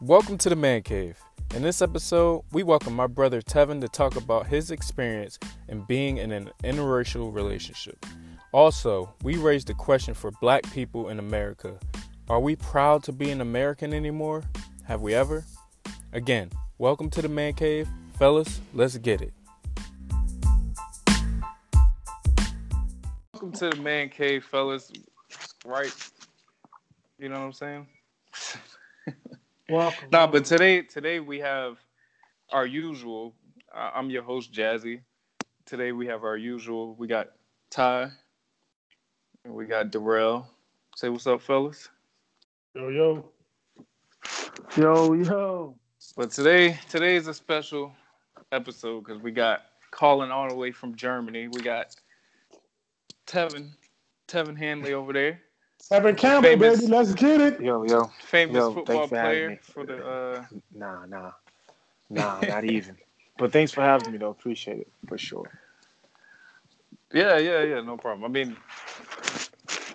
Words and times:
Welcome 0.00 0.38
to 0.38 0.48
the 0.48 0.54
Man 0.54 0.82
Cave. 0.82 1.18
In 1.56 1.62
this 1.62 1.82
episode, 1.82 2.44
we 2.52 2.62
welcome 2.62 2.94
my 2.94 3.08
brother 3.08 3.42
Tevin 3.42 3.80
to 3.80 3.88
talk 3.88 4.14
about 4.14 4.46
his 4.46 4.70
experience 4.70 5.40
in 5.66 5.80
being 5.86 6.18
in 6.18 6.30
an 6.30 6.50
interracial 6.62 7.34
relationship. 7.34 8.06
Also, 8.52 9.12
we 9.24 9.36
raised 9.38 9.66
the 9.66 9.74
question 9.74 10.14
for 10.14 10.30
black 10.40 10.62
people 10.72 11.08
in 11.08 11.18
America 11.18 11.80
Are 12.28 12.38
we 12.38 12.54
proud 12.54 13.02
to 13.04 13.12
be 13.12 13.32
an 13.32 13.40
American 13.40 13.92
anymore? 13.92 14.44
Have 14.84 15.00
we 15.00 15.14
ever? 15.14 15.44
Again, 16.12 16.52
welcome 16.78 17.10
to 17.10 17.20
the 17.20 17.28
Man 17.28 17.54
Cave. 17.54 17.88
Fellas, 18.20 18.60
let's 18.74 18.96
get 18.98 19.20
it. 19.20 19.32
Welcome 23.32 23.50
to 23.50 23.70
the 23.70 23.80
Man 23.82 24.10
Cave, 24.10 24.44
fellas. 24.44 24.92
Right? 25.66 25.92
You 27.18 27.30
know 27.30 27.40
what 27.40 27.46
I'm 27.46 27.52
saying? 27.52 27.86
Welcome. 29.70 30.08
Nah, 30.10 30.26
but 30.26 30.46
today 30.46 30.80
today 30.80 31.20
we 31.20 31.40
have 31.40 31.76
our 32.50 32.64
usual. 32.64 33.34
Uh, 33.74 33.90
I'm 33.94 34.08
your 34.08 34.22
host 34.22 34.50
Jazzy. 34.50 35.02
Today 35.66 35.92
we 35.92 36.06
have 36.06 36.24
our 36.24 36.38
usual. 36.38 36.94
We 36.94 37.06
got 37.06 37.32
Ty. 37.70 38.10
And 39.44 39.52
we 39.52 39.66
got 39.66 39.90
Darrell. 39.90 40.48
Say 40.96 41.10
what's 41.10 41.26
up, 41.26 41.42
fellas. 41.42 41.90
Yo, 42.74 42.88
yo. 42.88 43.30
Yo, 44.74 45.12
yo. 45.12 45.74
But 46.16 46.30
today 46.30 46.78
today 46.88 47.16
is 47.16 47.26
a 47.26 47.34
special 47.34 47.92
episode 48.52 49.04
because 49.04 49.20
we 49.20 49.32
got 49.32 49.66
calling 49.90 50.30
all 50.30 50.48
the 50.48 50.54
way 50.54 50.72
from 50.72 50.94
Germany. 50.94 51.48
We 51.48 51.60
got 51.60 51.94
Tevin, 53.26 53.72
Tevin 54.28 54.56
Hanley 54.56 54.94
over 54.94 55.12
there, 55.12 55.42
Evan 55.90 56.14
Campbell, 56.16 56.50
Famous. 56.50 56.80
baby. 56.80 56.92
Let's 56.92 57.14
get 57.14 57.40
it. 57.40 57.60
Yo, 57.60 57.84
yo. 57.84 58.10
famous 58.26 58.56
Yo, 58.56 58.74
football 58.74 59.06
thanks 59.06 59.08
for 59.10 59.16
player 59.22 59.48
me. 59.50 59.58
for 59.62 59.86
the. 59.86 60.06
uh 60.06 60.44
Nah, 60.74 61.06
nah. 61.06 61.30
Nah, 62.10 62.40
not 62.40 62.64
even. 62.76 62.96
But 63.38 63.52
thanks 63.52 63.72
for 63.72 63.80
having 63.82 64.12
me, 64.12 64.18
though. 64.18 64.30
Appreciate 64.30 64.78
it, 64.80 64.88
for 65.06 65.16
sure. 65.16 65.50
Yeah, 67.12 67.38
yeah, 67.38 67.62
yeah. 67.62 67.80
No 67.80 67.96
problem. 67.96 68.24
I 68.24 68.28
mean, 68.28 68.56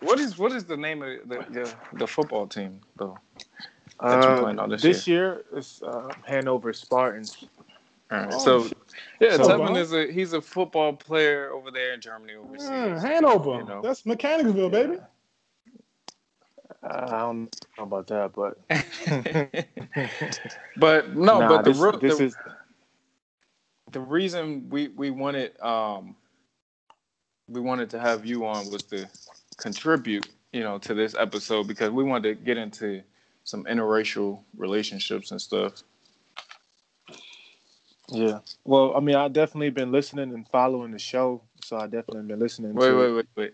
what 0.02 0.20
is 0.20 0.38
what 0.38 0.52
is 0.52 0.66
the 0.66 0.78
name 0.78 1.04
of 1.04 1.10
the 1.28 1.46
the, 1.52 1.74
the 1.94 2.08
football 2.08 2.48
team 2.48 2.80
though? 2.98 3.18
That 4.02 4.24
you're 4.24 4.40
playing 4.40 4.60
on 4.60 4.70
this 4.70 4.82
this 4.82 5.08
year, 5.08 5.44
it's 5.54 5.82
uh, 5.84 6.10
Hanover 6.26 6.74
Spartans. 6.74 7.46
Alright, 8.12 8.34
Oh, 8.34 8.40
so 8.40 8.70
yeah, 9.22 9.38
So- 9.38 9.48
Tevin 9.48 9.78
is 9.78 9.94
a 9.94 10.12
he's 10.12 10.34
a 10.34 10.42
football 10.42 10.94
player 10.94 11.52
over 11.52 11.70
there 11.70 11.94
in 11.94 12.02
Germany 12.02 12.34
overseas. 12.34 12.68
Mm, 12.70 13.00
Hanover. 13.02 13.58
You 13.60 13.66
know. 13.66 13.82
That's 13.84 14.06
Mechanicsville, 14.06 14.70
baby. 14.70 14.98
Uh, 16.84 17.08
I 17.08 17.20
don't 17.20 17.66
know 17.78 17.84
about 17.84 18.08
that, 18.08 18.34
but 18.34 18.58
but 20.78 21.16
no, 21.16 21.40
Nah, 21.40 21.48
but 21.48 21.64
the 21.64 21.72
this, 21.72 21.80
real 21.80 22.00
this 22.00 22.18
the, 22.18 22.26
is 22.26 22.36
the 23.92 24.00
reason 24.00 24.70
we 24.70 24.90
we 24.90 25.10
wanted 25.10 25.60
um 25.62 26.16
we 27.48 27.62
wanted 27.62 27.90
to 27.92 28.00
have 28.00 28.26
you 28.26 28.46
on 28.46 28.70
was 28.72 28.84
to 28.84 29.08
contribute 29.58 30.28
you 30.52 30.62
know 30.62 30.78
to 30.80 30.94
this 30.94 31.16
episode 31.16 31.68
because 31.68 31.92
we 31.92 32.04
wanted 32.04 32.38
to 32.38 32.44
get 32.44 32.58
into 32.58 33.02
some 33.46 33.64
interracial 33.66 34.40
relationships 34.58 35.32
and 35.32 35.42
stuff 35.42 35.84
yeah. 38.10 38.40
Well, 38.66 38.96
I 38.96 39.00
mean, 39.00 39.16
I 39.16 39.28
definitely 39.28 39.70
been 39.70 39.92
listening 39.92 40.34
and 40.34 40.48
following 40.50 40.92
the 40.92 41.00
show, 41.00 41.42
so 41.64 41.78
I 41.78 41.86
definitely 41.86 42.24
been 42.24 42.40
listening. 42.40 42.74
wait 42.74 42.90
to 42.90 42.98
wait 42.98 43.06
it. 43.06 43.16
wait 43.16 43.26
wait 43.36 43.54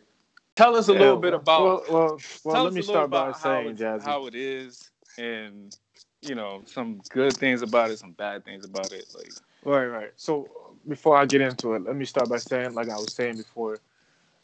tell 0.59 0.77
us 0.77 0.89
a 0.89 0.93
Yeah, 0.93 0.99
little 0.99 1.17
bit 1.17 1.33
about 1.35 1.63
Well, 1.63 1.83
well, 1.89 2.23
well 2.43 2.61
let 2.61 2.73
me 2.73 2.81
start 2.81 3.11
by 3.11 3.33
saying, 3.33 3.77
Jazzy. 3.77 4.05
how 4.05 4.27
it 4.27 4.35
is 4.35 4.91
and 5.17 5.75
you 6.21 6.35
know 6.35 6.63
some 6.67 7.01
good 7.09 7.37
things 7.37 7.63
about 7.63 7.91
it 7.91 7.99
some 7.99 8.13
bad 8.13 8.45
things 8.45 8.65
about 8.65 8.93
it 8.93 9.07
like 9.15 9.33
Right, 9.63 9.87
right. 9.87 10.11
So 10.17 10.47
before 10.87 11.17
I 11.17 11.25
get 11.25 11.41
into 11.41 11.73
it, 11.75 11.83
let 11.83 11.95
me 11.95 12.05
start 12.05 12.29
by 12.29 12.37
saying, 12.39 12.75
like 12.75 12.89
I 12.89 12.97
was 12.99 13.13
saying 13.13 13.37
before, 13.37 13.81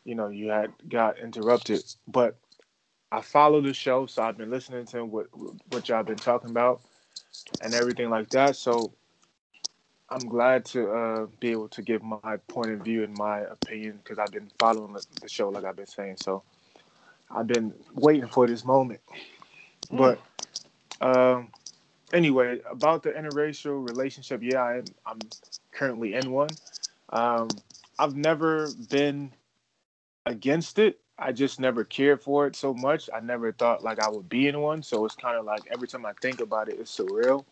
you 0.06 0.16
know, 0.16 0.30
you 0.30 0.50
had 0.50 0.72
got 0.90 1.20
interrupted, 1.20 1.84
but 2.08 2.38
I 3.12 3.22
follow 3.22 3.62
the 3.62 3.74
show, 3.74 4.08
so 4.08 4.24
I've 4.24 4.38
been 4.38 4.52
listening 4.52 4.86
to 4.88 5.06
what 5.06 5.28
what 5.70 5.90
y'all 5.90 6.04
been 6.04 6.18
talking 6.18 6.52
about 6.52 6.82
and 7.62 7.76
everything 7.76 8.10
like 8.10 8.30
that. 8.32 8.56
So 8.58 8.94
I'm 10.10 10.28
glad 10.28 10.66
to 10.66 10.92
uh, 10.92 11.28
be 11.40 11.52
able 11.52 11.70
to 11.70 11.82
give 11.82 12.04
my 12.04 12.38
point 12.48 12.72
of 12.72 12.82
view 12.82 13.04
and 13.04 13.18
my 13.18 13.40
opinion 13.40 14.00
because 14.04 14.20
I've 14.20 14.32
been 14.32 14.52
following 14.60 14.94
the, 14.94 15.06
the 15.22 15.30
show, 15.30 15.50
like 15.50 15.64
I've 15.66 15.76
been 15.76 15.88
saying. 15.88 16.18
So 16.22 16.44
I've 17.32 17.48
been 17.48 17.74
waiting 17.94 18.28
for 18.28 18.48
this 18.48 18.66
moment, 18.66 19.02
but. 19.92 20.20
Um, 21.02 21.50
anyway, 22.14 22.60
about 22.70 23.04
the 23.04 23.12
interracial 23.12 23.88
relationship, 23.88 24.42
yeah, 24.44 24.64
I'm, 24.64 24.86
I'm 25.06 25.20
currently 25.72 26.16
in 26.16 26.32
one. 26.32 26.50
Um, 27.10 27.50
I've 28.00 28.16
never 28.16 28.70
been 28.90 29.32
against 30.26 30.80
it. 30.80 31.00
I 31.18 31.32
just 31.32 31.60
never 31.60 31.84
cared 31.84 32.22
for 32.22 32.46
it 32.48 32.56
so 32.56 32.74
much. 32.74 33.10
I 33.14 33.22
never 33.22 33.52
thought 33.54 33.84
like 33.84 34.00
I 34.00 34.10
would 34.10 34.28
be 34.28 34.48
in 34.48 34.60
one. 34.60 34.84
So 34.84 35.06
it's 35.06 35.16
kind 35.16 35.38
of 35.38 35.46
like 35.46 35.62
every 35.72 35.88
time 35.88 36.06
I 36.06 36.14
think 36.22 36.42
about 36.42 36.68
it, 36.68 36.78
it's 36.80 36.98
surreal. 36.98 37.46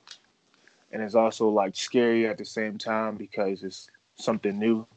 And 0.93 1.03
it's 1.03 1.15
also 1.15 1.49
like 1.49 1.75
scary 1.75 2.27
at 2.27 2.37
the 2.37 2.45
same 2.45 2.77
time 2.77 3.17
because 3.17 3.63
it's 3.63 3.89
something 4.15 4.57
new 4.57 4.87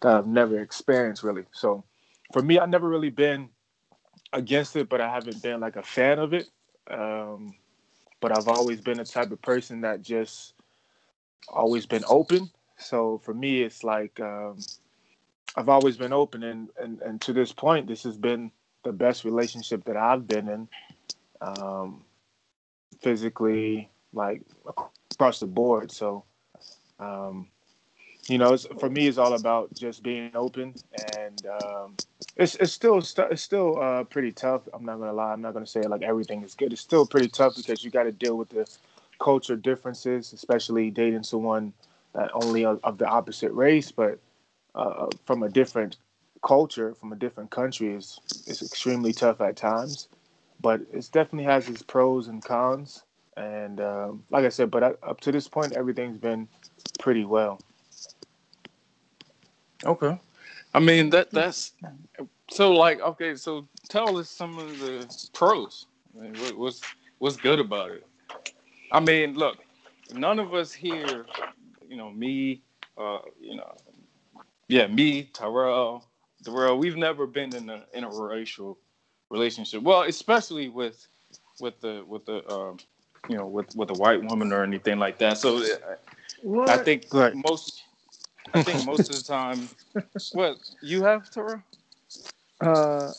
that 0.00 0.16
I've 0.16 0.26
never 0.26 0.60
experienced 0.60 1.22
really. 1.22 1.44
So 1.52 1.84
for 2.32 2.42
me, 2.42 2.58
I've 2.58 2.70
never 2.70 2.88
really 2.88 3.10
been 3.10 3.50
against 4.32 4.74
it, 4.76 4.88
but 4.88 5.00
I 5.00 5.08
haven't 5.08 5.42
been 5.42 5.60
like 5.60 5.76
a 5.76 5.82
fan 5.82 6.18
of 6.18 6.32
it. 6.32 6.48
Um, 6.90 7.54
but 8.20 8.32
I've 8.32 8.48
always 8.48 8.80
been 8.80 8.98
the 8.98 9.04
type 9.04 9.30
of 9.30 9.42
person 9.42 9.82
that 9.82 10.02
just 10.02 10.54
always 11.48 11.86
been 11.86 12.04
open. 12.08 12.50
So 12.78 13.20
for 13.24 13.34
me, 13.34 13.62
it's 13.62 13.84
like 13.84 14.18
um, 14.20 14.58
I've 15.56 15.68
always 15.68 15.96
been 15.96 16.12
open, 16.12 16.42
and, 16.42 16.68
and 16.80 17.00
and 17.02 17.20
to 17.22 17.32
this 17.32 17.52
point, 17.52 17.86
this 17.86 18.02
has 18.04 18.16
been 18.16 18.50
the 18.84 18.92
best 18.92 19.24
relationship 19.24 19.84
that 19.84 19.96
I've 19.96 20.26
been 20.26 20.48
in, 20.48 20.68
um, 21.40 22.04
physically, 23.00 23.90
like 24.12 24.42
across 24.66 25.40
the 25.40 25.46
board. 25.46 25.90
So, 25.90 26.24
um, 26.98 27.48
you 28.28 28.38
know, 28.38 28.56
for 28.56 28.88
me, 28.88 29.08
it's 29.08 29.18
all 29.18 29.34
about 29.34 29.74
just 29.74 30.02
being 30.02 30.30
open, 30.34 30.74
and 31.16 31.46
um, 31.46 31.96
it's 32.36 32.54
it's 32.56 32.72
still 32.72 32.98
it's 32.98 33.42
still 33.42 33.80
uh, 33.82 34.04
pretty 34.04 34.32
tough. 34.32 34.62
I'm 34.72 34.84
not 34.84 34.98
gonna 34.98 35.12
lie. 35.12 35.32
I'm 35.32 35.42
not 35.42 35.54
gonna 35.54 35.66
say 35.66 35.82
like 35.82 36.02
everything 36.02 36.42
is 36.42 36.54
good. 36.54 36.72
It's 36.72 36.82
still 36.82 37.06
pretty 37.06 37.28
tough 37.28 37.56
because 37.56 37.84
you 37.84 37.90
got 37.90 38.04
to 38.04 38.12
deal 38.12 38.36
with 38.36 38.50
the 38.50 38.66
culture 39.20 39.56
differences, 39.56 40.32
especially 40.32 40.90
dating 40.90 41.24
someone 41.24 41.72
that 42.14 42.30
only 42.34 42.64
of, 42.64 42.80
of 42.84 42.98
the 42.98 43.06
opposite 43.06 43.52
race, 43.52 43.90
but 43.90 44.18
uh, 44.74 45.06
from 45.24 45.42
a 45.42 45.48
different 45.48 45.96
culture, 46.44 46.94
from 46.94 47.12
a 47.12 47.16
different 47.16 47.50
country, 47.50 47.94
is 47.94 48.18
is 48.46 48.62
extremely 48.62 49.12
tough 49.12 49.40
at 49.40 49.56
times. 49.56 50.08
But 50.60 50.82
it 50.92 51.08
definitely 51.12 51.44
has 51.44 51.68
its 51.68 51.82
pros 51.82 52.28
and 52.28 52.44
cons. 52.44 53.02
And 53.36 53.80
um, 53.80 54.24
like 54.30 54.44
I 54.44 54.48
said, 54.50 54.70
but 54.70 54.82
up 54.82 54.98
up 55.02 55.20
to 55.20 55.32
this 55.32 55.48
point, 55.48 55.72
everything's 55.72 56.18
been 56.18 56.48
pretty 56.98 57.24
well. 57.24 57.60
Okay. 59.84 60.18
I 60.74 60.80
mean 60.80 61.10
that 61.10 61.30
that's 61.30 61.72
so 62.50 62.72
like 62.72 63.00
okay. 63.00 63.36
So 63.36 63.66
tell 63.88 64.18
us 64.18 64.28
some 64.28 64.58
of 64.58 64.78
the 64.78 65.28
pros. 65.32 65.86
I 66.16 66.22
mean, 66.22 66.34
what, 66.34 66.58
what's 66.58 66.80
what's 67.18 67.36
good 67.36 67.58
about 67.58 67.90
it? 67.92 68.06
I 68.90 69.00
mean, 69.00 69.34
look, 69.34 69.58
none 70.14 70.38
of 70.38 70.52
us 70.54 70.72
here, 70.72 71.24
you 71.88 71.96
know, 71.96 72.10
me, 72.10 72.62
uh, 72.98 73.18
you 73.40 73.56
know, 73.56 73.74
yeah, 74.68 74.86
me, 74.86 75.24
Tyrell, 75.32 76.04
Darrell, 76.42 76.78
we've 76.78 76.96
never 76.96 77.26
been 77.26 77.54
in 77.54 77.70
a 77.70 77.84
interracial 77.96 78.76
relationship. 79.30 79.82
Well, 79.82 80.02
especially 80.02 80.68
with 80.68 81.06
with 81.60 81.80
the 81.80 82.04
with 82.06 82.26
the 82.26 82.46
um, 82.52 82.78
you 83.28 83.36
know 83.36 83.46
with 83.46 83.74
with 83.76 83.90
a 83.90 83.94
white 83.94 84.22
woman 84.24 84.52
or 84.52 84.62
anything 84.62 84.98
like 84.98 85.18
that. 85.18 85.38
So 85.38 85.62
What? 86.42 86.68
I 86.68 86.78
think 86.78 87.06
Right. 87.12 87.34
most. 87.48 87.84
I 88.54 88.62
think 88.62 88.84
most 88.84 89.08
of 89.10 89.16
the 89.16 89.22
time, 89.22 89.68
what 90.32 90.56
you 90.82 91.04
have, 91.04 91.30
Tara? 91.30 91.62
Uh, 92.60 93.12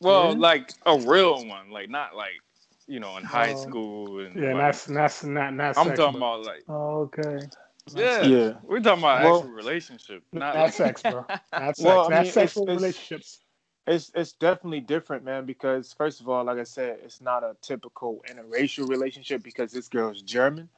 Well, 0.00 0.32
Yeah. 0.32 0.38
like 0.38 0.72
a 0.84 0.98
real 0.98 1.46
one, 1.46 1.70
like 1.70 1.88
not 1.88 2.14
like 2.14 2.38
you 2.86 3.00
know 3.00 3.16
in 3.16 3.24
high 3.24 3.52
Oh. 3.54 3.56
school. 3.56 4.20
And 4.20 4.36
yeah, 4.36 4.52
like, 4.52 4.56
that's 4.62 4.84
that's 4.84 5.24
not 5.24 5.54
not. 5.54 5.78
I'm 5.78 5.86
sex, 5.86 5.98
talking 5.98 6.18
bro. 6.20 6.34
about 6.34 6.46
like 6.46 6.64
Oh, 6.68 7.00
okay. 7.08 7.46
yeah, 7.94 8.22
Yeah. 8.22 8.52
we're 8.62 8.80
talking 8.80 9.02
about 9.02 9.24
Well, 9.24 9.36
actual 9.38 9.50
relationship, 9.52 10.22
not 10.32 10.54
Not 10.54 10.64
like, 10.64 10.72
sex, 10.74 11.02
bro. 11.02 11.24
That's 11.50 11.78
sex. 11.78 11.80
Well, 11.80 12.06
I 12.06 12.10
that's 12.10 12.24
mean, 12.26 12.32
sexual 12.32 12.62
it's- 12.64 12.76
it's- 12.76 12.82
relationships. 12.82 13.40
It's 13.86 14.12
it's 14.14 14.32
definitely 14.32 14.80
different, 14.80 15.24
man. 15.24 15.46
Because 15.46 15.92
first 15.92 16.20
of 16.20 16.28
all, 16.28 16.44
like 16.44 16.58
I 16.58 16.64
said, 16.64 16.98
it's 17.04 17.20
not 17.20 17.42
a 17.44 17.56
typical 17.62 18.22
interracial 18.30 18.88
relationship 18.88 19.42
because 19.42 19.72
this 19.72 19.88
girl's 19.88 20.22
German, 20.22 20.68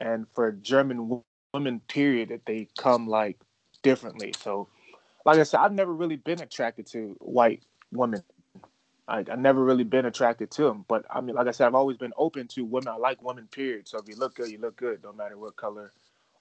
and 0.00 0.26
for 0.34 0.52
German 0.52 1.22
women, 1.54 1.80
period, 1.88 2.30
that 2.30 2.46
they 2.46 2.68
come 2.78 3.08
like 3.08 3.38
differently. 3.82 4.34
So, 4.40 4.68
like 5.26 5.38
I 5.38 5.44
said, 5.44 5.60
I've 5.60 5.72
never 5.72 5.94
really 5.94 6.16
been 6.16 6.40
attracted 6.42 6.86
to 6.88 7.16
white 7.20 7.62
women 7.92 8.22
I 9.08 9.24
I 9.30 9.36
never 9.36 9.62
really 9.62 9.84
been 9.84 10.06
attracted 10.06 10.50
to 10.52 10.64
them, 10.64 10.84
but 10.88 11.04
I 11.10 11.20
mean, 11.20 11.36
like 11.36 11.46
I 11.46 11.52
said, 11.52 11.66
I've 11.66 11.74
always 11.74 11.96
been 11.96 12.12
open 12.16 12.48
to 12.48 12.64
women. 12.64 12.88
I 12.88 12.96
like 12.96 13.22
women, 13.22 13.46
period. 13.48 13.88
So 13.88 13.98
if 13.98 14.08
you 14.08 14.16
look 14.16 14.34
good, 14.36 14.50
you 14.50 14.58
look 14.58 14.76
good, 14.76 15.02
no 15.02 15.12
matter 15.12 15.36
what 15.38 15.56
color 15.56 15.92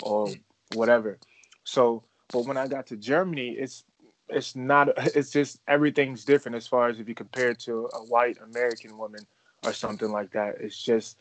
or 0.02 0.30
whatever. 0.74 1.20
So, 1.64 2.04
but 2.32 2.46
when 2.46 2.58
I 2.58 2.68
got 2.68 2.88
to 2.88 2.98
Germany, 2.98 3.52
it's 3.60 3.84
it's 4.30 4.56
not. 4.56 4.90
It's 5.16 5.32
just 5.32 5.60
everything's 5.68 6.26
different 6.26 6.56
as 6.56 6.68
far 6.68 6.90
as 6.90 7.00
if 7.00 7.08
you 7.08 7.16
compare 7.16 7.50
it 7.50 7.60
to 7.60 7.90
a 7.94 8.00
white 8.06 8.38
American 8.44 8.98
woman 8.98 9.26
or 9.64 9.74
something 9.74 10.12
like 10.12 10.32
that. 10.32 10.56
It's 10.60 10.82
just 10.82 11.18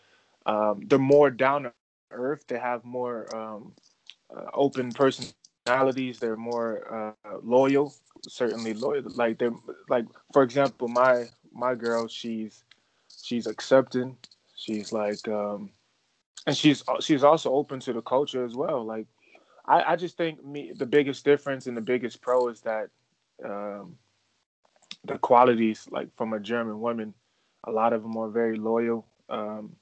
um, 0.47 0.83
they're 0.87 0.99
more 0.99 1.31
down 1.31 1.65
to 1.65 1.73
earth. 2.11 2.47
They 2.47 2.59
have 2.59 2.85
more 2.85 3.35
um, 3.35 3.73
uh, 4.35 4.51
open 4.55 4.93
personalities. 4.93 6.19
They're 6.19 6.37
more 6.37 7.17
uh, 7.25 7.39
loyal 7.43 7.95
certainly 8.29 8.75
loyal. 8.75 9.03
Like 9.15 9.39
they're 9.39 9.55
like 9.89 10.07
for 10.33 10.43
example, 10.43 10.89
my 10.89 11.27
my 11.53 11.75
girl, 11.75 12.09
she's 12.09 12.65
she's 13.23 13.47
accepting. 13.47 14.17
She's 14.57 14.93
like, 14.93 15.27
um, 15.29 15.71
and 16.47 16.57
she's 16.57 16.83
she's 17.01 17.25
also 17.25 17.53
open 17.53 17.81
to 17.81 17.93
the 17.93 18.03
culture 18.03 18.45
as 18.45 18.55
well. 18.55 18.85
Like, 18.85 19.07
I 19.67 19.93
I 19.93 19.97
just 19.97 20.17
think 20.17 20.45
me 20.45 20.73
the 20.75 20.87
biggest 20.87 21.25
difference 21.25 21.67
and 21.67 21.77
the 21.77 21.83
biggest 21.83 22.21
pro 22.21 22.49
is 22.49 22.61
that 22.63 22.89
um, 23.45 23.97
the 25.05 25.19
qualities 25.19 25.87
like 25.91 26.15
from 26.17 26.33
a 26.33 26.41
German 26.41 26.81
woman. 26.81 27.15
A 27.67 27.71
lot 27.71 27.95
of 27.95 28.03
them 28.03 28.17
are 28.19 28.29
very 28.29 28.59
loyal. 28.59 29.07
Um, 29.31 29.75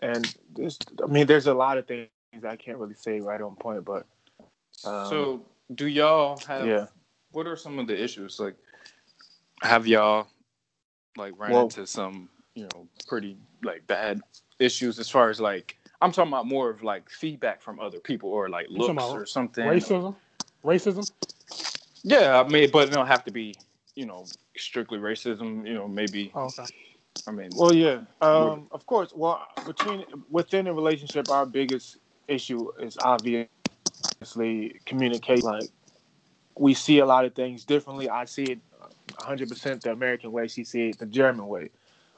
and 0.00 0.34
there's, 0.54 0.78
I 1.02 1.06
mean, 1.08 1.26
there's 1.26 1.46
a 1.46 1.52
lot 1.52 1.76
of 1.76 1.86
things 1.86 2.08
I 2.42 2.56
can't 2.56 2.78
really 2.78 2.94
say 2.94 3.20
right 3.20 3.40
on 3.40 3.54
point, 3.56 3.84
but. 3.84 4.06
Um, 4.84 5.10
so, 5.10 5.46
do 5.74 5.86
y'all 5.88 6.38
have 6.46 6.66
yeah 6.66 6.86
what 7.32 7.46
are 7.46 7.56
some 7.56 7.78
of 7.78 7.86
the 7.86 8.02
issues? 8.02 8.40
Like, 8.40 8.56
have 9.62 9.86
y'all 9.86 10.28
like 11.16 11.38
ran 11.38 11.52
well, 11.52 11.62
into 11.64 11.86
some, 11.86 12.28
you 12.54 12.64
know, 12.64 12.86
pretty 13.06 13.36
like 13.62 13.86
bad 13.86 14.20
issues 14.58 14.98
as 14.98 15.08
far 15.08 15.30
as 15.30 15.40
like 15.40 15.77
I'm 16.00 16.12
talking 16.12 16.32
about 16.32 16.46
more 16.46 16.70
of 16.70 16.82
like 16.82 17.10
feedback 17.10 17.60
from 17.60 17.80
other 17.80 17.98
people 17.98 18.30
or 18.30 18.48
like 18.48 18.66
looks 18.70 19.02
or 19.02 19.26
something. 19.26 19.64
Racism, 19.64 20.14
racism. 20.64 21.10
Yeah, 22.04 22.40
I 22.40 22.48
mean, 22.48 22.70
but 22.70 22.88
it 22.88 22.92
don't 22.92 23.08
have 23.08 23.24
to 23.24 23.32
be, 23.32 23.56
you 23.96 24.06
know, 24.06 24.24
strictly 24.56 24.98
racism. 24.98 25.66
You 25.66 25.74
know, 25.74 25.88
maybe. 25.88 26.30
Oh, 26.34 26.44
okay. 26.44 26.64
I 27.26 27.32
mean, 27.32 27.50
well, 27.54 27.74
yeah, 27.74 28.00
um, 28.20 28.68
of 28.70 28.86
course. 28.86 29.12
Well, 29.14 29.44
between 29.66 30.04
within 30.30 30.68
a 30.68 30.72
relationship, 30.72 31.30
our 31.30 31.44
biggest 31.44 31.98
issue 32.28 32.70
is 32.80 32.96
obviously 33.00 33.48
communicate. 34.84 35.42
Like, 35.42 35.68
we 36.56 36.74
see 36.74 37.00
a 37.00 37.06
lot 37.06 37.24
of 37.24 37.34
things 37.34 37.64
differently. 37.64 38.08
I 38.08 38.24
see 38.24 38.44
it 38.44 38.58
100% 39.14 39.80
the 39.80 39.90
American 39.90 40.30
way. 40.30 40.46
She 40.46 40.62
see 40.62 40.90
it 40.90 40.98
the 40.98 41.06
German 41.06 41.48
way, 41.48 41.70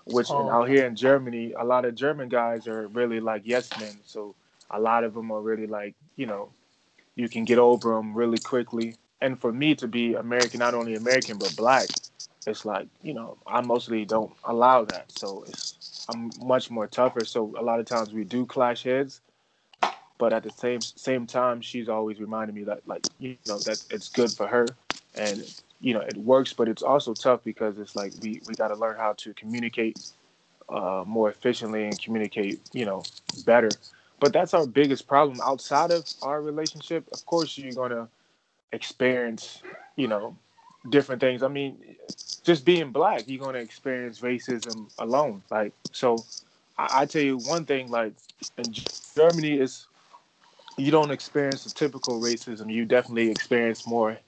which 0.04 0.28
oh. 0.30 0.50
out 0.50 0.68
here 0.68 0.86
in 0.86 0.96
Germany, 0.96 1.52
a 1.52 1.64
lot 1.64 1.84
of 1.84 1.94
German 1.94 2.28
guys 2.28 2.66
are 2.66 2.88
really 2.88 3.20
like 3.20 3.42
yes 3.44 3.70
men. 3.78 3.96
So 4.04 4.34
a 4.70 4.80
lot 4.80 5.04
of 5.04 5.14
them 5.14 5.30
are 5.30 5.40
really 5.40 5.66
like, 5.66 5.94
you 6.16 6.26
know, 6.26 6.50
you 7.14 7.28
can 7.28 7.44
get 7.44 7.58
over 7.58 7.94
them 7.94 8.14
really 8.14 8.38
quickly. 8.38 8.96
And 9.20 9.38
for 9.38 9.52
me 9.52 9.74
to 9.76 9.88
be 9.88 10.14
American, 10.14 10.58
not 10.58 10.74
only 10.74 10.94
American, 10.94 11.38
but 11.38 11.54
black, 11.56 11.88
it's 12.46 12.64
like, 12.64 12.88
you 13.02 13.12
know, 13.12 13.36
I 13.46 13.60
mostly 13.60 14.04
don't 14.04 14.32
allow 14.44 14.84
that. 14.84 15.12
So 15.12 15.44
it's, 15.46 16.06
I'm 16.08 16.30
much 16.42 16.70
more 16.70 16.86
tougher. 16.86 17.24
So 17.24 17.54
a 17.58 17.62
lot 17.62 17.80
of 17.80 17.86
times 17.86 18.12
we 18.12 18.24
do 18.24 18.46
clash 18.46 18.82
heads 18.84 19.20
but 20.20 20.34
at 20.34 20.44
the 20.44 20.50
same 20.50 20.80
same 20.82 21.26
time 21.26 21.60
she's 21.60 21.88
always 21.88 22.20
reminding 22.20 22.54
me 22.54 22.62
that 22.62 22.86
like 22.86 23.04
you 23.18 23.36
know 23.48 23.58
that 23.60 23.82
it's 23.90 24.08
good 24.10 24.30
for 24.30 24.46
her 24.46 24.66
and 25.16 25.62
you 25.80 25.94
know 25.94 26.00
it 26.00 26.16
works 26.16 26.52
but 26.52 26.68
it's 26.68 26.82
also 26.82 27.14
tough 27.14 27.42
because 27.44 27.78
it's 27.78 27.96
like 27.96 28.12
we 28.22 28.40
we 28.46 28.54
got 28.54 28.68
to 28.68 28.76
learn 28.76 28.96
how 28.96 29.14
to 29.14 29.32
communicate 29.34 29.98
uh, 30.68 31.04
more 31.06 31.30
efficiently 31.30 31.84
and 31.84 32.00
communicate 32.00 32.60
you 32.72 32.84
know 32.84 33.02
better. 33.44 33.70
But 34.20 34.32
that's 34.34 34.52
our 34.54 34.66
biggest 34.66 35.08
problem. 35.08 35.40
Outside 35.42 35.90
of 35.90 36.04
our 36.22 36.42
relationship 36.42 37.06
of 37.12 37.24
course 37.26 37.56
you're 37.58 37.74
going 37.74 37.90
to 37.90 38.08
experience 38.72 39.62
you 39.96 40.08
know 40.08 40.36
different 40.90 41.20
things. 41.20 41.42
I 41.42 41.48
mean 41.48 41.78
just 42.44 42.64
being 42.64 42.90
black 42.92 43.24
you're 43.26 43.40
going 43.40 43.54
to 43.54 43.60
experience 43.60 44.20
racism 44.20 44.90
alone. 44.98 45.42
Like 45.50 45.72
so 45.92 46.24
I, 46.78 47.02
I 47.02 47.06
tell 47.06 47.22
you 47.22 47.38
one 47.38 47.64
thing 47.64 47.90
like 47.90 48.12
in 48.58 48.72
germany 49.16 49.58
is 49.58 49.86
you 50.76 50.90
don't 50.90 51.10
experience 51.10 51.64
the 51.64 51.70
typical 51.70 52.20
racism. 52.20 52.72
You 52.72 52.84
definitely 52.84 53.30
experience 53.30 53.86
more 53.86 54.18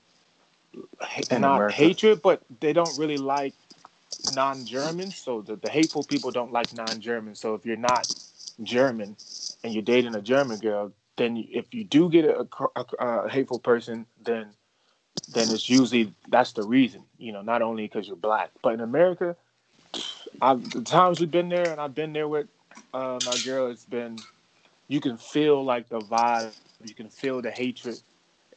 not 1.31 1.57
America. 1.57 1.75
hatred, 1.75 2.23
but 2.23 2.43
they 2.61 2.73
don't 2.73 2.97
really 2.99 3.19
like 3.19 3.55
non-Germans. 4.35 5.17
So 5.17 5.43
the, 5.43 5.57
the 5.57 5.69
hateful 5.69 6.03
people 6.03 6.31
don't 6.31 6.53
like 6.53 6.75
non-Germans. 6.75 7.41
So 7.41 7.55
if 7.55 7.67
you're 7.67 7.77
not 7.77 8.13
German 8.63 9.17
and 9.65 9.73
you're 9.73 9.83
dating 9.83 10.15
a 10.15 10.23
German 10.23 10.59
girl, 10.59 10.93
then 11.17 11.37
you, 11.37 11.47
if 11.51 11.73
you 11.75 11.85
do 11.85 12.09
get 12.09 12.25
a, 12.25 12.47
a, 12.77 12.85
a, 12.99 13.29
hateful 13.29 13.59
person, 13.59 14.07
then 14.25 14.49
then 15.35 15.51
it's 15.51 15.69
usually 15.69 16.13
that's 16.29 16.53
the 16.53 16.63
reason. 16.63 17.05
You 17.19 17.33
know, 17.33 17.43
not 17.43 17.63
only 17.63 17.85
because 17.85 18.07
you're 18.07 18.17
black, 18.17 18.51
but 18.63 18.75
in 18.75 18.81
America, 18.81 19.37
I've, 20.41 20.71
the 20.71 20.83
times 20.83 21.21
we've 21.21 21.31
been 21.31 21.49
there, 21.49 21.71
and 21.71 21.81
I've 21.81 21.95
been 21.95 22.13
there 22.13 22.29
with 22.29 22.47
uh, 22.95 23.19
my 23.27 23.37
girl, 23.45 23.71
it's 23.71 23.85
been 23.85 24.19
you 24.89 25.01
can 25.01 25.17
feel 25.17 25.65
like 25.65 25.89
the 25.89 26.01
vibe, 26.01 26.53
you 26.85 26.95
can 26.95 27.09
feel 27.09 27.43
the 27.43 27.51
hatred. 27.51 28.01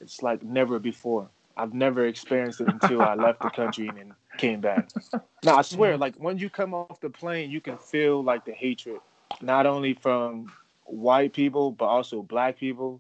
It's 0.02 0.22
like 0.22 0.44
never 0.44 0.80
before. 0.80 1.30
I've 1.57 1.74
never 1.74 2.06
experienced 2.06 2.62
it 2.62 2.68
until 2.68 3.02
I 3.02 3.16
left 3.16 3.42
the 3.42 3.50
country 3.50 3.88
and 3.88 3.98
then 3.98 4.13
came 4.38 4.62
back. 4.62 4.90
Now 5.44 5.57
I 5.57 5.62
swear, 5.62 5.96
like 5.96 6.16
when 6.16 6.40
you 6.40 6.50
come 6.50 6.74
off 6.74 7.00
the 7.02 7.10
plane, 7.10 7.52
you 7.52 7.62
can 7.62 7.78
feel 7.78 8.24
like 8.24 8.46
the 8.46 8.52
hatred, 8.52 9.00
not 9.42 9.68
only 9.68 9.94
from 9.94 10.52
white 10.86 11.34
people 11.34 11.69
but 11.72 11.86
also 11.86 12.24
black 12.24 12.57
people. 12.57 13.00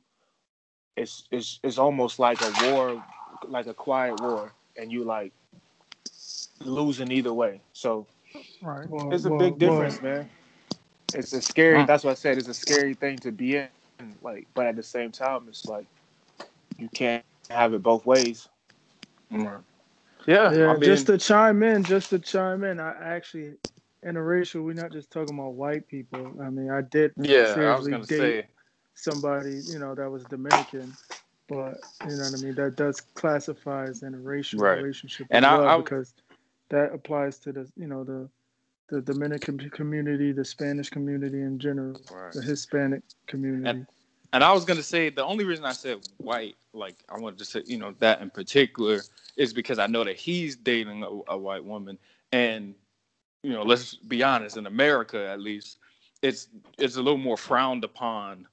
It's 0.95 1.23
it's 1.31 1.59
it's 1.63 1.79
almost 1.79 2.19
like 2.19 2.39
a 2.41 2.69
war, 2.69 3.03
like 3.47 3.65
a 3.65 3.73
quiet 3.73 4.21
war, 4.21 4.53
and 4.77 4.91
you 4.91 5.05
like 5.05 5.33
losing 6.59 7.11
either 7.11 7.33
way. 7.33 7.61
So 7.73 8.05
right. 8.61 8.87
well, 8.87 9.11
it's 9.11 9.25
a 9.25 9.31
well, 9.31 9.39
big 9.39 9.57
difference, 9.57 9.99
well, 10.03 10.13
man 10.13 10.29
it's 11.15 11.33
a 11.33 11.41
scary. 11.41 11.85
That's 11.85 12.03
what 12.03 12.11
I 12.11 12.15
said. 12.15 12.37
It's 12.37 12.47
a 12.47 12.53
scary 12.53 12.93
thing 12.93 13.17
to 13.19 13.31
be 13.31 13.57
in. 13.57 13.67
Like, 14.21 14.47
but 14.53 14.65
at 14.65 14.75
the 14.75 14.83
same 14.83 15.11
time, 15.11 15.45
it's 15.47 15.65
like 15.65 15.85
you 16.77 16.89
can't 16.89 17.23
have 17.49 17.73
it 17.73 17.83
both 17.83 18.05
ways. 18.05 18.47
Yeah, 19.29 19.59
yeah. 20.27 20.69
I 20.69 20.73
mean, 20.73 20.83
just 20.83 21.07
to 21.07 21.17
chime 21.17 21.63
in, 21.63 21.83
just 21.83 22.09
to 22.09 22.19
chime 22.19 22.63
in, 22.63 22.79
I 22.79 22.93
actually 23.01 23.53
interracial. 24.05 24.63
We're 24.63 24.73
not 24.73 24.91
just 24.91 25.11
talking 25.11 25.37
about 25.37 25.53
white 25.53 25.87
people. 25.87 26.33
I 26.41 26.49
mean, 26.49 26.69
I 26.69 26.81
did. 26.81 27.11
Yeah, 27.17 27.53
I 27.57 27.77
was 27.77 27.87
gonna 27.87 28.05
say 28.05 28.47
somebody 28.93 29.61
you 29.65 29.79
know 29.79 29.93
that 29.93 30.09
was 30.09 30.23
Dominican, 30.25 30.93
but 31.47 31.79
you 32.07 32.15
know 32.15 32.23
what 32.23 32.39
I 32.39 32.43
mean. 32.43 32.55
That 32.55 32.75
does 32.75 33.01
classify 33.01 33.85
as 33.85 34.01
interracial 34.01 34.61
right. 34.61 34.77
relationship 34.77 35.27
and 35.29 35.45
I, 35.45 35.57
well 35.57 35.67
I, 35.67 35.77
because 35.77 36.13
that 36.69 36.93
applies 36.93 37.37
to 37.39 37.51
the 37.51 37.69
you 37.75 37.87
know 37.87 38.03
the 38.03 38.29
the 38.89 39.01
Dominican 39.01 39.57
community, 39.71 40.31
the 40.31 40.45
Spanish 40.45 40.89
community 40.89 41.41
in 41.41 41.57
general, 41.59 41.99
right. 42.11 42.31
the 42.33 42.41
Hispanic 42.41 43.01
community. 43.27 43.69
And, 43.69 43.87
and 44.33 44.43
I 44.43 44.51
was 44.51 44.65
gonna 44.65 44.83
say 44.83 45.09
the 45.09 45.23
only 45.23 45.45
reason 45.45 45.65
I 45.65 45.71
said 45.71 46.07
white, 46.17 46.55
like 46.73 46.95
I 47.09 47.17
wanted 47.19 47.39
to 47.39 47.45
say, 47.45 47.63
you 47.65 47.77
know, 47.77 47.93
that 47.99 48.21
in 48.21 48.29
particular, 48.29 49.01
is 49.37 49.53
because 49.53 49.79
I 49.79 49.87
know 49.87 50.03
that 50.03 50.17
he's 50.17 50.55
dating 50.55 51.03
a, 51.03 51.33
a 51.33 51.37
white 51.37 51.63
woman, 51.63 51.97
and 52.31 52.75
you 53.43 53.51
know, 53.51 53.63
let's 53.63 53.95
be 53.95 54.23
honest, 54.23 54.57
in 54.57 54.65
America 54.65 55.27
at 55.27 55.39
least, 55.39 55.77
it's 56.21 56.47
it's 56.77 56.95
a 56.95 57.01
little 57.01 57.17
more 57.19 57.37
frowned 57.37 57.83
upon, 57.83 58.47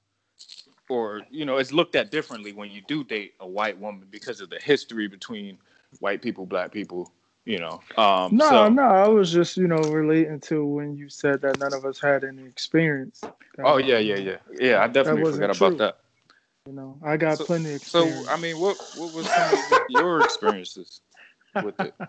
or 0.89 1.21
you 1.31 1.45
know, 1.45 1.57
it's 1.57 1.71
looked 1.71 1.95
at 1.95 2.11
differently 2.11 2.53
when 2.53 2.69
you 2.69 2.81
do 2.87 3.03
date 3.03 3.33
a 3.39 3.47
white 3.47 3.77
woman 3.79 4.07
because 4.11 4.41
of 4.41 4.49
the 4.49 4.59
history 4.59 5.07
between 5.07 5.57
white 5.99 6.21
people, 6.21 6.45
black 6.45 6.71
people, 6.71 7.11
you 7.45 7.59
know. 7.59 7.81
Um, 7.97 8.35
no, 8.35 8.49
so, 8.49 8.69
no, 8.69 8.83
I 8.83 9.07
was 9.07 9.31
just 9.31 9.57
you 9.57 9.67
know 9.67 9.81
relating 9.81 10.39
to 10.41 10.65
when 10.65 10.95
you 10.95 11.09
said 11.09 11.41
that 11.41 11.59
none 11.59 11.73
of 11.73 11.85
us 11.85 11.99
had 11.99 12.23
any 12.23 12.45
experience. 12.45 13.23
oh 13.63 13.77
yeah, 13.77 13.97
yeah, 13.97 14.15
yeah, 14.15 14.37
yeah. 14.59 14.83
I 14.83 14.87
definitely 14.87 15.31
forgot 15.31 15.55
true. 15.55 15.67
about 15.67 15.77
that. 15.79 15.97
You 16.65 16.73
know, 16.73 16.97
I 17.03 17.17
got 17.17 17.39
so, 17.39 17.45
plenty 17.45 17.69
of 17.69 17.75
experience. 17.75 18.25
So 18.25 18.31
I 18.33 18.37
mean, 18.37 18.59
what 18.59 18.77
what 18.97 19.13
was 19.13 19.29
some 19.29 19.53
of 19.53 19.79
your 19.89 20.21
experiences 20.21 21.01
with 21.63 21.79
it? 21.79 21.93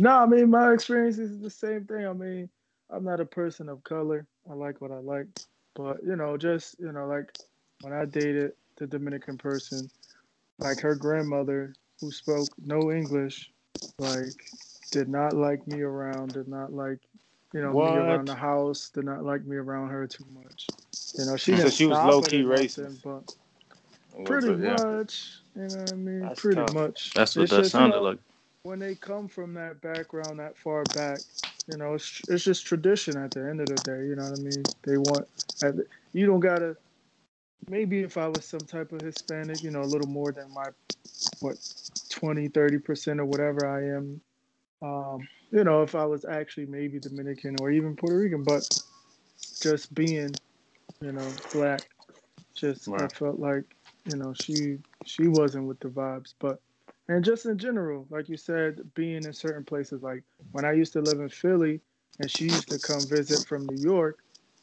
No, 0.00 0.10
I 0.10 0.26
mean 0.26 0.50
my 0.50 0.72
experience 0.72 1.18
is 1.18 1.40
the 1.40 1.50
same 1.50 1.84
thing. 1.84 2.06
I 2.06 2.12
mean, 2.12 2.48
I'm 2.88 3.02
not 3.02 3.18
a 3.18 3.24
person 3.24 3.68
of 3.68 3.82
color. 3.82 4.26
I 4.48 4.54
like 4.54 4.80
what 4.80 4.92
I 4.92 4.98
like, 4.98 5.26
but 5.74 5.96
you 6.04 6.14
know, 6.14 6.36
just 6.36 6.78
you 6.78 6.92
know, 6.92 7.06
like 7.06 7.36
when 7.80 7.92
I 7.92 8.04
dated 8.04 8.52
the 8.76 8.86
Dominican 8.86 9.36
person, 9.36 9.90
like 10.58 10.78
her 10.80 10.94
grandmother 10.94 11.74
who 12.00 12.12
spoke 12.12 12.46
no 12.64 12.92
English 12.92 13.50
like 13.98 14.50
did 14.90 15.08
not 15.08 15.34
like 15.34 15.66
me 15.66 15.82
around, 15.82 16.32
did 16.32 16.48
not 16.48 16.72
like 16.72 16.98
you 17.52 17.62
know 17.62 17.72
what? 17.72 17.94
me 17.94 17.98
around 17.98 18.28
the 18.28 18.34
house, 18.34 18.90
did 18.90 19.04
not 19.04 19.24
like 19.24 19.44
me 19.44 19.56
around 19.56 19.88
her 19.88 20.06
too 20.06 20.24
much. 20.34 20.66
You 21.18 21.26
know, 21.26 21.36
she 21.36 21.56
so 21.56 21.68
she 21.70 21.86
was 21.86 21.98
low 21.98 22.20
key 22.20 22.42
racist, 22.42 23.02
but 23.02 23.34
pretty 24.24 24.52
it, 24.52 24.60
yeah. 24.60 24.76
much. 24.84 25.38
You 25.56 25.62
know 25.62 25.76
what 25.76 25.92
I 25.92 25.96
mean? 25.96 26.20
That's 26.20 26.40
pretty 26.40 26.56
tough. 26.56 26.74
much. 26.74 27.14
That's 27.14 27.36
what 27.36 27.42
it's 27.44 27.52
that 27.52 27.58
just, 27.60 27.72
sounded 27.72 27.96
you 27.96 28.02
know, 28.02 28.08
like. 28.10 28.18
when 28.62 28.78
they 28.78 28.94
come 28.94 29.28
from 29.28 29.54
that 29.54 29.80
background 29.80 30.38
that 30.40 30.56
far 30.56 30.84
back, 30.94 31.20
you 31.70 31.78
know, 31.78 31.94
it's, 31.94 32.20
it's 32.28 32.44
just 32.44 32.66
tradition 32.66 33.16
at 33.16 33.30
the 33.30 33.40
end 33.40 33.60
of 33.60 33.66
the 33.66 33.76
day. 33.76 34.06
You 34.06 34.16
know 34.16 34.24
what 34.24 34.38
I 34.38 34.42
mean? 34.42 34.62
They 34.82 34.96
want 34.98 35.26
you 36.12 36.26
don't 36.26 36.40
gotta. 36.40 36.76
Maybe 37.68 38.00
if 38.00 38.16
I 38.16 38.28
was 38.28 38.44
some 38.44 38.60
type 38.60 38.92
of 38.92 39.02
Hispanic, 39.02 39.62
you 39.62 39.70
know, 39.70 39.82
a 39.82 39.84
little 39.84 40.08
more 40.08 40.32
than 40.32 40.52
my 40.54 40.68
what 41.40 41.56
20, 42.10 42.48
30 42.48 42.78
percent 42.78 43.20
or 43.20 43.24
whatever 43.24 43.66
I 43.66 43.96
am. 43.96 44.20
Um, 44.80 45.28
you 45.50 45.64
know, 45.64 45.82
if 45.82 45.94
I 45.94 46.04
was 46.04 46.24
actually 46.24 46.66
maybe 46.66 46.98
Dominican 46.98 47.56
or 47.60 47.70
even 47.70 47.96
Puerto 47.96 48.16
Rican, 48.16 48.44
but 48.44 48.68
just 49.60 49.92
being, 49.94 50.34
you 51.00 51.12
know, 51.12 51.28
black, 51.52 51.82
just 52.54 52.86
right. 52.86 53.04
I 53.04 53.08
felt 53.08 53.38
like, 53.38 53.64
you 54.04 54.16
know, 54.16 54.32
she 54.34 54.78
she 55.04 55.26
wasn't 55.26 55.66
with 55.66 55.80
the 55.80 55.88
vibes, 55.88 56.34
but 56.38 56.60
and 57.08 57.24
just 57.24 57.46
in 57.46 57.56
general, 57.58 58.06
like 58.10 58.28
you 58.28 58.36
said, 58.36 58.80
being 58.94 59.24
in 59.24 59.32
certain 59.32 59.64
places, 59.64 60.02
like 60.02 60.22
when 60.52 60.64
I 60.64 60.72
used 60.72 60.92
to 60.92 61.00
live 61.00 61.20
in 61.20 61.28
Philly 61.28 61.80
and 62.20 62.30
she 62.30 62.44
used 62.44 62.68
to 62.68 62.78
come 62.78 63.06
visit 63.06 63.46
from 63.46 63.66
New 63.66 63.82
York, 63.82 64.18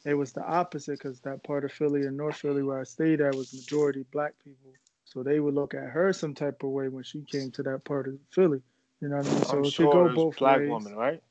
it 0.05 0.13
was 0.13 0.33
the 0.33 0.43
opposite 0.45 0.99
because 0.99 1.19
that 1.21 1.43
part 1.43 1.65
of 1.65 1.71
Philly 1.71 2.03
and 2.03 2.17
North 2.17 2.37
Philly 2.37 2.63
where 2.63 2.79
I 2.79 2.83
stayed 2.83 3.21
at 3.21 3.35
was 3.35 3.53
majority 3.53 4.05
black 4.11 4.33
people. 4.43 4.71
So 5.05 5.23
they 5.23 5.39
would 5.39 5.55
look 5.55 5.73
at 5.73 5.89
her 5.89 6.13
some 6.13 6.33
type 6.35 6.63
of 6.63 6.69
way 6.71 6.89
when 6.89 7.03
she 7.03 7.21
came 7.21 7.51
to 7.51 7.63
that 7.63 7.83
part 7.85 8.07
of 8.07 8.17
Philly. 8.31 8.61
You 9.01 9.09
know 9.09 9.17
what 9.17 9.27
I 9.27 9.29
mean? 9.31 9.43
So 9.43 9.57
I'm 9.59 9.63
it 9.65 9.73
sure 9.73 9.87
could 9.87 9.91
go 9.91 10.07
both 10.07 10.37
black 10.37 10.61
ways. 10.61 10.67
woman, 10.67 10.95
right? 10.95 11.21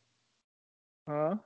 Huh? 1.09 1.37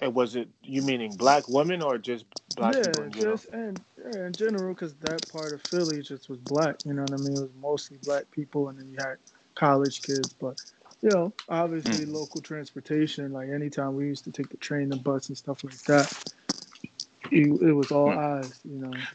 And 0.00 0.14
was 0.14 0.36
it 0.36 0.48
you 0.62 0.82
meaning 0.82 1.16
black 1.16 1.48
women 1.48 1.82
or 1.82 1.98
just 1.98 2.26
black 2.54 2.80
yeah, 2.80 2.82
people 2.82 3.02
in 3.02 3.12
general? 3.12 3.40
just 3.40 3.48
and 3.52 3.80
yeah, 3.98 4.26
in 4.26 4.32
general, 4.32 4.74
because 4.74 4.94
that 4.96 5.28
part 5.28 5.52
of 5.52 5.62
Philly 5.62 6.02
just 6.02 6.28
was 6.28 6.38
black. 6.40 6.76
You 6.84 6.94
know 6.94 7.02
what 7.02 7.12
I 7.12 7.16
mean? 7.16 7.36
It 7.36 7.40
was 7.40 7.50
mostly 7.60 7.98
black 8.04 8.30
people, 8.30 8.68
and 8.68 8.78
then 8.78 8.88
you 8.90 8.98
had 8.98 9.16
college 9.54 10.02
kids. 10.02 10.32
But 10.34 10.56
you 11.02 11.10
know, 11.10 11.32
obviously, 11.48 12.04
Mm. 12.04 12.12
local 12.12 12.40
transportation. 12.40 13.32
Like 13.32 13.50
anytime 13.50 13.94
we 13.96 14.06
used 14.06 14.24
to 14.24 14.32
take 14.32 14.48
the 14.50 14.56
train, 14.58 14.88
the 14.88 14.96
bus, 14.96 15.28
and 15.28 15.36
stuff 15.36 15.64
like 15.64 15.82
that, 15.84 16.12
it, 17.30 17.62
it 17.62 17.72
was 17.72 17.90
all 17.92 18.10
Mm. 18.10 18.18
eyes. 18.18 18.60
You 18.64 18.78
know. 18.78 19.08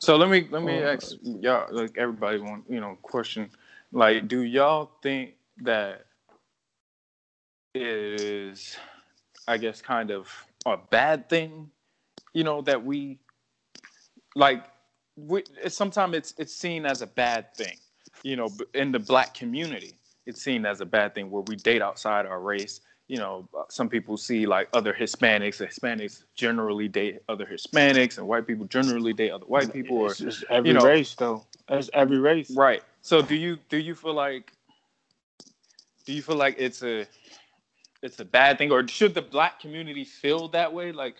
So 0.00 0.16
let 0.16 0.30
me 0.30 0.48
let 0.50 0.62
me 0.62 0.82
Uh, 0.82 0.84
ask 0.84 1.16
y'all, 1.24 1.68
like 1.72 1.98
everybody 1.98 2.38
want 2.38 2.64
you 2.70 2.80
know 2.80 2.98
question, 3.02 3.50
like 3.92 4.28
do 4.28 4.42
y'all 4.42 4.90
think 5.02 5.34
that 5.62 6.06
it 7.74 7.82
is, 7.82 8.76
I 9.48 9.58
guess, 9.58 9.82
kind 9.82 10.10
of 10.10 10.28
a 10.66 10.76
bad 10.78 11.28
thing, 11.28 11.70
you 12.34 12.44
know, 12.44 12.62
that 12.62 12.84
we 12.84 13.18
like 14.36 14.64
we 15.16 15.44
sometimes 15.68 16.16
it's 16.16 16.34
it's 16.38 16.54
seen 16.54 16.86
as 16.86 17.02
a 17.02 17.06
bad 17.08 17.56
thing, 17.56 17.78
you 18.22 18.36
know, 18.36 18.56
in 18.74 18.92
the 18.92 19.00
black 19.00 19.34
community, 19.34 19.98
it's 20.26 20.42
seen 20.42 20.66
as 20.66 20.80
a 20.80 20.86
bad 20.86 21.14
thing 21.14 21.30
where 21.30 21.42
we 21.42 21.56
date 21.56 21.82
outside 21.82 22.26
our 22.26 22.40
race. 22.40 22.80
You 23.08 23.18
know, 23.18 23.48
uh, 23.56 23.64
some 23.68 23.88
people 23.88 24.16
see 24.16 24.46
like 24.46 24.68
other 24.72 24.94
Hispanics. 24.94 25.60
Hispanics 25.60 26.24
generally 26.34 26.88
date 26.88 27.20
other 27.28 27.44
Hispanics, 27.44 28.16
and 28.18 28.26
white 28.26 28.46
people 28.46 28.64
generally 28.66 29.12
date 29.12 29.30
other 29.30 29.44
white 29.44 29.72
people. 29.72 29.98
Or 29.98 30.10
It's 30.10 30.18
just 30.18 30.44
every 30.48 30.70
you 30.70 30.74
know- 30.74 30.84
race 30.84 31.14
though. 31.14 31.44
It's 31.68 31.90
every 31.92 32.18
race. 32.18 32.50
Right. 32.50 32.82
So 33.02 33.22
do 33.22 33.34
you 33.34 33.58
do 33.68 33.76
you 33.76 33.94
feel 33.94 34.14
like 34.14 34.52
do 36.04 36.12
you 36.12 36.22
feel 36.22 36.36
like 36.36 36.56
it's 36.58 36.82
a 36.82 37.06
it's 38.02 38.18
a 38.20 38.24
bad 38.24 38.58
thing 38.58 38.70
or 38.70 38.86
should 38.88 39.14
the 39.14 39.22
black 39.22 39.60
community 39.60 40.04
feel 40.04 40.48
that 40.48 40.72
way 40.72 40.92
like 40.92 41.16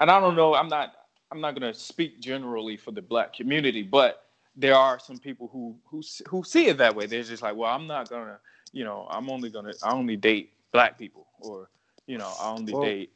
and 0.00 0.10
I 0.10 0.20
don't 0.20 0.34
know 0.36 0.54
I'm 0.54 0.68
not 0.68 0.94
I'm 1.30 1.40
not 1.40 1.58
going 1.58 1.72
to 1.72 1.78
speak 1.78 2.20
generally 2.20 2.76
for 2.76 2.90
the 2.90 3.02
black 3.02 3.32
community 3.32 3.82
but 3.82 4.24
there 4.56 4.74
are 4.74 4.98
some 4.98 5.18
people 5.18 5.48
who 5.52 5.76
who 5.84 6.02
who 6.28 6.42
see 6.44 6.66
it 6.66 6.78
that 6.78 6.94
way 6.94 7.06
they're 7.06 7.22
just 7.22 7.42
like 7.42 7.56
well 7.56 7.72
I'm 7.72 7.86
not 7.86 8.08
going 8.08 8.26
to 8.26 8.38
you 8.72 8.84
know 8.84 9.06
I'm 9.10 9.30
only 9.30 9.50
going 9.50 9.66
to 9.66 9.74
I 9.82 9.92
only 9.92 10.16
date 10.16 10.52
black 10.72 10.98
people 10.98 11.26
or 11.40 11.68
you 12.06 12.18
know 12.18 12.32
I 12.40 12.50
only 12.50 12.72
Well, 12.72 12.82
date 12.82 13.12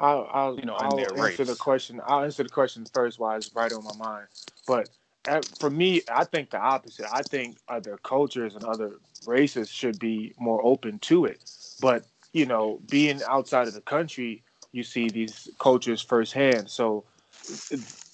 I'll, 0.00 0.28
I'll, 0.32 0.56
You 0.58 0.64
know, 0.64 0.74
I'll 0.74 0.96
their 0.96 1.16
answer 1.18 1.44
the 1.44 1.54
question. 1.54 2.00
I'll 2.06 2.24
answer 2.24 2.42
the 2.42 2.48
question 2.48 2.86
first 2.92 3.18
while 3.18 3.36
it's 3.36 3.54
right 3.54 3.72
on 3.72 3.84
my 3.84 3.94
mind. 3.94 4.26
But 4.66 4.88
uh, 5.28 5.42
for 5.58 5.68
me, 5.70 6.02
I 6.10 6.24
think 6.24 6.50
the 6.50 6.58
opposite. 6.58 7.06
I 7.12 7.22
think 7.22 7.58
other 7.68 7.98
cultures 8.02 8.54
and 8.54 8.64
other 8.64 8.92
races 9.26 9.68
should 9.68 9.98
be 9.98 10.34
more 10.38 10.64
open 10.64 10.98
to 11.00 11.26
it. 11.26 11.40
But 11.80 12.06
you 12.32 12.46
know, 12.46 12.80
being 12.88 13.20
outside 13.28 13.68
of 13.68 13.74
the 13.74 13.82
country, 13.82 14.42
you 14.72 14.82
see 14.82 15.10
these 15.10 15.48
cultures 15.58 16.00
firsthand. 16.00 16.70
So 16.70 17.04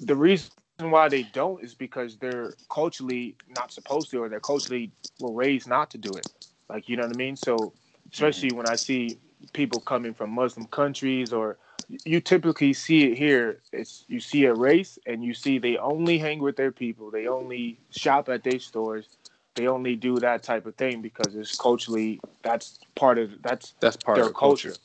the 0.00 0.16
reason 0.16 0.50
why 0.80 1.08
they 1.08 1.22
don't 1.22 1.62
is 1.62 1.74
because 1.74 2.16
they're 2.16 2.54
culturally 2.70 3.36
not 3.48 3.72
supposed 3.72 4.10
to, 4.10 4.22
or 4.22 4.28
they're 4.28 4.40
culturally 4.40 4.90
were 5.20 5.32
raised 5.32 5.68
not 5.68 5.90
to 5.90 5.98
do 5.98 6.16
it. 6.16 6.26
Like 6.68 6.88
you 6.88 6.96
know 6.96 7.04
what 7.06 7.16
I 7.16 7.18
mean? 7.18 7.36
So 7.36 7.72
especially 8.12 8.48
mm-hmm. 8.48 8.58
when 8.58 8.68
I 8.68 8.76
see 8.76 9.18
people 9.52 9.80
coming 9.80 10.14
from 10.14 10.30
Muslim 10.30 10.66
countries 10.66 11.32
or 11.32 11.58
you 12.04 12.20
typically 12.20 12.72
see 12.72 13.04
it 13.04 13.16
here. 13.18 13.60
It's 13.72 14.04
you 14.08 14.20
see 14.20 14.44
a 14.46 14.54
race 14.54 14.98
and 15.06 15.22
you 15.24 15.34
see 15.34 15.58
they 15.58 15.76
only 15.76 16.18
hang 16.18 16.40
with 16.40 16.56
their 16.56 16.72
people. 16.72 17.10
They 17.10 17.28
only 17.28 17.78
shop 17.90 18.28
at 18.28 18.42
their 18.42 18.58
stores. 18.58 19.08
They 19.54 19.68
only 19.68 19.96
do 19.96 20.20
that 20.20 20.42
type 20.42 20.66
of 20.66 20.74
thing 20.74 21.00
because 21.00 21.34
it's 21.34 21.56
culturally 21.56 22.20
that's 22.42 22.80
part 22.94 23.18
of 23.18 23.30
that's 23.42 23.74
that's 23.80 23.96
part 23.96 24.16
their 24.16 24.24
of 24.24 24.30
the 24.30 24.34
culture, 24.34 24.70
culture. 24.70 24.80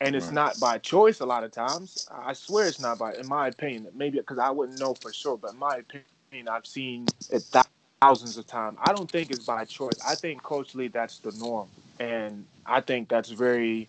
And 0.00 0.16
it's 0.16 0.26
Right. 0.26 0.34
not 0.34 0.60
by 0.60 0.78
choice 0.78 1.20
a 1.20 1.26
lot 1.26 1.44
of 1.44 1.52
times. 1.52 2.08
I 2.10 2.32
swear 2.32 2.66
it's 2.66 2.80
not 2.80 2.98
by 2.98 3.14
in 3.14 3.28
my 3.28 3.48
opinion. 3.48 3.88
Maybe 3.94 4.18
because 4.18 4.38
I 4.38 4.50
wouldn't 4.50 4.78
know 4.78 4.94
for 4.94 5.12
sure, 5.12 5.36
but 5.38 5.52
in 5.52 5.58
my 5.58 5.76
opinion, 5.78 6.48
I've 6.48 6.66
seen 6.66 7.06
it 7.30 7.42
thousands 7.42 7.61
of 8.10 8.46
times. 8.46 8.78
I 8.82 8.92
don't 8.92 9.10
think 9.10 9.30
it's 9.30 9.44
by 9.46 9.64
choice. 9.64 9.98
I 10.06 10.14
think 10.14 10.42
culturally 10.42 10.88
that's 10.88 11.18
the 11.18 11.32
norm. 11.32 11.68
And 12.00 12.46
I 12.66 12.80
think 12.80 13.08
that's 13.08 13.30
very 13.30 13.88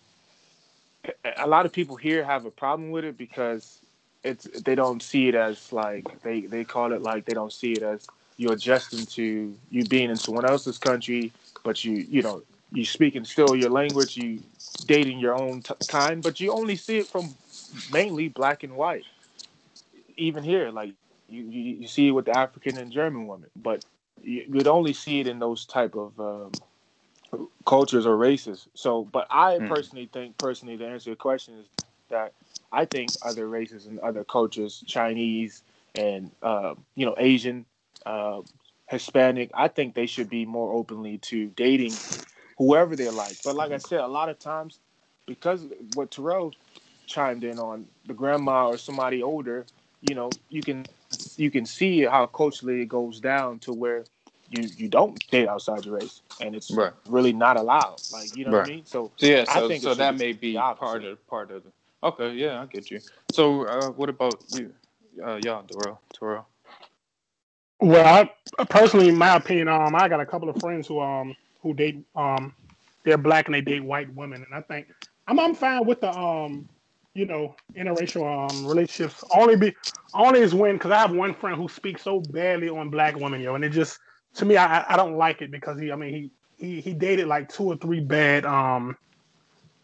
a 1.36 1.46
lot 1.46 1.66
of 1.66 1.72
people 1.72 1.96
here 1.96 2.24
have 2.24 2.44
a 2.46 2.50
problem 2.50 2.90
with 2.90 3.04
it 3.04 3.18
because 3.18 3.80
it's 4.22 4.44
they 4.64 4.74
don't 4.74 5.02
see 5.02 5.28
it 5.28 5.34
as 5.34 5.72
like 5.72 6.22
they 6.22 6.42
they 6.42 6.64
call 6.64 6.92
it 6.92 7.02
like 7.02 7.24
they 7.24 7.34
don't 7.34 7.52
see 7.52 7.72
it 7.72 7.82
as 7.82 8.06
you're 8.36 8.52
adjusting 8.54 9.06
to 9.06 9.54
you 9.70 9.84
being 9.84 10.10
in 10.10 10.16
someone 10.16 10.44
else's 10.44 10.78
country 10.78 11.32
but 11.62 11.84
you 11.84 12.06
you 12.08 12.22
know 12.22 12.42
you 12.72 12.84
speaking 12.84 13.24
still 13.24 13.54
your 13.54 13.70
language 13.70 14.16
you 14.16 14.40
dating 14.86 15.18
your 15.18 15.34
own 15.34 15.62
t- 15.62 15.74
kind 15.86 16.22
but 16.22 16.40
you 16.40 16.52
only 16.52 16.76
see 16.76 16.98
it 16.98 17.06
from 17.06 17.34
mainly 17.92 18.28
black 18.28 18.62
and 18.62 18.74
white 18.74 19.04
even 20.16 20.42
here 20.42 20.70
like 20.70 20.90
you 21.28 21.42
you, 21.44 21.60
you 21.82 21.88
see 21.88 22.08
it 22.08 22.12
with 22.12 22.24
the 22.26 22.36
african 22.36 22.78
and 22.78 22.92
german 22.92 23.26
women 23.26 23.50
but 23.56 23.84
you, 24.24 24.44
you'd 24.52 24.68
only 24.68 24.92
see 24.92 25.20
it 25.20 25.28
in 25.28 25.38
those 25.38 25.66
type 25.66 25.94
of 25.96 26.18
um, 26.20 26.52
cultures 27.66 28.06
or 28.06 28.16
races. 28.16 28.68
So, 28.74 29.04
but 29.04 29.26
I 29.30 29.60
Mm. 29.60 29.68
personally 29.68 30.10
think, 30.12 30.38
personally, 30.38 30.76
to 30.78 30.86
answer 30.86 31.10
your 31.10 31.16
question, 31.16 31.54
is 31.58 31.66
that 32.10 32.32
I 32.72 32.84
think 32.86 33.16
other 33.22 33.48
races 33.48 33.86
and 33.86 33.98
other 34.00 34.24
cultures, 34.24 34.82
Chinese 34.86 35.62
and 35.94 36.30
uh, 36.42 36.74
you 36.96 37.06
know 37.06 37.14
Asian, 37.18 37.66
uh, 38.06 38.42
Hispanic, 38.88 39.50
I 39.54 39.68
think 39.68 39.94
they 39.94 40.06
should 40.06 40.28
be 40.28 40.44
more 40.46 40.72
openly 40.74 41.18
to 41.18 41.48
dating 41.48 42.00
whoever 42.58 42.96
they 42.96 43.10
like. 43.10 43.38
But 43.44 43.56
like 43.56 43.72
I 43.72 43.78
said, 43.78 44.00
a 44.00 44.06
lot 44.08 44.28
of 44.28 44.38
times, 44.38 44.80
because 45.26 45.66
what 45.94 46.10
Terrell 46.10 46.52
chimed 47.06 47.44
in 47.44 47.58
on, 47.58 47.86
the 48.06 48.14
grandma 48.14 48.68
or 48.68 48.78
somebody 48.78 49.22
older, 49.22 49.66
you 50.00 50.14
know, 50.14 50.38
you 50.50 50.62
can 50.62 50.88
you 51.36 51.50
can 51.50 51.66
see 51.66 52.02
how 52.02 52.26
culturally 52.26 52.82
it 52.82 52.88
goes 52.88 53.20
down 53.20 53.58
to 53.60 53.72
where 53.72 54.04
you 54.54 54.70
you 54.76 54.88
don't 54.88 55.20
date 55.30 55.48
outside 55.48 55.84
your 55.84 55.96
race, 55.96 56.22
and 56.40 56.54
it's 56.54 56.78
Right. 56.78 56.92
really 57.06 57.32
not 57.32 57.56
allowed. 57.56 58.00
Like 58.10 58.36
you 58.36 58.44
know 58.44 58.52
what 58.52 58.60
I 58.60 58.64
mean? 58.64 58.84
So 58.86 59.12
So 59.16 59.26
yeah, 59.26 59.44
I 59.46 59.60
so 59.60 59.60
think 59.60 59.84
so 59.84 59.94
that 59.94 60.16
may 60.16 60.32
be 60.32 60.54
the 60.56 60.62
part 60.78 61.04
of 61.04 61.26
part 61.26 61.50
of 61.50 61.64
the. 61.64 61.72
Okay, 62.02 62.32
yeah, 62.34 62.62
I 62.62 62.66
get 62.66 62.90
you. 62.90 63.00
So 63.30 63.66
uh, 63.66 63.90
what 63.90 64.08
about 64.10 64.40
you, 64.50 64.72
uh, 65.24 65.36
y'all, 65.36 65.62
Terrell? 65.64 66.00
Terrell. 66.18 66.46
Well, 67.80 68.30
I, 68.58 68.64
personally, 68.64 69.08
in 69.08 69.16
my 69.16 69.36
opinion, 69.36 69.68
um, 69.68 69.94
I 69.94 70.08
got 70.08 70.20
a 70.20 70.26
couple 70.26 70.48
of 70.48 70.58
friends 70.58 70.86
who 70.86 71.00
um 71.00 71.34
who 71.62 71.74
date 71.74 72.04
um 72.16 72.54
they're 73.04 73.18
black 73.18 73.46
and 73.46 73.54
they 73.54 73.60
date 73.60 73.84
white 73.84 74.14
women, 74.14 74.44
and 74.44 74.54
I 74.54 74.62
think 74.62 74.88
I'm 75.26 75.38
I'm 75.38 75.54
fine 75.54 75.86
with 75.86 76.00
the 76.00 76.10
um 76.10 76.68
you 77.14 77.26
know 77.26 77.54
interracial 77.76 78.24
um 78.26 78.66
relationships. 78.66 79.24
Only 79.34 79.56
be 79.56 79.74
only 80.14 80.40
is 80.40 80.54
when 80.54 80.74
because 80.76 80.90
I 80.92 80.98
have 80.98 81.12
one 81.12 81.34
friend 81.34 81.56
who 81.56 81.68
speaks 81.68 82.02
so 82.02 82.20
badly 82.20 82.68
on 82.68 82.90
black 82.90 83.16
women, 83.16 83.40
yo, 83.40 83.54
and 83.54 83.64
it 83.64 83.70
just 83.70 83.98
to 84.34 84.44
me 84.44 84.56
I 84.56 84.80
I- 84.80 84.94
I 84.94 84.96
don't 84.96 85.16
like 85.16 85.42
it 85.42 85.50
because 85.50 85.78
he 85.80 85.90
I 85.92 85.96
mean 85.96 86.12
he 86.12 86.30
he 86.64 86.80
he 86.80 86.94
dated 86.94 87.26
like 87.26 87.48
two 87.48 87.64
or 87.64 87.76
three 87.76 88.00
bad 88.00 88.44
um 88.46 88.96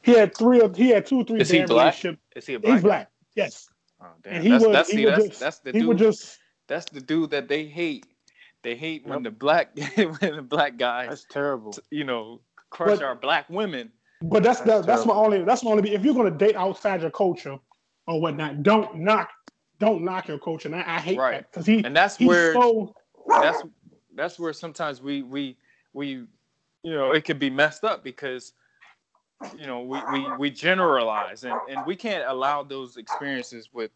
he 0.02 0.12
had 0.12 0.35
three 0.37 0.61
of 0.61 0.76
he 0.76 0.88
had 0.90 1.07
two 1.07 1.19
or 1.21 1.25
three 1.25 1.40
Is 1.40 1.50
he 1.50 1.59
bad 1.61 1.69
black? 1.69 1.85
relationships. 1.95 2.23
Is 2.37 2.47
he 2.47 2.54
a 2.54 2.61
black? 2.61 2.73
He's 2.75 2.83
guy? 2.83 2.88
black, 2.88 3.11
yes, 3.35 3.69
Oh 4.00 4.07
damn. 4.23 4.35
and 4.35 4.42
he 4.45 4.50
that's 4.50 4.64
would 4.64 4.75
that's 4.75 4.90
he 4.90 4.97
see 4.97 5.04
would 5.07 5.14
that's 5.14 5.26
just 5.28 5.40
that's 5.40 5.59
the 5.61 5.73
he 5.73 5.85
would 5.85 5.99
dude. 5.99 6.12
just 6.12 6.38
That's 6.69 6.87
the 6.90 7.00
dude 7.00 7.30
that 7.30 7.49
they 7.49 7.64
hate. 7.64 8.07
They 8.62 8.76
hate 8.76 9.04
when 9.07 9.25
Yep. 9.25 9.25
the 9.25 9.30
black 9.38 9.76
when 9.97 10.37
the 10.37 10.42
black 10.42 10.76
guy. 10.78 11.07
that's 11.09 11.26
terrible. 11.30 11.75
you 11.90 12.04
know 12.04 12.40
crush 12.71 12.99
But- 12.99 13.04
our 13.04 13.14
black 13.14 13.49
women. 13.50 13.90
But 14.23 14.42
that's 14.42 14.61
That's 14.61 14.83
the, 14.83 14.87
that's 14.87 15.07
my 15.07 15.14
terrible. 15.14 15.25
only 15.35 15.45
that's 15.45 15.64
my 15.64 15.71
only 15.71 15.95
if 15.95 16.04
you're 16.04 16.14
gonna 16.14 16.30
date 16.30 16.54
outside 16.54 17.00
your 17.00 17.11
culture 17.11 17.57
or 18.07 18.21
whatnot, 18.21 18.62
don't 18.62 18.95
knock 18.97 19.30
don't 19.78 20.04
knock 20.04 20.28
your 20.28 20.38
culture. 20.38 20.69
And 20.69 20.76
I, 20.76 20.80
I 20.97 20.99
hate 21.00 21.19
Right. 21.19 21.33
that 21.40 21.50
because 21.50 21.64
he 21.66 21.83
And 21.85 21.97
that's 21.97 22.16
he's 22.16 22.28
where 22.28 22.52
so 22.52 22.95
that's 23.42 23.62
that's 24.14 24.38
where 24.38 24.52
sometimes 24.52 25.00
we 25.00 25.23
we 25.23 25.57
we 25.93 26.26
you 26.83 26.95
know, 26.95 27.12
it 27.12 27.26
could 27.26 27.38
be 27.38 27.50
messed 27.50 27.85
up 27.85 28.02
because 28.02 28.52
you 29.59 29.67
know 29.67 29.81
we 29.81 30.00
we, 30.12 30.37
we 30.38 30.50
generalize 30.50 31.45
and, 31.45 31.59
and 31.69 31.85
we 31.87 31.97
can't 31.97 32.25
allow 32.29 32.62
those 32.62 32.97
experiences 32.97 33.71
with 33.73 33.90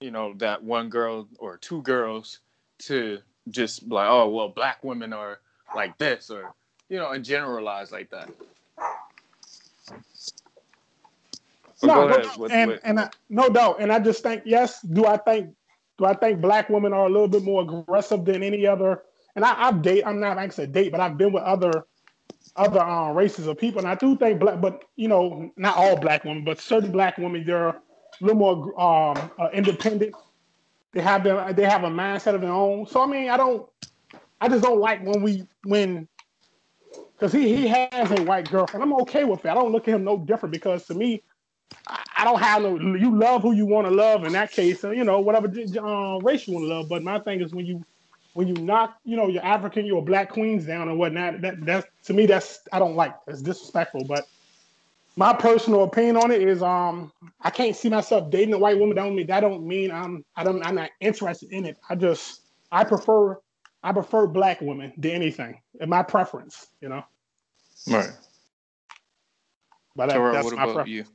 you 0.00 0.10
know 0.10 0.34
that 0.36 0.62
one 0.62 0.88
girl 0.88 1.26
or 1.38 1.56
two 1.56 1.82
girls 1.82 2.40
to 2.78 3.18
just 3.50 3.88
like 3.88 4.08
oh 4.08 4.28
well 4.28 4.48
black 4.48 4.82
women 4.84 5.12
are 5.12 5.40
like 5.74 5.96
this 5.98 6.30
or 6.30 6.52
you 6.88 6.98
know 6.98 7.10
and 7.12 7.24
generalize 7.24 7.92
like 7.92 8.10
that 8.10 8.28
No, 11.82 12.08
ahead 12.08 12.36
with- 12.36 12.52
and 12.52 12.70
with- 12.72 12.80
and 12.84 13.00
I, 13.00 13.10
no 13.28 13.48
doubt. 13.48 13.80
And 13.80 13.92
I 13.92 14.00
just 14.00 14.22
think 14.22 14.42
yes. 14.44 14.80
Do 14.82 15.06
I 15.06 15.16
think 15.16 15.54
do 15.96 16.04
I 16.06 16.14
think 16.14 16.40
black 16.40 16.68
women 16.68 16.92
are 16.92 17.06
a 17.06 17.08
little 17.08 17.28
bit 17.28 17.44
more 17.44 17.62
aggressive 17.62 18.24
than 18.24 18.42
any 18.42 18.66
other? 18.66 19.02
And 19.38 19.44
I, 19.44 19.68
I've 19.68 19.82
date. 19.82 20.02
I'm 20.04 20.18
not 20.18 20.36
like 20.36 20.50
I 20.50 20.52
said 20.52 20.72
date, 20.72 20.90
but 20.90 21.00
I've 21.00 21.16
been 21.16 21.32
with 21.32 21.44
other 21.44 21.84
other 22.56 22.80
um, 22.80 23.16
races 23.16 23.46
of 23.46 23.56
people, 23.56 23.78
and 23.78 23.86
I 23.86 23.94
do 23.94 24.16
think 24.16 24.40
black. 24.40 24.60
But 24.60 24.82
you 24.96 25.06
know, 25.06 25.52
not 25.56 25.76
all 25.76 25.96
black 25.96 26.24
women, 26.24 26.42
but 26.42 26.58
certain 26.58 26.90
black 26.90 27.18
women, 27.18 27.44
they're 27.46 27.68
a 27.68 27.80
little 28.20 28.36
more 28.36 28.80
um, 28.80 29.30
uh, 29.38 29.48
independent. 29.52 30.12
They 30.92 31.02
have 31.02 31.22
their 31.22 31.52
they 31.52 31.62
have 31.66 31.84
a 31.84 31.88
mindset 31.88 32.34
of 32.34 32.40
their 32.40 32.50
own. 32.50 32.88
So 32.88 33.00
I 33.00 33.06
mean, 33.06 33.30
I 33.30 33.36
don't. 33.36 33.64
I 34.40 34.48
just 34.48 34.64
don't 34.64 34.80
like 34.80 35.06
when 35.06 35.22
we 35.22 35.46
when 35.62 36.08
because 37.12 37.32
he 37.32 37.54
he 37.56 37.68
has 37.68 38.10
a 38.10 38.24
white 38.24 38.50
girlfriend. 38.50 38.82
I'm 38.82 38.92
okay 39.02 39.22
with 39.22 39.40
that. 39.42 39.52
I 39.52 39.54
don't 39.54 39.70
look 39.70 39.86
at 39.86 39.94
him 39.94 40.02
no 40.02 40.18
different 40.18 40.52
because 40.52 40.84
to 40.86 40.94
me, 40.94 41.22
I 41.86 42.02
I 42.16 42.24
don't 42.24 42.40
have 42.40 42.62
no. 42.62 42.76
You 42.76 43.16
love 43.16 43.42
who 43.42 43.52
you 43.52 43.66
want 43.66 43.86
to 43.86 43.92
love 43.92 44.24
in 44.24 44.32
that 44.32 44.50
case, 44.50 44.82
you 44.82 45.04
know 45.04 45.20
whatever 45.20 45.46
uh, 45.46 46.18
race 46.24 46.48
you 46.48 46.54
want 46.54 46.64
to 46.64 46.74
love. 46.74 46.88
But 46.88 47.04
my 47.04 47.20
thing 47.20 47.40
is 47.40 47.54
when 47.54 47.66
you 47.66 47.84
when 48.38 48.46
you 48.46 48.54
knock 48.54 48.96
you 49.02 49.16
know 49.16 49.26
your 49.26 49.44
African, 49.44 49.84
your 49.84 50.00
black 50.00 50.30
queens 50.30 50.64
down 50.64 50.88
and 50.88 50.96
whatnot. 50.96 51.40
That 51.40 51.66
that's 51.66 51.84
to 52.04 52.12
me 52.12 52.24
that's 52.24 52.60
I 52.72 52.78
don't 52.78 52.94
like. 52.94 53.12
It's 53.26 53.42
disrespectful. 53.42 54.04
But 54.04 54.28
my 55.16 55.32
personal 55.32 55.82
opinion 55.82 56.16
on 56.18 56.30
it 56.30 56.40
is 56.40 56.62
um 56.62 57.10
I 57.40 57.50
can't 57.50 57.74
see 57.74 57.88
myself 57.88 58.30
dating 58.30 58.54
a 58.54 58.58
white 58.58 58.78
woman. 58.78 58.94
That 58.94 59.02
don't 59.02 59.16
mean 59.16 59.26
that 59.26 59.40
don't 59.40 59.66
mean 59.66 59.90
I'm 59.90 60.24
I 60.36 60.44
don't 60.44 60.64
I'm 60.64 60.76
not 60.76 60.90
interested 61.00 61.50
in 61.50 61.64
it. 61.64 61.78
I 61.90 61.96
just 61.96 62.42
I 62.70 62.84
prefer 62.84 63.40
I 63.82 63.90
prefer 63.90 64.28
black 64.28 64.60
women 64.60 64.92
than 64.96 65.10
anything. 65.10 65.60
In 65.80 65.88
my 65.88 66.04
preference, 66.04 66.68
you 66.80 66.90
know. 66.90 67.02
right 67.88 68.10
But 69.96 70.10
that, 70.10 70.12
Terrell, 70.12 70.32
that's 70.32 70.44
what 70.44 70.54
my 70.54 70.62
about 70.62 70.74
preference. 70.74 71.12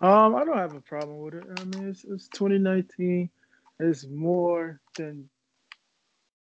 you 0.00 0.06
Um, 0.06 0.36
I 0.36 0.44
don't 0.44 0.56
have 0.56 0.76
a 0.76 0.80
problem 0.82 1.18
with 1.18 1.34
it. 1.34 1.44
I 1.58 1.64
mean, 1.64 1.88
it's, 1.88 2.04
it's 2.04 2.28
2019. 2.28 3.28
It's 3.80 4.06
more 4.06 4.80
than 4.96 5.28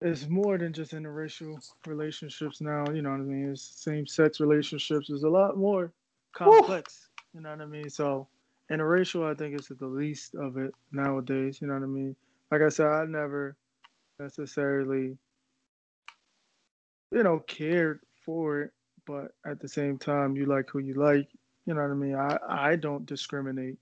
it's 0.03 0.29
more 0.29 0.59
than 0.59 0.73
just 0.73 0.93
interracial 0.93 1.57
relationships 1.87 2.61
now. 2.61 2.85
You 2.93 3.03
know 3.03 3.11
what 3.11 3.21
I 3.21 3.25
mean? 3.25 3.53
It's 3.53 3.63
same-sex 3.63 4.41
relationships. 4.41 5.09
There's 5.09 5.23
a 5.23 5.29
lot 5.29 5.57
more 5.57 5.93
complex. 6.33 7.09
You 7.35 7.41
know 7.41 7.51
what 7.51 7.61
I 7.61 7.67
mean? 7.67 7.89
So 7.89 8.27
interracial, 8.71 9.31
I 9.31 9.35
think, 9.35 9.59
is 9.59 9.69
the 9.69 9.87
least 9.87 10.35
of 10.35 10.57
it 10.57 10.75
nowadays. 10.91 11.61
You 11.61 11.69
know 11.69 11.75
what 11.75 11.83
I 11.83 11.87
mean? 11.87 12.17
Like 12.51 12.63
I 12.63 12.69
said, 12.69 12.87
I 12.87 13.05
never 13.05 13.57
necessarily, 14.19 15.17
you 17.11 17.23
know, 17.23 17.39
cared 17.41 18.01
for 18.25 18.63
it, 18.63 18.73
but 19.07 19.33
at 19.47 19.61
the 19.61 19.69
same 19.69 19.99
time, 19.99 20.37
you 20.37 20.47
like 20.47 20.69
who 20.71 20.81
you 20.81 20.95
like. 20.95 21.29
You 21.67 21.75
know 21.75 21.83
what 21.83 21.91
I 21.91 21.95
mean? 21.95 22.17
I, 22.17 22.39
I 22.49 22.77
don't 22.77 23.07
discriminate. 23.07 23.79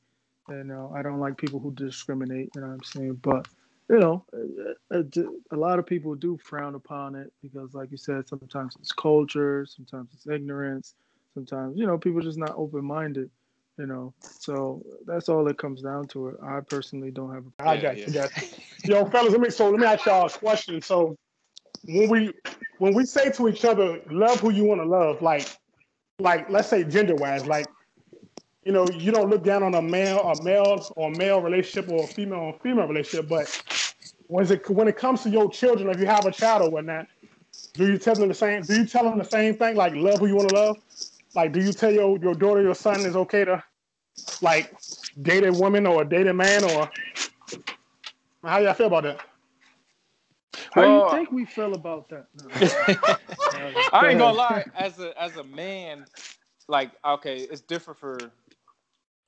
You 0.48 0.64
know, 0.64 0.92
I 0.94 1.02
don't 1.02 1.20
like 1.20 1.36
people 1.36 1.60
who 1.60 1.72
discriminate. 1.72 2.50
You 2.54 2.60
know 2.60 2.68
what 2.68 2.74
I'm 2.74 2.84
saying? 2.84 3.14
But 3.22 3.48
you 3.90 3.98
know, 3.98 4.24
uh, 4.32 4.96
uh, 4.96 4.98
a, 5.02 5.20
a- 5.20 5.56
a 5.56 5.56
lot 5.56 5.78
of 5.80 5.86
people 5.86 6.14
do 6.14 6.38
frown 6.42 6.74
upon 6.76 7.16
it 7.16 7.32
because, 7.42 7.74
like 7.74 7.90
you 7.90 7.96
said, 7.96 8.28
sometimes 8.28 8.76
it's 8.80 8.92
culture, 8.92 9.66
sometimes 9.68 10.08
it's 10.14 10.26
ignorance, 10.28 10.94
sometimes 11.34 11.76
you 11.76 11.86
know 11.86 11.98
people 11.98 12.20
just 12.20 12.38
not 12.38 12.54
open 12.56 12.84
minded. 12.84 13.30
You 13.78 13.86
know, 13.86 14.12
so 14.20 14.84
that's 15.06 15.28
all 15.30 15.48
it 15.48 15.56
comes 15.56 15.80
down 15.82 16.06
to. 16.08 16.28
It. 16.28 16.36
I 16.42 16.60
personally 16.60 17.10
don't 17.10 17.32
have. 17.34 17.44
A 17.60 17.68
I 17.68 17.74
Yeah, 17.76 17.82
got 17.82 17.96
yeah. 17.96 18.06
you. 18.06 18.12
Got 18.12 18.30
you. 18.42 18.48
Yo, 18.94 19.04
fellas, 19.06 19.32
let 19.32 19.40
me 19.40 19.50
so 19.50 19.70
let 19.70 19.80
me 19.80 19.86
ask 19.86 20.04
y'all 20.06 20.26
a 20.26 20.30
question. 20.30 20.82
So 20.82 21.16
when 21.84 22.08
we 22.10 22.32
when 22.78 22.94
we 22.94 23.06
say 23.06 23.30
to 23.32 23.48
each 23.48 23.64
other, 23.64 24.00
love 24.10 24.40
who 24.40 24.50
you 24.52 24.64
want 24.64 24.82
to 24.82 24.86
love, 24.86 25.22
like 25.22 25.48
like 26.18 26.48
let's 26.50 26.68
say 26.68 26.84
gender 26.84 27.14
wise, 27.16 27.46
like 27.46 27.66
you 28.64 28.72
know, 28.72 28.90
you 28.90 29.10
don't 29.10 29.30
look 29.30 29.42
down 29.42 29.62
on 29.62 29.74
a 29.74 29.82
male, 29.82 30.18
a 30.20 30.42
male 30.42 30.92
or 30.96 31.10
male 31.10 31.40
relationship 31.40 31.90
or 31.90 32.04
a 32.04 32.08
female 32.08 32.38
or 32.40 32.58
female 32.62 32.86
relationship, 32.86 33.28
but 33.28 33.48
when 34.26 34.50
it 34.50 34.68
when 34.70 34.88
it 34.88 34.96
comes 34.96 35.22
to 35.22 35.30
your 35.30 35.50
children, 35.50 35.88
if 35.88 35.98
you 35.98 36.06
have 36.06 36.26
a 36.26 36.30
child 36.32 36.62
or 36.62 36.70
whatnot, 36.70 37.06
do 37.74 37.86
you 37.86 37.98
tell 37.98 38.14
them 38.14 38.28
the 38.28 38.34
same? 38.34 38.64
Do 38.66 38.74
you 38.76 38.86
tell 38.86 39.04
them 39.04 39.18
the 39.18 39.24
same 39.24 39.56
thing, 39.56 39.76
like 39.76 39.94
love 39.94 40.20
who 40.20 40.26
you 40.26 40.36
want 40.36 40.48
to 40.48 40.54
love? 40.54 40.76
Like, 41.34 41.52
do 41.52 41.60
you 41.60 41.72
tell 41.72 41.90
your 41.92 42.18
your 42.18 42.34
daughter, 42.34 42.62
your 42.62 42.74
son, 42.74 43.06
is 43.06 43.16
okay 43.16 43.44
to 43.44 43.62
like 44.42 44.74
date 45.22 45.44
a 45.44 45.52
woman 45.52 45.86
or 45.86 46.02
a 46.02 46.08
date 46.08 46.26
a 46.26 46.34
man 46.34 46.64
or 46.64 46.90
how 48.42 48.58
y'all 48.58 48.74
feel 48.74 48.86
about 48.86 49.04
that? 49.04 49.20
How 50.72 50.82
do 50.82 50.88
Well- 50.88 51.04
you 51.06 51.10
think 51.10 51.32
we 51.32 51.44
feel 51.44 51.74
about 51.74 52.08
that? 52.10 52.26
No. 52.34 52.48
I 53.92 54.10
ain't 54.10 54.18
gonna 54.18 54.32
lie. 54.32 54.64
As 54.76 54.98
a 55.00 55.20
as 55.20 55.36
a 55.36 55.44
man, 55.44 56.04
like 56.68 56.92
okay, 57.04 57.40
it's 57.40 57.60
different 57.62 57.98
for 57.98 58.18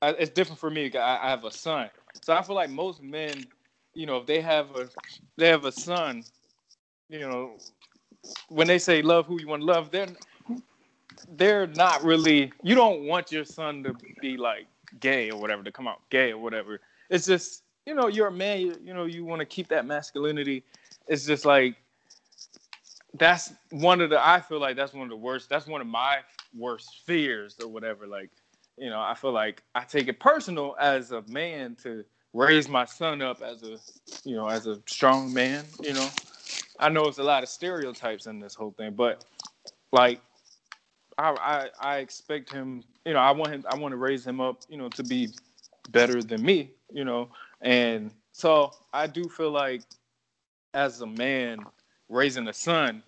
it's 0.09 0.31
different 0.31 0.59
for 0.59 0.69
me. 0.69 0.91
I, 0.95 1.27
I 1.27 1.29
have 1.29 1.43
a 1.45 1.51
son, 1.51 1.89
so 2.21 2.33
I 2.33 2.41
feel 2.41 2.55
like 2.55 2.69
most 2.69 3.01
men, 3.01 3.47
you 3.93 4.05
know, 4.05 4.17
if 4.17 4.25
they 4.25 4.41
have 4.41 4.75
a 4.75 4.89
they 5.37 5.47
have 5.47 5.65
a 5.65 5.71
son, 5.71 6.23
you 7.09 7.19
know, 7.19 7.51
when 8.49 8.67
they 8.67 8.79
say 8.79 9.01
love 9.01 9.25
who 9.25 9.39
you 9.39 9.47
want 9.47 9.61
to 9.61 9.65
love, 9.65 9.91
they're 9.91 10.07
they're 11.35 11.67
not 11.67 12.03
really. 12.03 12.51
You 12.63 12.75
don't 12.75 13.05
want 13.07 13.31
your 13.31 13.45
son 13.45 13.83
to 13.83 13.95
be 14.21 14.37
like 14.37 14.67
gay 14.99 15.29
or 15.31 15.39
whatever 15.39 15.63
to 15.63 15.71
come 15.71 15.87
out 15.87 16.01
gay 16.09 16.31
or 16.31 16.37
whatever. 16.37 16.79
It's 17.09 17.25
just 17.25 17.63
you 17.85 17.93
know 17.95 18.07
you're 18.07 18.27
a 18.27 18.31
man. 18.31 18.61
You, 18.61 18.75
you 18.83 18.93
know 18.93 19.05
you 19.05 19.25
want 19.25 19.39
to 19.39 19.45
keep 19.45 19.67
that 19.69 19.85
masculinity. 19.85 20.63
It's 21.07 21.25
just 21.25 21.45
like 21.45 21.75
that's 23.15 23.53
one 23.69 24.01
of 24.01 24.09
the 24.09 24.25
I 24.25 24.39
feel 24.39 24.59
like 24.59 24.75
that's 24.75 24.93
one 24.93 25.03
of 25.03 25.09
the 25.09 25.15
worst 25.15 25.49
that's 25.49 25.67
one 25.67 25.81
of 25.81 25.87
my 25.87 26.19
worst 26.57 27.01
fears 27.05 27.57
or 27.61 27.67
whatever 27.67 28.07
like 28.07 28.29
you 28.77 28.89
know 28.89 28.99
I 28.99 29.13
feel 29.13 29.31
like 29.31 29.63
I 29.75 29.83
take 29.83 30.07
it 30.07 30.19
personal 30.19 30.75
as 30.79 31.11
a 31.11 31.23
man 31.27 31.75
to 31.83 32.03
raise 32.33 32.67
my 32.67 32.85
son 32.85 33.21
up 33.21 33.41
as 33.41 33.63
a 33.63 33.77
you 34.23 34.35
know 34.35 34.47
as 34.47 34.67
a 34.67 34.79
strong 34.87 35.33
man 35.33 35.65
you 35.81 35.93
know. 35.93 36.09
I 36.79 36.89
know 36.89 37.07
it's 37.07 37.19
a 37.19 37.23
lot 37.23 37.43
of 37.43 37.49
stereotypes 37.49 38.25
in 38.25 38.39
this 38.39 38.55
whole 38.55 38.71
thing 38.71 38.93
but 38.93 39.25
like 39.91 40.21
I 41.17 41.29
I, 41.31 41.69
I 41.79 41.97
expect 41.97 42.51
him 42.51 42.83
you 43.05 43.13
know 43.13 43.19
I 43.19 43.31
want 43.31 43.53
him 43.53 43.65
I 43.69 43.75
want 43.75 43.91
to 43.91 43.97
raise 43.97 44.25
him 44.25 44.41
up 44.41 44.61
you 44.69 44.77
know 44.77 44.89
to 44.89 45.03
be 45.03 45.29
better 45.91 46.21
than 46.21 46.41
me 46.41 46.71
you 46.93 47.03
know. 47.03 47.29
And 47.61 48.11
so 48.31 48.73
I 48.93 49.07
do 49.07 49.27
feel 49.27 49.51
like 49.51 49.81
as 50.73 51.01
a 51.01 51.07
man 51.07 51.59
raising 52.09 52.47
a 52.47 52.53
son, 52.53 53.03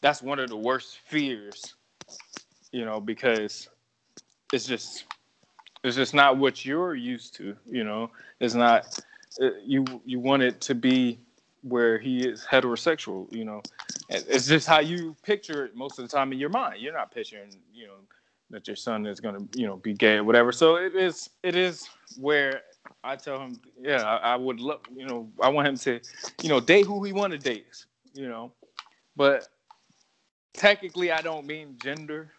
that's 0.00 0.22
one 0.22 0.38
of 0.38 0.48
the 0.48 0.56
worst 0.56 0.98
fears, 1.06 1.74
you 2.72 2.84
know, 2.84 3.00
because 3.00 3.68
it's 4.52 4.66
just 4.66 5.04
it's 5.82 5.96
just 5.96 6.14
not 6.14 6.38
what 6.38 6.64
you're 6.64 6.94
used 6.94 7.34
to, 7.36 7.56
you 7.66 7.84
know. 7.84 8.10
It's 8.40 8.54
not 8.54 8.98
uh, 9.40 9.50
you 9.64 9.84
you 10.04 10.20
want 10.20 10.42
it 10.42 10.60
to 10.62 10.74
be 10.74 11.18
where 11.62 11.98
he 11.98 12.26
is 12.26 12.44
heterosexual, 12.44 13.32
you 13.32 13.44
know. 13.44 13.62
It's 14.08 14.46
just 14.46 14.66
how 14.66 14.80
you 14.80 15.16
picture 15.22 15.64
it 15.64 15.74
most 15.74 15.98
of 15.98 16.08
the 16.08 16.14
time 16.14 16.32
in 16.32 16.38
your 16.38 16.50
mind. 16.50 16.80
You're 16.80 16.92
not 16.92 17.10
picturing, 17.10 17.50
you 17.72 17.86
know, 17.86 17.94
that 18.50 18.66
your 18.66 18.76
son 18.76 19.06
is 19.06 19.20
gonna, 19.20 19.40
you 19.54 19.66
know, 19.66 19.76
be 19.76 19.94
gay 19.94 20.16
or 20.16 20.24
whatever. 20.24 20.52
So 20.52 20.76
it 20.76 20.94
is 20.94 21.30
it 21.42 21.56
is 21.56 21.88
where 22.18 22.62
I 23.02 23.16
tell 23.16 23.40
him, 23.40 23.60
yeah, 23.80 24.02
I, 24.02 24.32
I 24.32 24.36
would 24.36 24.60
love, 24.60 24.80
you 24.94 25.06
know, 25.06 25.28
I 25.42 25.48
want 25.48 25.68
him 25.68 25.76
to, 25.78 26.00
you 26.42 26.48
know, 26.48 26.60
date 26.60 26.86
who 26.86 27.02
he 27.02 27.12
want 27.12 27.32
to 27.32 27.38
date, 27.38 27.84
you 28.12 28.28
know. 28.28 28.52
But 29.16 29.48
technically, 30.52 31.12
I 31.12 31.22
don't 31.22 31.46
mean 31.46 31.76
gender, 31.82 32.30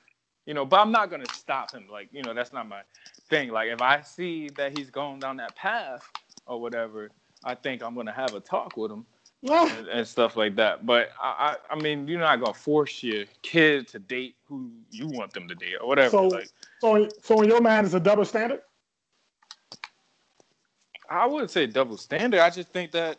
you 0.45 0.53
know. 0.53 0.65
But 0.65 0.79
I'm 0.81 0.91
not 0.91 1.09
gonna 1.09 1.25
stop 1.33 1.73
him. 1.73 1.87
Like, 1.91 2.09
you 2.11 2.23
know, 2.23 2.33
that's 2.33 2.53
not 2.53 2.67
my 2.67 2.81
thing. 3.29 3.49
Like, 3.49 3.69
if 3.69 3.81
I 3.81 4.01
see 4.01 4.49
that 4.51 4.77
he's 4.77 4.89
going 4.89 5.19
down 5.19 5.37
that 5.37 5.55
path 5.55 6.03
or 6.45 6.61
whatever, 6.61 7.11
I 7.43 7.55
think 7.55 7.83
I'm 7.83 7.95
gonna 7.95 8.13
have 8.13 8.33
a 8.35 8.39
talk 8.39 8.77
with 8.77 8.91
him 8.91 9.05
and, 9.43 9.87
and 9.87 10.07
stuff 10.07 10.35
like 10.35 10.55
that. 10.57 10.85
But 10.85 11.09
I, 11.21 11.57
I, 11.71 11.75
I 11.75 11.79
mean, 11.81 12.07
you're 12.07 12.19
not 12.19 12.39
gonna 12.39 12.53
force 12.53 13.03
your 13.03 13.25
kid 13.41 13.87
to 13.89 13.99
date 13.99 14.35
who 14.47 14.71
you 14.91 15.07
want 15.07 15.33
them 15.33 15.47
to 15.47 15.55
date 15.55 15.75
or 15.81 15.87
whatever. 15.87 16.11
So- 16.17 16.27
like, 16.27 16.49
So, 16.81 17.09
so 17.21 17.41
in 17.41 17.49
your 17.49 17.61
mind, 17.61 17.85
it's 17.85 17.95
a 17.95 17.99
double 17.99 18.25
standard. 18.25 18.61
I 21.09 21.25
wouldn't 21.27 21.51
say 21.51 21.67
double 21.67 21.97
standard. 21.97 22.39
I 22.39 22.49
just 22.49 22.69
think 22.69 22.91
that 22.91 23.17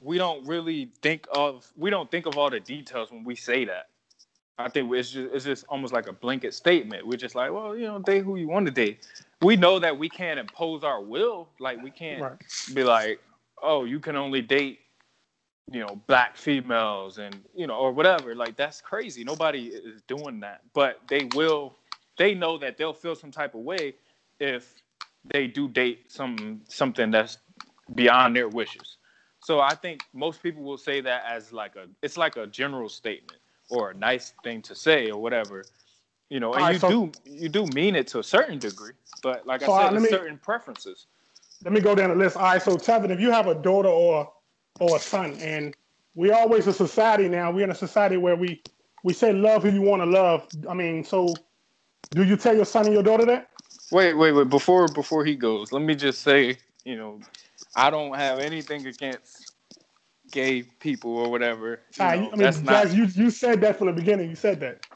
we 0.00 0.18
don't 0.18 0.46
really 0.46 0.90
think 1.02 1.26
of 1.32 1.70
we 1.76 1.90
don't 1.90 2.10
think 2.10 2.26
of 2.26 2.36
all 2.38 2.50
the 2.50 2.60
details 2.60 3.10
when 3.10 3.24
we 3.24 3.34
say 3.34 3.64
that. 3.64 3.88
I 4.58 4.68
think 4.70 4.92
it's 4.94 5.10
just 5.10 5.34
it's 5.34 5.44
just 5.44 5.64
almost 5.68 5.92
like 5.92 6.08
a 6.08 6.12
blanket 6.12 6.54
statement. 6.54 7.06
We're 7.06 7.18
just 7.18 7.34
like, 7.34 7.52
well, 7.52 7.76
you 7.76 7.86
know, 7.86 7.98
date 8.00 8.24
who 8.24 8.36
you 8.36 8.48
want 8.48 8.66
to 8.66 8.72
date. 8.72 9.06
We 9.42 9.56
know 9.56 9.78
that 9.80 9.98
we 9.98 10.08
can't 10.08 10.40
impose 10.40 10.84
our 10.84 11.02
will. 11.02 11.48
Like 11.60 11.82
we 11.82 11.90
can't 11.90 12.22
Right. 12.22 12.38
be 12.74 12.84
like, 12.84 13.20
oh, 13.62 13.84
you 13.84 14.00
can 14.00 14.16
only 14.16 14.42
date 14.42 14.80
you 15.72 15.80
know, 15.80 16.00
black 16.06 16.36
females 16.36 17.18
and 17.18 17.36
you 17.54 17.66
know, 17.66 17.74
or 17.76 17.92
whatever. 17.92 18.34
Like 18.34 18.56
that's 18.56 18.80
crazy. 18.80 19.24
Nobody 19.24 19.66
is 19.68 20.02
doing 20.08 20.40
that, 20.40 20.62
but 20.74 21.00
they 21.08 21.24
will. 21.34 21.74
They 22.18 22.34
know 22.34 22.58
that 22.58 22.78
they'll 22.78 22.94
feel 22.94 23.14
some 23.16 23.30
type 23.32 23.54
of 23.54 23.62
way 23.62 23.94
if 24.40 24.74
they 25.32 25.48
do 25.48 25.68
date 25.68 26.12
some 26.12 26.62
something 26.68 27.10
that's 27.10 27.38
beyond 27.94 28.36
their 28.36 28.48
wishes. 28.48 28.98
So 29.40 29.60
I 29.60 29.74
think 29.74 30.02
most 30.14 30.42
people 30.42 30.62
will 30.62 30.78
say 30.78 31.00
that 31.02 31.24
as 31.28 31.52
like 31.52 31.76
a 31.76 31.88
it's 32.02 32.16
like 32.16 32.36
a 32.36 32.46
general 32.46 32.88
statement 32.88 33.40
or 33.68 33.90
a 33.90 33.94
nice 33.94 34.32
thing 34.44 34.62
to 34.62 34.74
say 34.74 35.10
or 35.10 35.20
whatever. 35.20 35.64
You 36.30 36.40
know, 36.40 36.54
and 36.54 36.62
right, 36.62 36.74
you 36.74 36.78
so- 36.78 36.88
do 36.88 37.12
you 37.24 37.48
do 37.48 37.66
mean 37.66 37.94
it 37.96 38.06
to 38.08 38.18
a 38.18 38.24
certain 38.24 38.58
degree, 38.58 38.92
but 39.22 39.46
like 39.46 39.62
So, 39.62 39.72
I 39.72 39.78
said, 39.78 39.94
it's 39.94 40.02
me- 40.04 40.10
certain 40.10 40.38
preferences. 40.38 41.06
let 41.64 41.72
me 41.72 41.80
go 41.80 41.94
down 41.94 42.10
the 42.10 42.16
list. 42.16 42.36
All 42.36 42.42
right, 42.44 42.62
so 42.62 42.76
Tevin, 42.76 43.10
if 43.10 43.20
you 43.20 43.30
have 43.30 43.46
a 43.46 43.54
daughter 43.54 43.88
or 43.88 44.32
or 44.80 44.96
a 44.96 45.00
son, 45.00 45.34
and 45.40 45.74
we 46.14 46.30
always 46.32 46.66
a 46.66 46.72
society 46.72 47.28
now, 47.28 47.50
we're 47.50 47.64
in 47.64 47.70
a 47.70 47.74
society 47.74 48.16
where 48.16 48.36
we 48.36 48.62
we 49.04 49.12
say 49.12 49.32
love 49.32 49.62
who 49.62 49.70
you 49.70 49.82
want 49.82 50.02
to 50.02 50.06
love. 50.06 50.48
I 50.68 50.74
mean, 50.74 51.04
so 51.04 51.44
do 52.12 52.24
you 52.24 52.36
tell 52.36 52.56
your 52.56 52.64
son 52.66 52.86
and 52.86 52.94
your 52.94 53.02
daughter 53.04 53.24
that? 53.26 53.50
Wait, 53.90 54.14
wait, 54.14 54.32
wait. 54.32 54.48
Before 54.48 54.88
before 54.88 55.24
he 55.24 55.36
goes, 55.36 55.72
let 55.72 55.82
me 55.82 55.94
just 55.94 56.22
say, 56.22 56.58
you 56.84 56.96
know, 56.96 57.20
I 57.76 57.90
don't 57.90 58.14
have 58.16 58.40
anything 58.40 58.86
against 58.86 59.45
gay 60.30 60.62
people 60.62 61.16
or 61.16 61.30
whatever. 61.30 61.80
You 61.96 62.04
All 62.04 62.06
right, 62.06 62.20
know, 62.20 62.26
I 62.28 62.30
mean, 62.30 62.38
that's 62.38 62.62
not. 62.62 62.92
You 62.94 63.04
you 63.04 63.30
said 63.30 63.60
that 63.62 63.76
from 63.76 63.88
the 63.88 63.92
beginning. 63.92 64.28
You 64.30 64.36
said 64.36 64.60
that. 64.60 64.86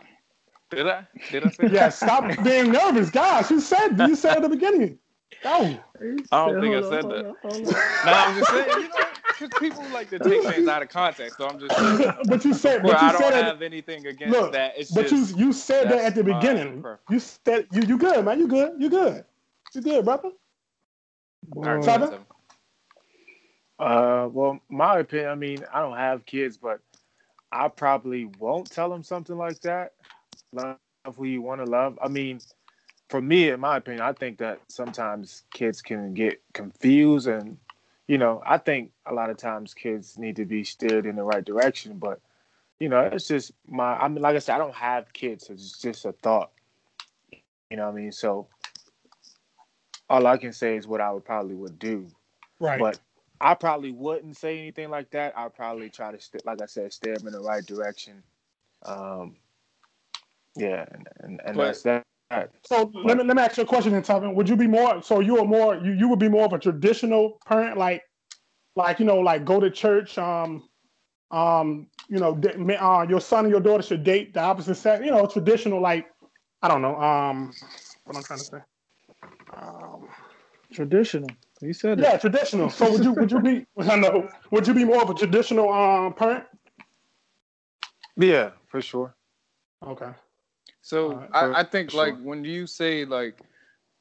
Did 0.71 0.87
I? 0.87 1.07
Did 1.31 1.45
I 1.45 1.51
say 1.51 1.64
that? 1.64 1.73
Yeah, 1.73 1.88
stop 1.88 2.25
being 2.45 2.73
nervous, 2.73 3.11
guys. 3.11 3.51
You 3.51 3.61
said 3.61 3.99
you 3.99 4.14
said 4.14 4.37
at 4.37 4.43
the 4.43 4.49
beginning. 4.49 4.99
Oh. 5.45 5.79
Go. 6.01 6.16
I 6.33 6.47
don't 6.47 6.61
think 6.61 6.75
I 6.75 6.88
said 6.88 7.09
that. 7.09 7.37
No, 8.07 8.12
I'm 8.12 8.35
just 8.35 8.51
saying, 8.51 8.71
you 8.79 8.88
know, 8.88 9.05
because 9.38 9.59
people 9.59 9.83
like 9.90 10.09
to 10.11 10.19
take 10.19 10.43
things 10.43 10.66
out 10.69 10.83
of 10.83 10.88
context. 10.88 11.37
So 11.38 11.47
I'm 11.47 11.59
just 11.59 11.77
saying, 11.77 12.14
but 12.27 12.45
you 12.45 12.55
said, 12.55 12.83
well, 12.83 12.93
but 12.93 13.03
I 13.03 13.07
you 13.07 13.12
don't 13.12 13.23
said 13.23 13.33
that. 13.33 13.45
have 13.45 13.62
anything 13.62 14.07
against 14.07 14.33
Look, 14.33 14.53
that. 14.53 14.75
It's 14.77 14.90
But 14.90 15.09
just, 15.09 15.37
you 15.37 15.47
you 15.47 15.53
said 15.53 15.90
that 15.90 16.05
at 16.05 16.14
the 16.14 16.25
beginning. 16.25 16.83
preference. 16.83 17.01
You 17.11 17.19
said 17.21 17.66
you 17.73 17.83
you 17.83 17.99
good, 17.99 18.25
man. 18.25 18.38
You 18.38 18.49
good. 18.49 18.81
You 18.81 18.88
good. 18.88 19.25
You 19.75 19.81
good, 19.83 20.05
brother. 20.05 20.31
All 21.57 21.62
right, 21.62 21.83
Tyler? 21.83 22.09
Tevin. 22.09 22.21
Uh, 23.81 24.29
well, 24.31 24.61
my 24.69 24.99
opinion. 24.99 25.31
I 25.31 25.35
mean, 25.35 25.64
I 25.73 25.81
don't 25.81 25.97
have 25.97 26.27
kids, 26.27 26.59
but 26.59 26.81
I 27.51 27.69
probably 27.69 28.27
won't 28.38 28.71
tell 28.71 28.90
them 28.90 29.03
something 29.03 29.37
like 29.37 29.61
that. 29.61 29.95
Love 30.53 30.77
who 31.16 31.25
you 31.25 31.40
want 31.40 31.64
to 31.64 31.71
love. 31.71 31.99
I 32.03 32.09
mean, 32.09 32.40
for 33.09 33.23
me, 33.23 33.49
in 33.49 33.59
my 33.59 33.79
opinion, 33.79 34.03
I 34.03 34.12
think 34.12 34.37
that 34.38 34.61
sometimes 34.69 35.45
kids 35.53 35.81
can 35.81 36.12
get 36.12 36.43
confused, 36.53 37.27
and 37.27 37.57
you 38.07 38.19
know, 38.19 38.43
I 38.45 38.59
think 38.59 38.93
a 39.07 39.14
lot 39.14 39.31
of 39.31 39.38
times 39.38 39.73
kids 39.73 40.19
need 40.19 40.37
to 40.37 40.45
be 40.45 40.62
steered 40.62 41.07
in 41.07 41.16
the 41.16 41.23
right 41.23 41.45
direction. 41.45 41.99
But 41.99 42.21
you 42.81 42.90
know, 42.90 43.01
it's 43.01 43.29
just 43.29 43.53
my. 43.66 43.97
I 43.97 44.09
mean, 44.09 44.21
like 44.21 44.37
I 44.37 44.40
said, 44.40 44.57
I 44.57 44.59
don't 44.59 44.75
have 44.75 45.11
kids. 45.14 45.47
So 45.47 45.55
it's 45.55 45.81
just 45.81 46.05
a 46.05 46.12
thought. 46.12 46.51
You 47.71 47.79
know 47.79 47.87
what 47.87 47.95
I 47.95 48.03
mean? 48.03 48.12
So 48.12 48.47
all 50.11 50.27
I 50.27 50.37
can 50.37 50.53
say 50.53 50.77
is 50.77 50.87
what 50.87 51.01
I 51.01 51.11
would 51.11 51.25
probably 51.25 51.55
would 51.55 51.79
do. 51.79 52.09
Right. 52.59 52.79
But 52.79 53.01
I 53.40 53.55
probably 53.55 53.92
wouldn't 53.92 54.37
say 54.37 54.59
anything 54.59 54.90
like 54.90 55.11
that. 55.11 55.33
I'd 55.37 55.55
probably 55.55 55.88
try 55.88 56.12
to, 56.12 56.20
st- 56.20 56.44
like 56.44 56.61
I 56.62 56.66
said, 56.66 56.92
steer 56.92 57.16
them 57.16 57.26
in 57.26 57.33
the 57.33 57.40
right 57.40 57.64
direction. 57.64 58.22
Um, 58.85 59.37
yeah, 60.57 60.85
and 60.90 61.09
and, 61.20 61.40
and 61.44 61.57
But- 61.57 61.64
that's 61.66 61.83
that. 61.83 62.05
So 62.64 62.92
let 62.94 63.18
me 63.18 63.24
let 63.24 63.37
me 63.37 63.42
ask 63.42 63.57
you 63.57 63.64
a 63.64 63.66
question, 63.66 63.92
then, 63.92 64.03
Tevin. 64.03 64.35
Would 64.35 64.48
you 64.48 64.55
be 64.55 64.68
more? 64.68 65.03
So 65.03 65.18
you 65.18 65.38
are 65.40 65.44
more? 65.44 65.74
You, 65.74 65.92
you 65.92 66.09
would 66.09 66.20
be 66.20 66.29
more 66.29 66.44
of 66.44 66.53
a 66.53 66.61
traditional 66.61 67.40
parent, 67.44 67.76
like, 67.76 68.03
like 68.76 69.00
you 69.00 69.05
know, 69.05 69.18
like 69.18 69.44
go 69.44 69.59
to 69.59 69.68
church. 69.68 70.16
Um, 70.16 70.68
um, 71.33 71.88
you 72.09 72.18
know, 72.18 72.40
uh, 72.81 73.07
your 73.09 73.20
son 73.20 73.46
and 73.46 73.50
your 73.53 73.61
daughter 73.61 73.83
should 73.83 74.05
date 74.05 74.33
the 74.35 74.40
opposite 74.40 74.76
sex. 74.76 75.05
You 75.05 75.11
know, 75.11 75.26
traditional, 75.26 75.81
like, 75.81 76.07
I 76.62 76.68
don't 76.68 76.83
know. 76.83 76.94
Um, 77.00 77.53
what 78.05 78.16
I'm 78.16 78.22
trying 78.22 78.38
to 78.38 78.44
say. 78.44 78.59
Um, 79.57 80.09
Traditional. 80.72 81.29
You 81.61 81.73
said 81.75 81.99
yeah, 82.01 82.14
it. 82.14 82.20
traditional. 82.20 82.70
So 82.70 82.90
would 82.90 83.05
you 83.05 83.12
would 83.12 83.31
you 83.31 83.40
be? 83.40 83.66
I 83.79 83.96
know. 83.96 84.29
Would 84.51 84.66
you 84.66 84.75
be 84.75 84.85
more 84.85 85.03
of 85.03 85.11
a 85.11 85.14
traditional 85.14 85.70
um 85.73 86.14
parent? 86.14 86.44
Yeah, 88.16 88.51
for 88.66 88.81
sure. 88.83 89.14
Okay. 89.87 90.11
So 90.83 91.12
Alright, 91.12 91.31
I, 91.33 91.40
for- 91.46 91.55
I 91.57 91.64
think 91.64 91.92
like 91.94 92.14
sure. 92.14 92.23
when 92.25 92.44
you 92.44 92.66
say 92.66 93.05
like 93.05 93.40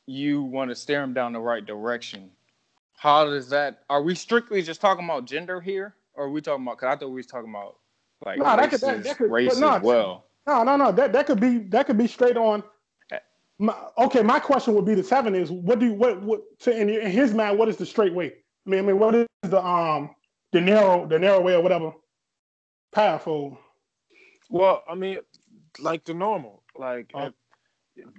you 0.07 0.41
want 0.43 0.71
to 0.71 0.75
steer 0.75 1.01
them 1.01 1.13
down 1.13 1.33
the 1.33 1.39
right 1.39 1.65
direction, 1.65 2.29
how 2.97 3.25
does 3.25 3.49
that? 3.49 3.83
Are 3.89 4.01
we 4.01 4.15
strictly 4.15 4.61
just 4.61 4.81
talking 4.81 5.05
about 5.05 5.25
gender 5.25 5.59
here, 5.61 5.95
or 6.15 6.25
are 6.25 6.29
we 6.31 6.41
talking 6.41 6.63
about? 6.63 6.77
Because 6.77 6.95
I 6.95 6.99
thought 6.99 7.09
we 7.09 7.15
was 7.15 7.27
talking 7.27 7.49
about 7.49 7.75
like 8.25 8.37
No, 8.39 8.45
that 8.45 8.57
races, 8.59 8.79
could- 8.79 8.89
that- 8.89 9.03
that 9.03 9.17
could- 9.17 9.31
race 9.31 9.57
no, 9.59 9.75
as 9.75 9.81
well. 9.81 10.25
No, 10.47 10.63
no, 10.63 10.77
no. 10.77 10.91
That 10.91 11.13
that 11.13 11.27
could 11.27 11.39
be 11.39 11.59
that 11.69 11.85
could 11.87 11.97
be 11.97 12.07
straight 12.07 12.37
on. 12.37 12.63
My, 13.61 13.75
okay, 13.97 14.23
my 14.23 14.39
question 14.39 14.73
would 14.75 14.85
be 14.85 14.95
the 14.95 15.01
Tevin 15.01 15.35
is 15.35 15.51
what 15.51 15.79
do 15.79 15.87
you 15.87 15.93
what 15.93 16.21
what 16.21 16.41
to 16.61 16.71
in, 16.71 16.89
in 16.89 17.11
his 17.11 17.33
mind 17.33 17.59
what 17.59 17.67
is 17.67 17.75
the 17.75 17.85
straight 17.85 18.13
way? 18.13 18.27
I 18.65 18.69
mean, 18.69 18.79
I 18.79 18.83
mean, 18.83 18.99
what 18.99 19.13
is 19.15 19.27
the 19.43 19.61
um 19.63 20.15
the 20.53 20.61
narrow 20.61 21.05
the 21.05 21.19
narrow 21.19 21.41
way 21.41 21.55
or 21.55 21.61
whatever 21.61 21.91
path 22.93 23.27
or 23.27 23.57
Well, 24.49 24.83
I 24.89 24.95
mean, 24.95 25.19
like 25.77 26.05
the 26.05 26.13
normal, 26.13 26.63
like 26.77 27.11
Uh, 27.13 27.31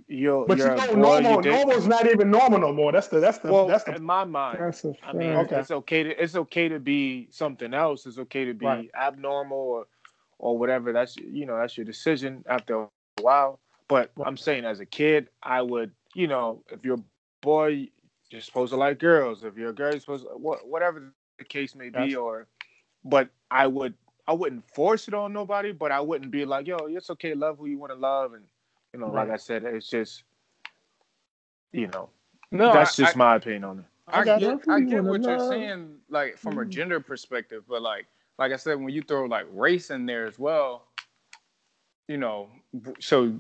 you're, 0.09 0.47
but 0.47 0.59
you 0.59 0.65
you're 0.65 0.75
a 0.75 0.77
know 0.77 0.87
boy, 0.89 0.97
normal 0.97 1.37
you 1.37 1.43
date- 1.43 1.67
normal's 1.67 1.87
not 1.87 2.07
even 2.07 2.31
normal 2.31 2.59
no 2.59 2.73
more. 2.75 2.93
That's 2.93 3.09
the 3.09 3.19
that's 3.21 3.39
the 3.39 3.51
Well, 3.51 3.67
that's 3.67 3.85
the 3.85 3.95
in 3.97 4.03
my 4.03 4.25
mind, 4.25 4.61
That's 4.61 4.85
a 4.85 4.95
I 5.03 5.15
mean. 5.15 5.31
Okay. 5.31 5.59
it's 5.61 5.71
okay 5.71 6.03
to 6.03 6.23
it's 6.23 6.37
okay 6.37 6.69
to 6.69 6.79
be 6.79 7.29
something 7.31 7.73
else. 7.73 8.05
It's 8.05 8.19
okay 8.19 8.45
to 8.45 8.53
be 8.53 8.67
Right. 8.67 8.91
abnormal 8.95 9.57
or 9.59 9.87
or 10.39 10.59
whatever. 10.59 10.93
That's 10.93 11.17
you 11.17 11.47
know 11.47 11.57
that's 11.57 11.79
your 11.79 11.87
decision 11.87 12.45
after 12.47 12.83
a 12.83 12.89
while. 13.23 13.59
But 13.91 14.13
I'm 14.25 14.39
saying 14.39 14.65
as 14.65 14.81
a 14.81 14.87
kid, 14.87 15.29
I 15.43 15.63
would 15.63 15.93
you 16.15 16.29
know 16.29 16.65
if 16.71 16.85
you're 16.85 16.97
a 16.97 17.05
boy, 17.43 17.89
you're 18.31 18.41
supposed 18.41 18.73
to 18.73 18.79
like 18.79 19.01
girls. 19.01 19.45
If 19.45 19.59
you're 19.59 19.71
a 19.71 19.75
girl, 19.75 19.91
you're 19.93 20.01
supposed 20.01 20.25
to, 20.25 20.31
whatever 20.31 21.13
the 21.39 21.45
case 21.45 21.75
may 21.75 21.91
be. 21.91 21.93
Gotcha. 21.93 22.19
Or 22.19 22.49
but 23.05 23.31
I 23.51 23.67
would 23.67 23.95
I 24.29 24.33
wouldn't 24.33 24.65
force 24.75 25.09
it 25.09 25.15
on 25.15 25.33
nobody. 25.35 25.73
But 25.73 25.93
I 25.93 26.01
wouldn't 26.01 26.31
be 26.31 26.47
like 26.47 26.69
yo, 26.69 26.77
it's 26.89 27.11
okay, 27.11 27.35
love 27.35 27.59
who 27.59 27.67
you 27.67 27.79
want 27.79 27.93
to 27.93 27.99
love, 27.99 28.35
and 28.35 28.45
you 28.95 29.01
know 29.01 29.11
like 29.11 29.29
I 29.31 29.37
said, 29.37 29.65
it's 29.65 29.91
just 29.91 30.25
you 31.73 31.89
know 31.89 32.09
No, 32.53 32.73
that's 32.73 32.97
I- 32.97 33.03
just 33.03 33.17
I, 33.17 33.19
my 33.19 33.37
opinion 33.37 33.65
on 33.65 33.79
it. 33.81 33.85
I 34.13 34.21
Okay. 34.21 34.39
get, 34.39 34.49
Love 34.49 34.61
I 34.69 34.81
get 34.81 35.05
wanna 35.05 35.11
what 35.11 35.23
you're 35.27 35.39
saying, 35.49 35.99
like 36.09 36.37
from 36.39 36.59
a 36.59 36.65
Mm. 36.65 36.71
gender 36.71 37.01
perspective, 37.01 37.65
but 37.69 37.83
like, 37.83 38.07
like 38.39 38.53
I 38.53 38.57
said, 38.57 38.81
when 38.81 38.91
you 38.91 39.03
throw 39.03 39.27
like 39.27 39.47
race 39.53 39.91
in 39.91 40.07
there 40.07 40.27
as 40.27 40.39
well, 40.39 40.89
you 42.09 42.17
know, 42.17 42.49
so 42.99 43.35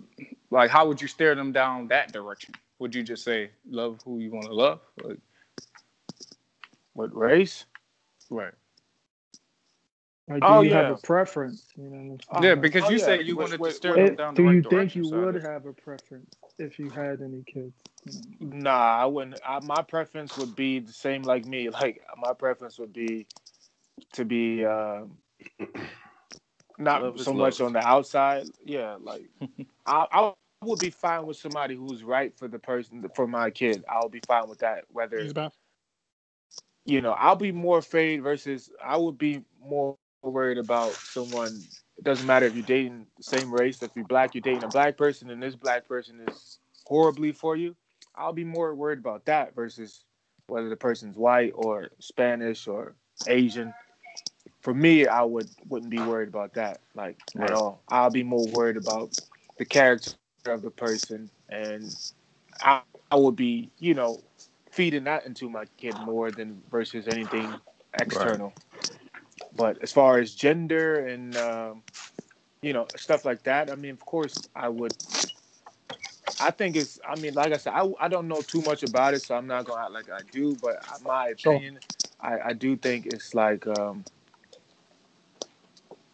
like, 0.51 0.71
how 0.71 0.87
would 0.89 1.01
you 1.01 1.09
steer 1.09 1.35
them 1.35 1.53
down 1.53 1.89
that 1.89 2.13
direction? 2.13 2.55
Would 2.79 2.95
you 2.95 3.03
just 3.03 3.25
say 3.25 3.51
love 3.69 4.01
who 4.05 4.19
you 4.19 4.31
want 4.31 4.47
to 4.47 4.55
love? 4.55 4.81
Like, 5.03 5.19
What 6.95 7.15
race? 7.17 7.67
right. 8.31 8.53
Or 10.29 10.39
do 10.39 10.47
Oh, 10.47 10.63
you 10.63 10.73
have 10.73 10.91
a 10.91 10.97
preference? 10.97 11.73
You 11.77 11.85
know 11.85 11.91
what 11.91 12.21
I'm 12.31 12.43
saying? 12.43 12.45
yeah, 12.45 12.55
because 12.61 12.85
oh, 12.85 12.91
you 12.91 12.99
yeah. 12.99 13.05
said 13.05 13.27
you 13.27 13.37
Wait, 13.37 13.43
wanted 13.43 13.61
wait, 13.61 13.71
to 13.71 13.75
steer 13.77 13.95
them 13.95 14.07
It- 14.07 14.17
down 14.17 14.35
the 14.35 14.43
do 14.43 14.47
right 14.49 14.55
you 14.55 14.63
direction. 14.63 14.79
think 14.79 14.97
you 14.97 15.05
so 15.05 15.17
I 15.17 15.25
would 15.25 15.35
just- 15.35 15.47
have 15.47 15.67
a 15.67 15.73
preference 15.73 16.35
if 16.59 16.79
you 16.79 16.91
had 16.91 17.21
any 17.21 17.43
kids? 17.43 17.75
Nah, 18.41 18.71
I 19.03 19.07
wouldn't. 19.07 19.41
I, 19.47 19.59
my 19.61 19.83
preference 19.83 20.37
would 20.39 20.55
be 20.57 20.79
the 20.79 20.93
same 20.93 21.23
like 21.23 21.45
me. 21.47 21.69
Like 21.81 22.03
my 22.17 22.33
preference 22.33 22.79
would 22.79 22.93
be 22.93 23.27
to 24.15 24.25
be 24.25 24.65
uh, 24.65 25.03
not 26.79 27.03
Love 27.03 27.17
is 27.17 27.25
so 27.25 27.33
much 27.35 27.61
love. 27.61 27.67
on 27.69 27.73
the 27.75 27.81
outside. 27.81 28.47
Yeah, 28.65 28.97
like 29.01 29.25
I, 29.87 30.07
I 30.13 30.33
would 30.62 30.79
be 30.79 30.90
fine 30.90 31.25
with 31.27 31.38
somebody 31.38 31.75
who's 31.75 32.05
right 32.05 32.37
for 32.37 32.46
the 32.46 32.59
person 32.59 33.05
for 33.14 33.27
my 33.27 33.51
kid. 33.51 33.83
I'll 33.88 34.09
be 34.11 34.20
fine 34.20 34.49
with 34.49 34.59
that. 34.59 34.85
Whether 34.90 35.23
He's 35.23 35.33
back. 35.33 35.53
you 36.85 37.01
know, 37.01 37.12
I'll 37.12 37.37
be 37.37 37.53
more 37.53 37.79
afraid 37.79 38.23
versus 38.23 38.70
I 38.85 38.96
would 38.96 39.16
be 39.16 39.42
more 39.64 39.96
worried 40.23 40.59
about 40.59 40.92
someone. 40.96 41.64
It 41.96 42.05
doesn't 42.05 42.27
matter 42.27 42.46
if 42.46 42.55
you're 42.55 42.64
dating 42.64 43.07
the 43.16 43.23
same 43.23 43.53
race. 43.53 43.83
If 43.83 43.92
you're 43.96 44.05
black, 44.05 44.35
you're 44.35 44.42
dating 44.42 44.64
a 44.64 44.68
black 44.68 44.96
person, 44.96 45.31
and 45.31 45.42
this 45.42 45.57
black 45.57 45.88
person 45.88 46.20
is 46.29 46.59
horribly 46.85 47.33
for 47.33 47.57
you. 47.57 47.75
I'll 48.14 48.33
be 48.33 48.44
more 48.44 48.75
worried 48.75 48.99
about 48.99 49.25
that 49.27 49.55
versus 49.55 50.05
whether 50.46 50.68
the 50.68 50.77
person's 50.77 51.16
white 51.16 51.53
or 51.55 51.88
Spanish 52.01 52.66
or 52.68 52.96
Asian. 53.27 53.73
For 54.61 54.75
me, 54.75 55.07
I 55.07 55.23
would 55.23 55.49
wouldn't 55.68 55.90
be 55.90 56.01
worried 56.01 56.29
about 56.29 56.55
that 56.55 56.81
like 56.94 57.16
Right. 57.35 57.51
at 57.51 57.57
all. 57.57 57.83
I'll 57.88 58.11
be 58.11 58.23
more 58.25 58.46
worried 58.46 58.77
about 58.77 59.11
the 59.57 59.64
character 59.64 60.12
of 60.46 60.62
the 60.62 60.70
person, 60.70 61.31
and 61.48 61.94
I, 62.61 62.83
I 63.11 63.16
would 63.16 63.37
be, 63.37 63.70
you 63.79 63.94
know, 63.94 64.22
feeding 64.70 65.05
that 65.05 65.26
into 65.26 65.48
my 65.48 65.64
kid 65.76 65.98
more 65.98 66.31
than 66.31 66.62
versus 66.70 67.09
anything 67.09 67.61
external. 67.94 68.55
But 69.55 69.79
as 69.83 69.92
far 69.92 70.18
as 70.18 70.35
gender 70.35 71.07
and 71.07 71.37
um, 71.37 71.83
you 72.62 72.72
know 72.72 72.88
stuff 72.96 73.24
like 73.24 73.42
that, 73.44 73.70
I 73.70 73.74
mean, 73.76 73.92
of 73.92 74.05
course, 74.05 74.48
I 74.55 74.68
would. 74.68 74.94
I 76.38 76.50
think 76.50 76.76
it's. 76.76 76.98
I 77.09 77.16
mean, 77.16 77.35
like 77.35 77.53
I 77.53 77.57
said, 77.57 77.72
I, 77.74 77.88
I 78.00 78.09
don't 78.09 78.29
know 78.29 78.42
too 78.42 78.62
much 78.62 78.83
about 78.83 79.14
it, 79.14 79.22
so 79.22 79.35
I'm 79.37 79.46
not 79.46 79.64
gonna 79.66 79.83
act 79.83 79.92
like 79.92 80.11
I 80.11 80.22
do. 80.31 80.57
But 80.61 80.85
my 81.00 81.29
Sure. 81.37 81.62
opinion, 81.62 81.81
I, 82.20 82.38
I 82.50 82.53
do 82.55 82.76
think 82.76 83.07
it's 83.07 83.35
like 83.35 83.66
um, 83.66 84.05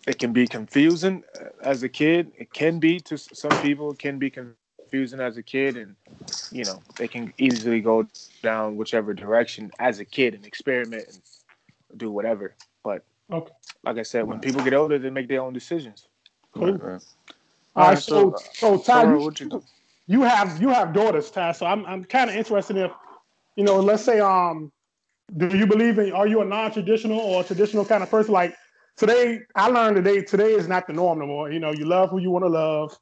it 0.06 0.18
can 0.18 0.32
be 0.32 0.46
confusing 0.46 1.24
uh, 1.38 1.48
as 1.62 1.82
a 1.82 1.88
kid. 1.88 2.32
It 2.38 2.52
can 2.52 2.78
be 2.78 3.00
to 3.00 3.18
some 3.18 3.50
people. 3.60 3.90
It 3.92 3.98
can 3.98 4.18
be 4.18 4.30
confusing 4.30 5.20
as 5.20 5.36
a 5.36 5.42
kid, 5.42 5.76
and 5.76 5.96
you 6.50 6.64
know 6.64 6.82
they 6.96 7.08
can 7.08 7.32
easily 7.38 7.80
go 7.80 8.06
down 8.42 8.76
whichever 8.76 9.12
direction 9.12 9.70
as 9.78 9.98
a 9.98 10.04
kid 10.04 10.34
and 10.34 10.46
experiment 10.46 11.08
and 11.08 11.98
do 11.98 12.10
whatever. 12.10 12.54
But 12.84 13.04
Okay. 13.32 13.52
like 13.84 13.98
I 13.98 14.02
said, 14.02 14.24
when 14.24 14.40
people 14.40 14.62
get 14.62 14.74
older, 14.74 14.98
they 14.98 15.10
make 15.10 15.28
their 15.28 15.42
own 15.42 15.52
decisions. 15.52 16.06
Cool. 16.52 16.72
Right, 16.72 16.82
right. 16.82 17.02
All 17.74 17.88
right, 17.90 17.98
so 17.98 18.34
so 18.52 18.78
Ty, 18.78 19.02
Tara, 19.02 19.20
you, 19.20 19.32
you 19.40 19.64
you 20.06 20.22
have 20.22 20.62
you 20.62 20.68
have 20.70 20.92
daughters, 20.94 21.30
Ty. 21.30 21.52
So 21.52 21.66
I'm 21.66 21.84
I'm 21.84 22.04
kind 22.04 22.30
of 22.30 22.36
interested 22.36 22.76
if 22.76 22.92
you 23.56 23.64
know, 23.64 23.80
let's 23.80 24.04
say 24.04 24.20
um, 24.20 24.72
do 25.36 25.48
you 25.56 25.66
believe 25.66 25.98
in? 25.98 26.12
Are 26.12 26.26
you 26.26 26.40
a 26.40 26.44
non-traditional 26.44 27.18
or 27.18 27.42
traditional 27.42 27.84
kind 27.84 28.02
of 28.02 28.10
person? 28.10 28.32
Like 28.32 28.54
today, 28.96 29.40
I 29.54 29.68
learned 29.68 29.96
today. 29.96 30.22
Today 30.22 30.52
is 30.52 30.68
not 30.68 30.86
the 30.86 30.92
norm 30.92 31.18
no 31.20 31.26
more. 31.26 31.50
You 31.50 31.60
know, 31.60 31.72
you 31.72 31.84
love 31.86 32.10
who 32.10 32.18
you 32.18 32.30
want 32.30 32.44
to 32.44 32.50
love. 32.50 32.98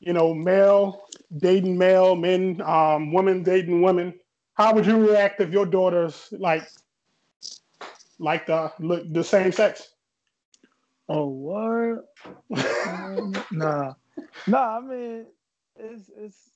You 0.00 0.12
know, 0.12 0.34
male 0.34 1.02
dating 1.36 1.76
male, 1.78 2.14
men, 2.14 2.60
um, 2.64 3.12
women 3.12 3.42
dating 3.42 3.82
women. 3.82 4.14
How 4.54 4.74
would 4.74 4.86
you 4.86 5.08
react 5.08 5.40
if 5.40 5.50
your 5.50 5.66
daughters 5.66 6.32
like 6.32 6.62
like 8.18 8.46
the 8.46 8.72
look 8.80 9.04
the 9.12 9.24
same 9.24 9.52
sex? 9.52 9.94
Oh, 11.08 11.28
what? 11.28 12.04
Um, 12.86 13.32
nah, 13.52 13.94
nah. 14.46 14.78
I 14.78 14.80
mean, 14.80 15.26
it's 15.76 16.10
it's. 16.16 16.52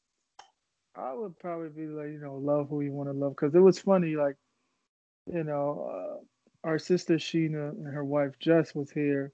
I 0.95 1.13
would 1.15 1.39
probably 1.39 1.69
be 1.71 1.87
like, 1.87 2.09
you 2.09 2.21
know, 2.21 2.37
love 2.37 2.69
who 2.69 2.83
you 2.83 2.93
want 2.93 3.09
to 3.09 3.13
love, 3.15 3.35
because 3.37 3.55
it 3.55 3.61
was 3.61 3.79
funny. 3.79 4.15
Like, 4.17 4.37
you 5.27 5.45
know, 5.45 5.89
uh, 5.93 6.25
our 6.65 6.79
sister 6.79 7.15
Sheena 7.15 7.71
and 7.71 7.87
her 7.93 8.05
wife 8.05 8.39
Jess 8.39 8.75
was 8.75 8.91
here 8.91 9.33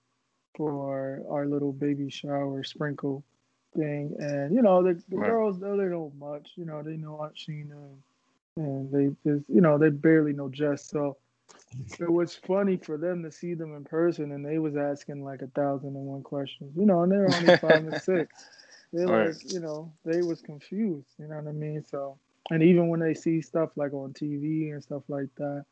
for 0.56 1.22
our 1.30 1.46
little 1.46 1.72
baby 1.72 2.10
shower 2.10 2.62
sprinkle 2.64 3.24
thing, 3.76 4.14
and 4.18 4.54
you 4.54 4.62
know, 4.62 4.82
the, 4.82 5.00
the 5.08 5.16
Right. 5.16 5.28
girls 5.28 5.58
though 5.60 5.76
they 5.76 5.84
don't 5.84 5.90
know 5.92 6.12
much. 6.18 6.52
You 6.56 6.64
know, 6.66 6.82
they 6.82 6.96
know 6.96 7.16
Aunt 7.18 7.34
Sheena, 7.36 7.72
and, 7.72 8.02
and 8.56 8.92
they 8.92 9.30
just, 9.30 9.48
you 9.48 9.60
know, 9.60 9.78
they 9.78 9.90
barely 9.90 10.32
know 10.32 10.48
Jess, 10.48 10.88
so 10.88 11.16
it 12.00 12.10
was 12.10 12.34
funny 12.34 12.76
for 12.76 12.96
them 12.96 13.22
to 13.22 13.30
see 13.30 13.54
them 13.54 13.74
in 13.76 13.84
person 13.84 14.32
and 14.32 14.44
they 14.44 14.58
was 14.58 14.76
asking 14.76 15.24
like 15.24 15.42
a 15.42 15.46
thousand 15.48 15.88
and 15.96 16.06
one 16.06 16.22
questions 16.22 16.72
you 16.76 16.84
know 16.86 17.02
and 17.02 17.12
they're 17.12 17.28
only 17.28 17.50
five 17.52 17.82
and 17.84 17.96
six 17.96 18.48
Right. 19.06 19.34
like 19.34 19.36
you 19.44 19.60
know 19.60 19.92
they 20.04 20.22
was 20.22 20.40
confused 20.40 21.08
you 21.18 21.26
know 21.26 21.36
what 21.36 21.48
i 21.48 21.52
mean 21.52 21.84
so 21.84 22.18
and 22.50 22.62
even 22.62 22.88
when 22.88 23.00
they 23.00 23.14
see 23.14 23.40
stuff 23.40 23.70
like 23.76 23.92
on 23.92 24.12
tv 24.12 24.72
and 24.72 24.82
stuff 24.82 25.02
like 25.08 25.28
that 25.36 25.64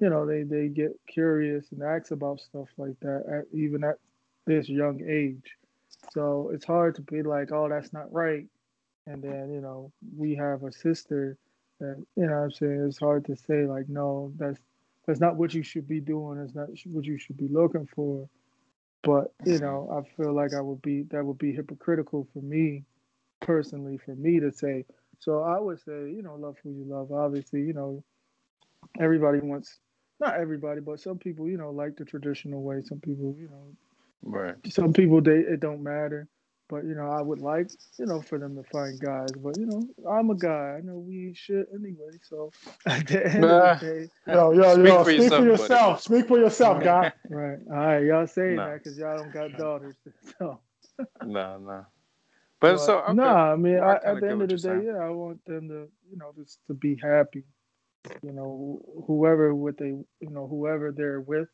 you 0.00 0.10
know 0.10 0.26
they 0.26 0.42
they 0.42 0.68
get 0.68 0.92
curious 1.06 1.66
and 1.72 1.82
ask 1.82 2.10
about 2.10 2.40
stuff 2.40 2.68
like 2.76 2.98
that 3.00 3.24
at, 3.32 3.58
even 3.58 3.84
at 3.84 3.96
this 4.46 4.68
young 4.68 5.00
age 5.08 5.56
so 6.12 6.50
it's 6.52 6.64
hard 6.64 6.94
to 6.94 7.02
be 7.02 7.22
like 7.22 7.52
oh 7.52 7.68
that's 7.68 7.92
not 7.92 8.12
right 8.12 8.46
and 9.06 9.22
then 9.22 9.52
you 9.52 9.60
know 9.60 9.90
we 10.16 10.34
have 10.34 10.62
a 10.64 10.72
sister 10.72 11.36
that 11.80 11.96
you 12.16 12.26
know 12.26 12.34
i'm 12.34 12.50
saying 12.52 12.84
it's 12.86 12.98
hard 12.98 13.24
to 13.24 13.36
say 13.36 13.66
like 13.66 13.88
no 13.88 14.32
that's 14.36 14.60
that's 15.06 15.20
not 15.20 15.36
what 15.36 15.54
you 15.54 15.62
should 15.62 15.86
be 15.86 16.00
doing. 16.00 16.38
It's 16.38 16.54
not 16.54 16.68
what 16.86 17.04
you 17.04 17.18
should 17.18 17.36
be 17.36 17.48
looking 17.48 17.86
for. 17.94 18.28
But 19.02 19.32
you 19.44 19.58
know, 19.58 19.88
I 19.92 20.16
feel 20.16 20.34
like 20.34 20.54
I 20.54 20.60
would 20.60 20.82
be 20.82 21.02
that 21.10 21.24
would 21.24 21.38
be 21.38 21.52
hypocritical 21.52 22.26
for 22.32 22.40
me, 22.40 22.84
personally, 23.40 23.98
for 23.98 24.14
me 24.14 24.40
to 24.40 24.52
say. 24.52 24.86
So 25.20 25.42
I 25.42 25.58
would 25.58 25.80
say, 25.80 26.10
you 26.10 26.22
know, 26.22 26.36
love 26.36 26.56
who 26.62 26.70
you 26.70 26.84
love. 26.84 27.12
Obviously, 27.12 27.62
you 27.62 27.74
know, 27.74 28.02
everybody 29.00 29.40
wants 29.40 29.78
not 30.20 30.36
everybody, 30.36 30.80
but 30.80 31.00
some 31.00 31.18
people, 31.18 31.48
you 31.48 31.58
know, 31.58 31.70
like 31.70 31.96
the 31.96 32.04
traditional 32.04 32.62
way. 32.62 32.80
Some 32.82 33.00
people, 33.00 33.34
you 33.38 33.48
know, 33.48 33.74
Right. 34.22 34.54
some 34.68 34.92
people 34.92 35.20
they 35.20 35.38
it 35.40 35.60
don't 35.60 35.82
matter. 35.82 36.28
But 36.70 36.84
you 36.84 36.94
know, 36.94 37.10
I 37.10 37.20
would 37.20 37.40
like, 37.40 37.68
you 37.98 38.06
know, 38.06 38.22
for 38.22 38.38
them 38.38 38.56
to 38.56 38.62
find 38.70 38.98
guys. 38.98 39.32
But 39.32 39.58
you 39.58 39.66
know, 39.66 39.82
I'm 40.10 40.30
a 40.30 40.34
guy. 40.34 40.76
I 40.78 40.80
know 40.80 40.94
we 40.98 41.26
ain't 41.26 41.36
shit 41.36 41.68
anyway. 41.74 42.18
So 42.22 42.50
at 42.86 43.06
the 43.06 43.26
end 43.26 43.40
Nah. 43.42 43.72
of 43.72 43.80
the 43.80 43.86
day, 44.26 44.32
Yo, 44.32 44.52
yo, 44.52 44.72
Speak 44.74 44.86
yo, 44.86 45.04
for 45.04 45.10
speak 45.12 45.16
for 45.16 45.22
yourself, 45.22 45.44
yourself. 45.44 45.88
buddy. 45.88 46.00
Speak 46.02 46.28
for 46.28 46.38
yourself, 46.38 46.82
guy. 46.82 47.12
Right. 47.28 47.58
All 47.70 47.76
right. 47.76 48.04
Y'all 48.04 48.26
saying 48.26 48.56
No. 48.56 48.66
that 48.66 48.82
because 48.82 48.96
y'all 48.98 49.16
don't 49.18 49.32
got 49.32 49.52
daughters. 49.58 49.94
So. 50.38 50.60
No, 51.22 51.58
no. 51.58 51.86
But 52.60 52.78
so 52.78 53.00
okay. 53.00 53.12
no, 53.12 53.24
I 53.28 53.56
mean, 53.56 53.78
I 53.78 53.92
I, 53.92 53.94
at 54.12 54.20
the 54.20 54.28
end 54.30 54.40
of 54.42 54.48
the 54.48 54.56
day, 54.56 54.58
saying. 54.60 54.84
yeah, 54.86 54.96
I 55.04 55.10
want 55.10 55.44
them 55.44 55.68
to, 55.68 55.88
you 56.10 56.16
know, 56.16 56.32
just 56.34 56.60
to 56.68 56.74
be 56.74 56.96
happy. 57.02 57.44
You 58.22 58.32
know, 58.32 58.80
whoever 59.06 59.54
what 59.54 59.76
they, 59.78 59.88
you 59.88 60.30
know, 60.30 60.46
whoever 60.46 60.92
they're 60.92 61.20
with, 61.20 61.48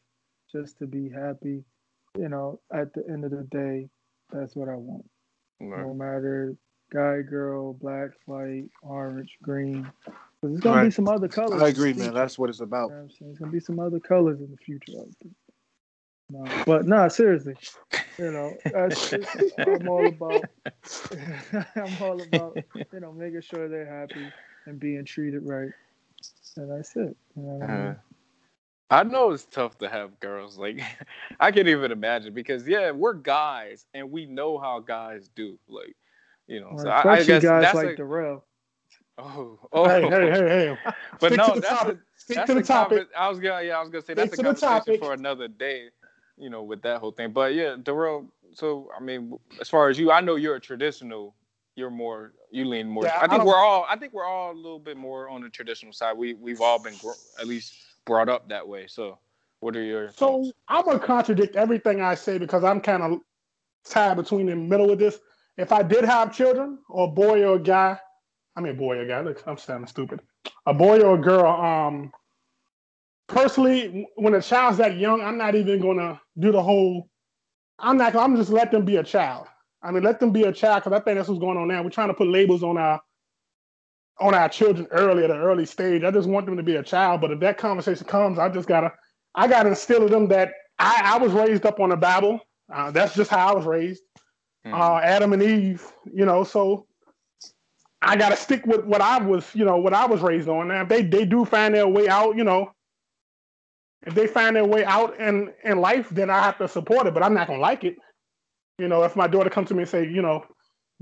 just 0.53 0.79
to 0.79 0.87
be 0.87 1.09
happy. 1.09 1.65
You 2.19 2.29
know, 2.29 2.61
at 2.73 2.93
the 2.93 3.05
end 3.09 3.25
of 3.25 3.31
the 3.31 3.45
day, 3.51 3.89
that's 4.31 4.57
what 4.57 4.69
I 4.69 4.75
want. 4.75 5.09
Right. 5.61 5.83
No 5.83 5.95
matter 5.95 6.57
guy, 6.93 7.23
girl, 7.23 7.73
black, 7.75 8.11
white, 8.27 8.69
orange, 8.83 9.37
green. 9.43 9.85
'Cause 10.07 10.51
there's 10.53 10.61
gonna 10.61 10.85
be 10.85 10.91
some 10.91 11.09
other 11.09 11.29
colors. 11.29 11.61
I 11.61 11.69
agree, 11.69 11.93
man. 11.93 12.15
That's 12.15 12.39
what 12.39 12.49
it's 12.51 12.61
about. 12.61 12.91
You 12.91 12.95
know 12.97 13.03
what? 13.03 13.13
There's 13.21 13.39
gonna 13.39 13.53
be 13.53 13.61
some 13.61 13.79
other 13.79 14.01
colors 14.01 14.41
in 14.41 14.51
the 14.51 14.57
future. 14.57 14.93
I 14.99 15.05
think. 15.23 15.35
No, 16.31 16.47
but 16.67 16.87
nah, 16.87 17.09
seriously, 17.09 17.57
you 18.19 18.31
know, 18.31 18.57
that's, 18.73 19.13
I'm 19.67 19.89
all 19.89 20.07
about. 20.09 20.49
I'm 21.77 21.97
all 22.01 22.23
about, 22.23 22.57
you 22.93 23.01
know, 23.01 23.13
making 23.13 23.41
sure 23.43 23.69
they're 23.69 23.85
happy 23.87 24.33
and 24.67 24.79
being 24.79 25.05
treated 25.05 25.43
right, 25.45 25.71
and 26.57 26.71
that's 26.71 26.97
it. 26.97 27.17
You 27.37 27.43
know 27.43 27.55
what 27.55 27.65
I 27.65 27.69
mean? 27.69 27.91
Uh, 27.91 27.95
I 28.91 29.03
know 29.05 29.31
it's 29.31 29.47
tough 29.47 29.79
to 29.79 29.89
have 29.89 30.19
girls. 30.21 30.59
Like, 30.59 30.81
I 31.41 31.51
can't 31.51 31.69
even 31.69 31.93
imagine 31.93 32.35
because 32.35 32.67
yeah, 32.69 32.91
we're 32.91 33.15
guys 33.15 33.87
and 33.95 34.11
we 34.11 34.27
know 34.27 34.59
how 34.59 34.81
guys 34.81 35.29
do. 35.35 35.59
Like, 35.69 35.97
you 36.47 36.61
know, 36.61 36.75
Well, 36.75 36.87
so 36.87 36.91
I, 36.91 37.19
I 37.19 37.23
especially 37.23 37.25
guess 37.25 37.51
guys 37.51 37.63
that's 37.63 37.83
like 37.83 37.85
a, 37.85 37.97
Darrell. 37.97 38.45
oh, 39.19 39.59
oh, 39.73 39.89
Hey, 39.89 40.09
hey, 40.09 40.31
hey, 40.31 40.49
hey. 40.49 40.79
but 41.21 41.35
Stick 41.35 41.35
no, 41.35 41.45
to 41.45 41.53
the 41.53 41.61
that's 41.61 41.75
topic. 41.75 41.97
a, 41.97 41.99
Stick 42.17 42.45
that's 42.45 42.47
to 42.47 42.55
the 42.55 42.61
a 42.61 42.63
topic. 42.63 43.05
conver- 43.05 43.07
I 43.17 43.29
was 43.29 43.39
gonna, 43.39 43.63
yeah, 43.65 43.77
I 43.79 43.81
was 43.81 43.91
gonna 43.91 44.03
say 44.05 44.15
Stick 44.15 44.15
that's 44.15 44.33
a 44.33 44.37
to 44.37 44.43
the 44.43 44.55
conversation 44.55 44.95
topic. 44.95 44.99
for 44.99 45.13
another 45.13 45.49
day. 45.49 45.89
You 46.37 46.51
know, 46.51 46.63
with 46.63 46.83
that 46.83 47.01
whole 47.01 47.13
thing. 47.13 47.33
But 47.33 47.55
yeah, 47.55 47.77
Darrell. 47.83 48.27
So 48.55 48.91
I 48.97 49.01
mean, 49.03 49.39
as 49.61 49.69
far 49.69 49.89
as 49.89 49.99
you, 49.99 50.11
I 50.11 50.21
know 50.21 50.37
you're 50.37 50.57
a 50.57 50.61
traditional. 50.61 51.35
You're 51.76 51.90
more. 51.90 52.33
You 52.50 52.64
lean 52.66 52.88
more. 52.88 53.04
Yeah, 53.04 53.14
I 53.14 53.16
I 53.18 53.20
think 53.20 53.33
don't- 53.38 53.46
we're 53.46 53.56
all. 53.56 53.87
I 53.88 53.96
think 53.96 54.12
we're 54.12 54.24
all 54.24 54.52
a 54.52 54.54
little 54.54 54.78
bit 54.78 54.96
more 54.96 55.28
on 55.28 55.40
the 55.42 55.48
traditional 55.48 55.92
side. 55.92 56.16
We 56.16 56.35
we've 56.35 56.61
all 56.61 56.78
been 56.78 56.96
gro- 56.98 57.14
at 57.38 57.46
least 57.46 57.74
brought 58.04 58.28
up 58.28 58.48
that 58.48 58.66
way. 58.66 58.87
So, 58.87 59.18
what 59.61 59.76
are 59.76 59.83
your 59.83 60.09
So 60.11 60.42
thoughts? 60.44 60.52
I'm 60.68 60.85
gonna 60.85 60.98
contradict 60.98 61.56
everything 61.56 62.00
I 62.02 62.14
say 62.14 62.38
because 62.38 62.64
I'm 62.64 62.80
kind 62.80 63.02
of 63.02 63.20
tied 63.85 64.16
between 64.16 64.46
the 64.46 64.56
middle 64.56 64.90
of 64.90 64.98
this. 64.98 65.20
If 65.56 65.72
I 65.72 65.83
did 65.83 66.04
have 66.04 66.35
children, 66.35 66.78
or 66.88 67.04
a 67.09 67.11
boy 67.11 67.44
or 67.44 67.56
a 67.56 67.59
guy, 67.61 67.98
I 68.56 68.61
mean 68.61 68.72
a 68.72 68.76
boy 68.76 68.96
or 68.96 69.02
a 69.02 69.06
guy. 69.09 69.20
Look, 69.20 69.42
I'm 69.46 69.56
sounding 69.56 69.87
stupid. 69.87 70.20
A 70.66 70.74
boy 70.74 71.00
or 71.00 71.14
a 71.14 71.18
girl. 71.20 71.46
Um, 71.50 72.12
personally, 73.28 74.09
when 74.16 74.35
a 74.35 74.42
child's 74.42 74.78
that 74.78 74.96
young, 74.96 75.20
I'm 75.22 75.38
not 75.38 75.54
even 75.54 75.80
gonna 75.80 76.20
do 76.38 76.52
the 76.52 76.62
whole. 76.62 77.09
I'm 77.78 77.96
not. 77.96 78.14
I'm 78.16 78.37
just 78.37 78.50
let 78.50 78.70
them 78.72 78.85
be 78.85 78.96
a 78.96 79.04
child. 79.04 79.46
I 79.83 79.90
mean, 79.90 80.03
let 80.03 80.21
them 80.21 80.31
be 80.31 80.45
a 80.45 80.53
child 80.53 80.83
because 80.85 80.99
I 80.99 81.03
think 81.03 81.16
that's 81.16 81.29
what's 81.29 81.40
going 81.40 81.57
on 81.57 81.69
now. 81.69 81.83
We're 81.83 81.90
trying 81.90 82.09
to 82.09 82.14
put 82.14 82.29
labels 82.29 82.62
on 82.62 82.77
our 82.77 83.01
on 84.21 84.35
our 84.35 84.49
children 84.49 84.87
early 84.90 85.25
at 85.25 85.31
an 85.31 85.38
early 85.38 85.64
stage. 85.64 86.05
I 86.05 86.11
just 86.11 86.29
want 86.29 86.45
them 86.47 86.57
to 86.57 86.62
be 86.62 86.77
a 86.77 86.83
child. 86.83 87.23
But 87.23 87.31
if 87.31 87.40
that 87.40 87.57
conversation 87.57 88.07
comes, 88.07 88.38
I 88.38 88.49
just 88.51 88.69
gotta 88.69 88.93
I 89.35 89.49
gotta 89.49 89.71
instill 89.71 90.05
in 90.07 90.12
them 90.12 90.29
that 90.29 90.53
I, 90.79 91.03
I 91.05 91.19
was 91.19 91.33
raised 91.33 91.64
up 91.64 91.81
on 91.81 91.90
the 91.90 91.97
Bible. 91.97 92.40
Uh, 92.73 92.90
that's 92.90 93.14
just 93.14 93.31
how 93.31 93.53
I 93.53 93.55
was 93.55 93.64
raised. 93.64 94.03
Mhm. 94.66 94.79
Uh, 94.79 94.99
Adam 94.99 95.33
and 95.33 95.43
Eve, 95.43 95.90
you 96.12 96.27
know, 96.27 96.45
so 96.45 96.87
I 98.03 98.16
gotta 98.16 98.37
stick 98.37 98.66
with 98.66 98.85
what 98.85 99.01
I 99.01 99.19
was, 99.19 99.55
you 99.55 99.64
know, 99.64 99.79
what 99.79 99.95
I 99.95 100.07
was 100.07 100.21
raised 100.21 100.49
on. 100.49 100.69
Now 100.69 100.83
if 100.83 100.88
they 100.88 101.03
they 101.03 101.25
do 101.25 101.45
find 101.47 101.75
their 101.75 101.88
way 101.88 102.09
out, 102.09 102.37
you 102.37 102.45
know, 102.45 102.73
if 104.07 104.14
they 104.14 104.27
find 104.27 104.57
their 104.57 104.64
way 104.66 104.85
out 104.85 105.19
in 105.19 105.53
in 105.64 105.79
life, 105.81 106.11
then 106.11 106.29
I 106.29 106.40
have 106.40 106.59
to 106.59 106.69
support 106.69 107.07
it. 107.07 107.14
But 107.14 107.23
I'm 107.23 107.35
not 107.35 107.47
gonna 107.47 107.61
like 107.61 107.85
it. 107.85 107.97
You 108.81 108.88
know, 108.88 109.05
if 109.05 109.14
my 109.16 109.27
daughter 109.27 109.51
comes 109.51 109.69
to 109.69 109.75
me 109.75 109.83
and 109.83 109.88
say, 109.90 110.05
you 110.09 110.23
know, 110.23 110.45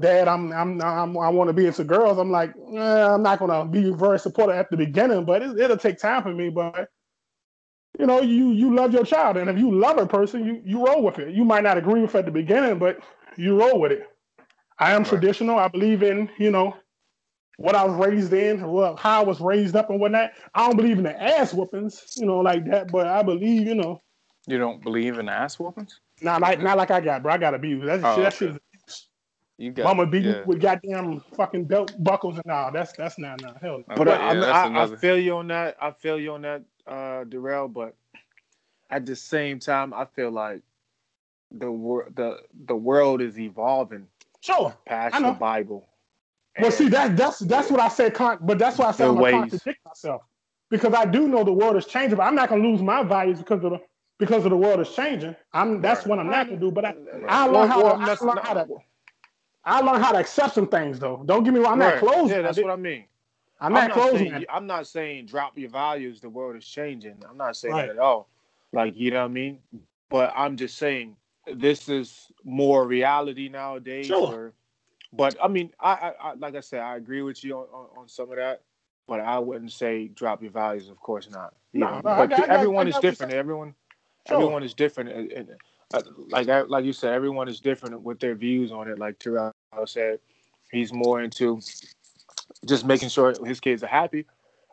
Dad, 0.01 0.29
I'm 0.29 0.53
I'm, 0.53 0.81
I'm 0.83 1.19
I 1.19 1.29
want 1.29 1.49
to 1.49 1.55
be 1.55 1.67
into 1.67 1.85
girls. 1.85 2.19
I'm 2.19 2.31
like, 2.31 2.51
eh, 2.75 3.07
I'm 3.14 3.23
not 3.23 3.38
gonna 3.38 3.64
be 3.67 3.91
very 3.93 4.19
supportive 4.19 4.57
at 4.57 4.71
the 4.71 4.77
beginning, 4.77 5.25
but 5.25 5.43
it, 5.43 5.59
it'll 5.59 5.77
take 5.77 5.99
time 5.99 6.23
for 6.23 6.33
me. 6.35 6.51
But 6.51 6.88
you 7.99 8.07
know, 8.07 8.21
you 8.21 8.51
you 8.51 8.75
love 8.75 8.93
your 8.93 9.05
child, 9.05 9.37
and 9.37 9.49
if 9.51 9.59
you 9.59 9.71
love 9.73 9.99
a 9.99 10.07
person, 10.07 10.45
you 10.45 10.62
you 10.64 10.87
roll 10.87 11.03
with 11.03 11.19
it. 11.19 11.35
You 11.35 11.45
might 11.45 11.62
not 11.64 11.79
agree 11.79 12.01
with 12.01 12.14
it 12.14 12.19
at 12.19 12.25
the 12.27 12.31
beginning, 12.33 12.79
but 12.79 12.99
you 13.37 13.59
roll 13.59 13.81
with 13.81 13.93
it. 13.93 14.03
I 14.79 14.93
am 14.93 15.03
Right. 15.03 15.09
traditional. 15.09 15.59
I 15.59 15.69
believe 15.69 16.03
in 16.03 16.31
you 16.38 16.51
know 16.51 16.77
what 17.57 17.75
I 17.75 17.85
was 17.85 18.07
raised 18.07 18.33
in, 18.33 18.71
well, 18.71 18.97
how 18.97 19.21
I 19.23 19.25
was 19.25 19.41
raised 19.41 19.75
up 19.77 19.91
and 19.91 20.01
whatnot. 20.01 20.31
I 20.55 20.67
don't 20.67 20.77
believe 20.77 20.99
in 20.99 21.05
the 21.05 21.21
ass 21.23 21.53
whoopings, 21.53 22.07
you 22.17 22.25
know, 22.25 22.38
like 22.38 22.64
that. 22.71 22.93
But 22.93 23.09
I 23.09 23.23
believe, 23.23 23.67
you 23.67 23.75
know, 23.75 24.01
You 24.47 24.59
don't 24.59 24.83
believe 24.83 25.19
in 25.19 25.29
ass 25.29 25.59
whoopings? 25.59 26.01
Not 26.22 26.40
like 26.40 26.61
not 26.61 26.76
like 26.76 26.90
I 26.90 27.00
got, 27.00 27.22
bro. 27.22 27.33
I 27.33 27.38
got 27.38 27.54
abused. 27.54 27.87
That's 27.87 28.04
Oh, 28.04 28.20
that 28.22 28.35
okay. 28.35 28.52
shit. 28.52 28.62
You 29.61 29.72
got 29.72 29.85
Mama 29.85 30.07
beat 30.07 30.24
me 30.24 30.31
yeah. 30.31 30.44
with 30.44 30.61
goddamn 30.61 31.20
fucking 31.37 31.64
belt 31.64 31.92
buckles 31.98 32.38
and 32.38 32.50
all. 32.52 32.70
That's 32.70 32.92
that's 32.92 33.18
not 33.18 33.40
not 33.42 33.61
hell. 33.61 33.78
no. 33.78 33.94
Okay, 33.94 33.94
But 33.96 34.09
I, 34.09 34.12
yeah, 34.12 34.31
I, 34.31 34.35
that's 34.35 34.92
I, 34.92 34.94
I 34.94 34.96
feel 34.96 35.18
you 35.18 35.37
on 35.37 35.48
that. 35.48 35.76
I 35.81 35.90
feel 35.90 36.18
you 36.20 36.33
on 36.35 36.42
that, 36.42 36.62
uh, 36.87 37.24
Darrell. 37.24 37.66
But 37.66 37.96
at 38.90 39.04
the 39.04 39.16
same 39.16 39.59
time, 39.59 39.92
I 39.92 40.04
feel 40.04 40.31
like 40.31 40.62
the 41.50 41.70
wor- 41.70 42.09
the 42.14 42.38
the 42.66 42.76
world 42.76 43.20
is 43.20 43.38
evolving 43.38 44.07
Sure. 44.40 44.74
past 44.87 45.20
the. 45.20 45.33
Bible. 45.33 45.88
Well, 46.61 46.70
see, 46.70 46.88
that, 46.88 47.16
that's 47.16 47.38
that's 47.40 47.70
what 47.70 47.81
I 47.81 47.88
said. 47.88 48.14
Con- 48.14 48.38
but 48.40 48.59
that's 48.59 48.78
why 48.78 48.87
I 48.87 48.90
said 48.92 49.04
Their 49.04 49.09
I'm 49.09 49.14
gonna 49.14 49.22
ways. 49.24 49.50
contradict 49.50 49.78
myself 49.85 50.22
because 50.70 50.94
I 50.94 51.04
do 51.04 51.26
know 51.28 51.42
the 51.44 51.52
world 51.52 51.76
is 51.76 51.87
changing, 51.87 52.16
but 52.16 52.22
I'm 52.24 52.35
not 52.35 52.48
gonna 52.48 52.62
lose 52.62 52.83
my 52.83 53.02
values 53.02 53.38
because 53.38 53.64
of 53.64 53.70
the 53.72 53.81
because 54.18 54.44
of 54.44 54.50
the 54.50 54.57
world 54.57 54.81
is 54.81 54.90
changing. 54.94 55.35
I'm 55.52 55.81
that's 55.81 56.00
Right. 56.00 56.09
what 56.11 56.18
I'm 56.18 56.31
not 56.31 56.46
gonna 56.48 56.61
do. 56.61 56.70
But 56.70 56.85
I 56.85 56.94
I 57.28 57.46
Well, 57.46 57.61
learn 57.61 57.68
how 57.68 57.83
well, 57.83 57.96
to, 57.98 58.02
I 58.02 58.26
learn 58.26 58.37
how 58.42 58.54
to 58.54 58.68
I 59.64 59.81
learn 59.81 60.00
how 60.00 60.12
to 60.12 60.18
accept 60.18 60.54
some 60.54 60.66
things 60.68 60.98
though. 60.98 61.22
Don't 61.26 61.44
get 61.44 61.52
me 61.54 61.61
wrong. 61.61 61.72
I'm 61.74 61.78
not 61.78 61.94
Right. 61.94 61.98
closed. 61.98 62.31
Yeah, 62.33 62.42
that's 62.42 62.59
what 62.59 62.70
I 62.70 62.76
mean. 62.76 63.04
I'm 63.61 63.72
not 63.72 63.90
closed. 63.90 64.18
saying. 64.18 64.44
I'm 64.48 64.66
not 64.66 64.87
saying 64.87 65.26
drop 65.26 65.59
your 65.59 65.70
values. 65.70 66.20
The 66.20 66.28
world 66.31 66.57
is 66.57 66.64
changing. 66.66 67.22
I'm 67.28 67.37
not 67.37 67.57
saying 67.57 67.74
Right. 67.74 67.87
that 67.87 67.92
at 67.96 67.98
all. 67.98 68.28
Like 68.72 68.96
you 68.96 69.11
know 69.11 69.20
what 69.20 69.24
I 69.31 69.35
mean. 69.35 69.59
But 70.11 70.33
I'm 70.37 70.57
just 70.57 70.78
saying 70.78 71.16
this 71.46 71.88
is 71.88 72.31
more 72.44 72.87
reality 72.87 73.48
nowadays. 73.48 74.07
Sure. 74.07 74.35
Or, 74.35 74.52
but 75.12 75.37
I 75.42 75.48
mean, 75.48 75.72
I, 75.81 75.92
I, 75.92 76.12
I 76.31 76.35
like 76.35 76.54
I 76.54 76.61
said, 76.61 76.81
I 76.81 76.96
agree 76.96 77.22
with 77.22 77.42
you 77.44 77.57
on, 77.57 77.66
on, 77.72 77.87
on 78.02 78.09
some 78.09 78.31
of 78.31 78.37
that. 78.37 78.62
But 79.07 79.20
I 79.20 79.38
wouldn't 79.38 79.72
say 79.72 80.09
drop 80.09 80.42
your 80.42 80.50
values. 80.50 80.88
Of 80.90 81.00
course 81.00 81.31
not. 81.31 81.54
You 81.72 81.81
No, 81.81 81.87
I 81.87 82.00
but 82.02 82.31
got- 82.31 82.33
I 82.33 82.46
got- 82.46 82.48
everyone 82.50 82.87
I 82.87 82.88
is 82.90 82.94
got 82.94 82.98
what 82.98 83.02
you're 83.04 83.11
different. 83.12 83.33
Everyone, 83.33 83.74
Sure. 84.29 84.37
everyone 84.37 84.62
is 84.62 84.75
different. 84.75 85.11
And, 85.11 85.33
and, 85.33 85.49
uh, 85.95 86.03
like 86.29 86.47
like 86.69 86.85
you 86.85 86.93
said, 86.93 87.14
everyone 87.14 87.49
is 87.49 87.61
different 87.61 88.03
with 88.03 88.21
their 88.21 88.35
views 88.35 88.71
on 88.73 88.88
it. 88.88 88.99
Like 88.99 89.19
Terrell 89.19 89.53
said, 89.87 90.21
he's 90.71 90.93
more 90.93 91.23
into 91.23 91.61
just 92.67 92.85
making 92.85 93.09
sure 93.09 93.35
his 93.47 93.61
kids 93.61 93.83
are 93.83 93.88
happy. 93.88 94.27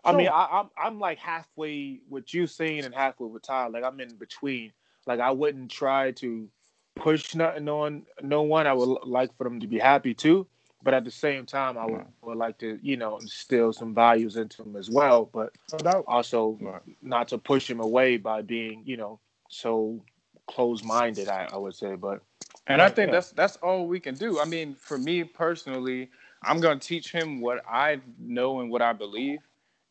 I 0.03 0.11
mean, 0.11 0.27
I, 0.27 0.47
I'm 0.51 0.69
I'm 0.77 0.99
like 0.99 1.17
halfway 1.19 2.01
with 2.09 2.33
you 2.33 2.47
saying 2.47 2.85
and 2.85 2.93
halfway 2.93 3.27
with 3.27 3.43
Tyler. 3.43 3.71
Like 3.71 3.83
I'm 3.83 3.99
in 3.99 4.15
between. 4.15 4.73
Like 5.07 5.19
I 5.19 5.31
wouldn't 5.31 5.71
try 5.71 6.11
to 6.11 6.49
push 6.95 7.33
nothing 7.33 7.69
on 7.69 8.05
no 8.21 8.41
one. 8.41 8.67
I 8.67 8.73
would 8.73 8.99
like 9.05 9.35
for 9.37 9.45
them 9.45 9.59
to 9.61 9.67
be 9.67 9.79
happy 9.79 10.13
too, 10.13 10.47
but 10.83 10.93
at 10.93 11.05
the 11.05 11.11
same 11.11 11.45
time, 11.45 11.77
I 11.77 11.85
would, 11.85 12.05
would 12.23 12.37
like 12.37 12.57
to 12.59 12.77
you 12.81 12.97
know 12.97 13.17
instill 13.19 13.71
some 13.71 13.95
values 13.95 14.35
into 14.35 14.63
them 14.63 14.75
as 14.75 14.89
well. 14.89 15.29
But 15.31 15.53
No 15.83 16.03
also 16.07 16.57
Right. 16.61 16.81
not 17.01 17.29
to 17.29 17.37
push 17.37 17.69
him 17.69 17.79
away 17.79 18.17
by 18.17 18.41
being 18.41 18.83
you 18.85 18.97
know 18.97 19.19
so 19.55 20.03
close-minded. 20.47 21.29
I, 21.29 21.49
I 21.51 21.57
would 21.57 21.75
say, 21.75 21.95
but 21.95 22.21
And 22.67 22.81
I 22.81 22.89
think 22.89 23.09
yeah. 23.09 23.13
that's 23.13 23.31
that's 23.31 23.57
all 23.57 23.87
we 23.87 23.99
can 23.99 24.15
do. 24.15 24.39
I 24.39 24.45
mean, 24.45 24.75
for 24.75 24.97
me 24.97 25.23
personally, 25.23 26.09
I'm 26.43 26.59
gonna 26.61 26.79
teach 26.79 27.11
him 27.11 27.41
what 27.41 27.63
I 27.69 28.01
know 28.19 28.61
and 28.61 28.71
what 28.71 28.81
I 28.81 28.93
believe, 28.93 29.39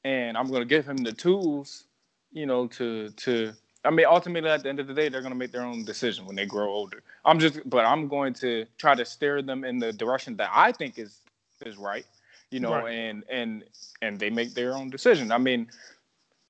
and 0.05 0.37
I'm 0.37 0.50
gonna 0.50 0.64
give 0.64 0.87
him 0.87 0.98
the 0.98 1.12
tools, 1.12 1.85
you 2.33 2.46
know, 2.46 2.66
to 2.68 3.11
to. 3.11 3.53
I 3.85 3.90
mean, 3.90 4.07
ultimately, 4.09 4.50
at 4.50 4.62
the 4.62 4.70
end 4.70 4.81
of 4.81 4.88
the 4.88 4.94
day, 4.94 5.09
they're 5.09 5.22
gonna 5.22 5.35
make 5.37 5.53
their 5.53 5.64
own 5.64 5.85
decision 5.85 6.27
when 6.27 6.37
they 6.37 6.46
grow 6.46 6.68
older. 6.70 7.03
I'm 7.24 7.38
just, 7.38 7.68
but 7.68 7.85
I'm 7.85 8.09
going 8.09 8.35
to 8.35 8.66
try 8.79 8.94
to 8.94 9.05
steer 9.05 9.42
them 9.42 9.64
in 9.64 9.79
the 9.79 9.92
direction 9.92 10.37
that 10.38 10.50
I 10.55 10.72
think 10.72 10.98
is 10.98 11.20
is 11.64 11.77
right, 11.79 12.07
you 12.50 12.61
know, 12.61 12.85
Right. 12.85 12.88
and 12.88 13.24
and 13.31 13.64
and 14.03 14.18
they 14.20 14.31
make 14.31 14.55
their 14.55 14.74
own 14.74 14.90
decision. 14.90 15.33
I 15.33 15.38
mean, 15.38 15.68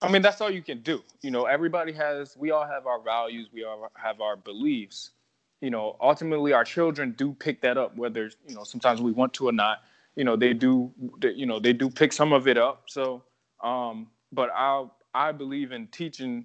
I 0.04 0.10
mean, 0.10 0.22
that's 0.22 0.40
all 0.40 0.50
you 0.50 0.62
can 0.62 0.80
do. 0.80 1.02
You 1.22 1.30
know, 1.30 1.46
everybody 1.46 1.92
has, 1.92 2.36
we 2.36 2.50
all 2.50 2.66
have 2.66 2.86
our 2.86 3.00
values, 3.00 3.48
we 3.52 3.64
all 3.64 3.90
have 3.94 4.20
our 4.20 4.36
beliefs. 4.36 5.10
You 5.60 5.70
know, 5.70 5.96
ultimately, 6.00 6.52
our 6.52 6.64
children 6.64 7.14
do 7.16 7.32
pick 7.32 7.60
that 7.62 7.78
up, 7.78 7.96
whether, 7.96 8.30
you 8.46 8.54
know, 8.54 8.64
sometimes 8.64 9.00
we 9.00 9.12
want 9.12 9.32
to 9.34 9.48
or 9.48 9.52
not. 9.52 9.82
You 10.14 10.24
know, 10.24 10.36
they 10.36 10.52
do, 10.52 10.92
they, 11.20 11.30
you 11.30 11.46
know, 11.46 11.58
they 11.58 11.72
do 11.72 11.88
pick 11.88 12.12
some 12.12 12.32
of 12.32 12.46
it 12.46 12.58
up. 12.58 12.84
So, 12.86 13.22
um, 13.62 14.08
but 14.32 14.50
I, 14.54 14.84
I 15.14 15.32
believe 15.32 15.72
in 15.72 15.86
teaching 15.88 16.44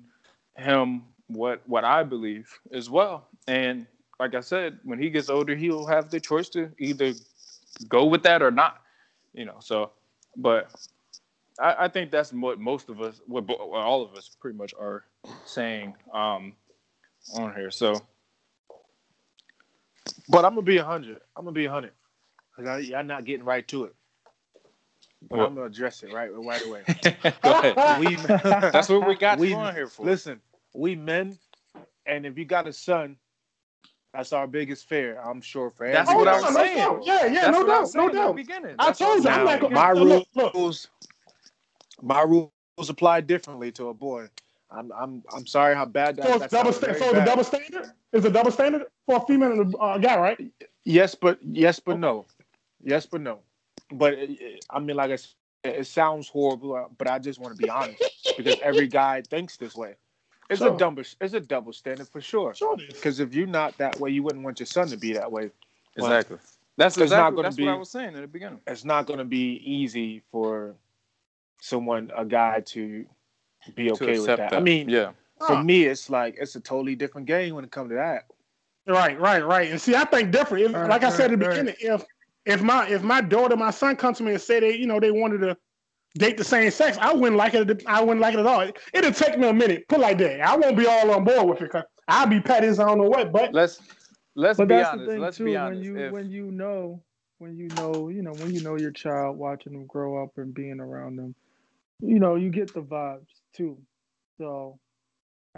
him 0.56 1.04
what, 1.28 1.62
what 1.68 1.84
I 1.84 2.04
believe 2.04 2.50
as 2.72 2.90
well. 2.90 3.28
And 3.48 3.86
like 4.20 4.36
I 4.36 4.40
said, 4.42 4.80
when 4.84 5.00
he 5.00 5.10
gets 5.10 5.30
older, 5.30 5.56
he'll 5.56 5.86
have 5.86 6.10
the 6.10 6.20
choice 6.20 6.50
to 6.50 6.72
either 6.80 7.14
go 7.88 8.06
with 8.06 8.24
that 8.24 8.42
or 8.42 8.52
not. 8.52 8.82
You 9.34 9.46
know, 9.46 9.58
so, 9.60 9.92
but 10.38 10.72
I, 11.62 11.86
I 11.86 11.88
think 11.90 12.12
that's 12.12 12.34
what 12.34 12.60
most 12.60 12.90
of 12.90 13.02
us, 13.02 13.22
what, 13.28 13.48
what 13.48 13.60
all 13.60 14.04
of 14.04 14.16
us 14.16 14.32
pretty 14.42 14.58
much 14.58 14.74
are 14.80 15.06
saying 15.46 15.96
um, 16.14 16.54
on 17.36 17.54
here. 17.56 17.72
So 17.72 18.04
but 20.30 20.46
I'm 20.46 20.52
gonna 20.54 20.62
be 20.64 20.78
a 20.78 20.86
hundred. 20.86 21.20
I'm 21.36 21.46
gonna 21.46 21.54
be 21.54 21.66
a 21.66 21.72
hundred. 21.72 21.94
Cause 22.56 22.68
I, 22.68 22.80
y'all 22.80 23.04
not 23.04 23.26
getting 23.26 23.46
right 23.46 23.68
to 23.70 23.86
it. 23.86 23.96
But 25.30 25.40
What? 25.40 25.46
I'm 25.46 25.56
gonna 25.56 25.68
address 25.68 26.04
it 26.04 26.12
right 26.12 26.30
right 26.34 26.64
away. 26.64 26.84
go 27.44 27.52
ahead. 27.54 27.80
we 27.98 28.18
That's 28.74 28.90
what 28.90 29.06
we 29.06 29.16
got 29.16 29.40
we 29.40 29.54
on 29.54 29.76
here 29.76 29.88
for. 29.88 30.06
Listen, 30.06 30.42
we 30.74 30.96
men, 30.96 31.38
and 32.06 32.26
if 32.26 32.38
you 32.38 32.46
got 32.46 32.68
a 32.68 32.74
son, 32.74 33.18
that's 34.14 34.34
our 34.34 34.48
biggest 34.48 34.88
fear. 34.88 35.22
I'm 35.22 35.42
sure 35.42 35.72
for 35.72 35.86
That's 35.86 36.10
everyone. 36.10 36.28
what 36.28 36.28
Oh, 36.30 36.38
I'm 36.38 36.42
no, 36.42 36.50
no 36.50 36.64
saying. 36.64 36.78
doubt. 36.78 37.02
Yeah, 37.06 37.26
yeah, 37.28 37.42
That's 37.42 37.52
no 37.52 37.64
what 37.64 37.68
doubt, 37.68 37.96
no 37.96 38.10
saying 38.10 38.14
doubt. 38.14 38.36
beginning. 38.36 38.78
I 38.80 38.92
told 38.92 39.24
you, 39.24 39.30
I'm 39.30 39.44
I'm 39.44 39.46
not 39.46 39.60
gonna. 39.62 39.76
my 39.76 39.94
look, 39.94 40.28
look. 40.36 40.56
Rules, 42.02 42.08
my 42.08 42.22
rules 42.24 42.90
apply 42.90 43.22
differently 43.22 43.72
to 43.74 43.90
a 43.90 43.94
boy. 43.94 44.28
I'm 44.72 44.92
I'm 44.92 45.24
I'm 45.36 45.48
sorry 45.48 45.76
how 45.76 45.86
bad 45.86 46.18
that. 46.18 46.26
So 46.26 46.32
it's 46.34 46.40
that 46.42 46.52
double. 46.52 46.74
sounds 46.74 46.78
Sta- 46.98 47.00
so 47.00 47.10
it's 47.10 47.20
a 47.20 47.26
double 47.26 47.44
standard. 47.44 47.92
Is 48.14 48.26
a 48.26 48.30
double 48.32 48.52
standard 48.52 48.84
for 49.06 49.18
a 49.18 49.26
female 49.26 49.52
and 49.52 49.74
a 49.74 49.78
uh, 49.78 49.98
guy, 49.98 50.18
right? 50.18 50.52
Yes, 50.86 51.16
but 51.16 51.40
yes, 51.44 51.80
but 51.80 52.00
no. 52.00 52.26
Yes, 52.84 53.06
but 53.06 53.22
no. 53.22 53.40
But 53.92 54.14
it, 54.14 54.30
it- 54.42 54.66
I 54.70 54.80
mean, 54.80 54.96
like 54.96 55.12
I 55.12 55.16
said, 55.16 55.30
it 55.64 55.88
sounds 55.88 56.28
horrible, 56.30 56.76
uh, 56.76 56.86
but 56.98 57.08
I 57.10 57.20
just 57.20 57.40
want 57.40 57.56
to 57.56 57.62
be 57.62 57.70
honest 57.70 58.34
because 58.38 58.58
every 58.62 58.88
guy 58.88 59.22
thinks 59.22 59.58
this 59.58 59.76
way. 59.76 59.96
It's 60.50 60.60
Sure. 60.60 60.74
a 60.74 60.78
double. 60.78 61.04
It's 61.22 61.34
a 61.34 61.40
double 61.40 61.74
standard 61.74 62.08
for 62.08 62.22
sure. 62.22 62.54
Sure 62.56 62.74
it 62.76 62.82
is. 62.90 62.94
Because 62.94 63.20
if 63.20 63.34
you're 63.36 63.46
not 63.48 63.78
that 63.78 64.00
way, 64.00 64.10
you 64.12 64.24
wouldn't 64.24 64.44
want 64.44 64.60
your 64.60 64.66
son 64.68 64.88
to 64.88 64.98
be 64.98 65.14
that 65.14 65.32
way. 65.32 65.52
Exactly. 65.96 66.38
That's 66.78 66.98
It's 66.98 67.12
not 67.12 67.36
gonna 67.36 67.36
be. 67.36 67.44
that's 67.44 67.60
what 67.60 67.68
I 67.68 67.76
was 67.76 67.90
saying 67.90 68.16
at 68.16 68.22
the 68.22 68.28
beginning. 68.28 68.62
It's 68.66 68.86
not 68.86 69.06
going 69.06 69.20
to 69.20 69.26
be 69.26 69.62
easy 69.66 70.22
for 70.32 70.76
someone, 71.62 72.12
a 72.16 72.26
guy, 72.26 72.62
to 72.68 73.06
be 73.76 73.88
To 73.88 73.94
okay 73.94 74.06
with 74.20 74.30
accept 74.30 74.52
that. 74.52 74.58
I 74.58 74.60
mean, 74.62 74.90
yeah. 74.90 75.12
for 75.46 75.64
me, 75.64 75.84
it's 75.86 76.10
like 76.10 76.36
it's 76.40 76.56
a 76.56 76.60
totally 76.62 76.96
different 76.96 77.28
game 77.28 77.56
when 77.56 77.64
it 77.64 77.72
comes 77.72 77.90
to 77.90 77.96
that. 77.96 78.26
Right, 78.88 79.20
right, 79.20 79.46
right. 79.46 79.70
And 79.70 79.80
see, 79.80 79.96
I 79.96 80.06
think 80.06 80.32
different. 80.32 80.66
If, 80.66 80.74
Right, 80.74 80.90
like 80.90 81.04
I 81.04 81.10
said 81.10 81.32
at 81.32 81.40
the 81.40 81.46
right, 81.46 81.52
beginning, 81.58 81.76
if 81.80 82.04
if 82.46 82.62
my 82.62 82.88
if 82.90 83.04
my 83.04 83.22
daughter, 83.22 83.56
my 83.56 83.72
son 83.72 83.96
come 83.96 84.14
to 84.16 84.24
me 84.24 84.32
and 84.32 84.42
say 84.42 84.60
they, 84.60 84.76
you 84.76 84.88
know, 84.88 85.00
they 85.00 85.12
wanted 85.12 85.40
to 85.40 85.58
date 86.18 86.38
the 86.38 86.44
same 86.44 86.72
sex, 86.72 86.98
I 87.00 87.14
wouldn't 87.14 87.38
like 87.38 87.54
it. 87.54 87.84
I 87.86 88.02
wouldn't 88.02 88.22
like 88.22 88.34
it 88.34 88.40
at 88.40 88.48
all. 88.48 88.68
It'll 88.94 89.12
take 89.12 89.38
me 89.38 89.48
a 89.48 89.54
minute. 89.54 89.88
Put 89.88 90.00
it 90.00 90.02
like 90.02 90.18
that. 90.20 90.42
I 90.42 90.56
won't 90.56 90.76
be 90.78 90.88
all 90.88 91.12
on 91.12 91.24
board 91.24 91.48
with 91.50 91.62
it. 91.62 91.70
Cause 91.72 91.84
I'll 92.08 92.26
be 92.28 92.40
petty 92.40 92.68
as 92.68 92.80
I 92.80 92.88
don't 92.88 92.98
know 92.98 93.10
what. 93.10 93.32
But 93.32 93.54
Let's 93.54 93.82
let's 94.36 94.58
But 94.58 94.70
be 94.70 94.76
that's 94.76 94.90
honest. 94.90 95.06
the 95.06 95.12
thing 95.14 95.22
let's 95.22 95.38
too. 95.38 95.46
be 95.46 95.56
When 95.56 95.84
you 95.84 95.98
If- 95.98 96.12
when 96.14 96.32
you 96.32 96.50
know 96.52 97.04
when 97.38 97.56
you 97.56 97.68
know 97.76 98.10
you 98.10 98.24
know 98.24 98.32
when 98.34 98.52
you 98.54 98.62
know 98.62 98.76
your 98.76 98.92
child, 98.92 99.38
watching 99.38 99.74
them 99.74 99.86
grow 99.86 100.24
up 100.24 100.38
and 100.38 100.52
being 100.54 100.80
around 100.80 101.18
them, 101.18 101.36
you 102.02 102.20
know 102.20 102.36
you 102.36 102.50
get 102.50 102.74
the 102.74 102.82
vibes 102.82 103.28
too. 103.54 103.78
So 104.38 104.80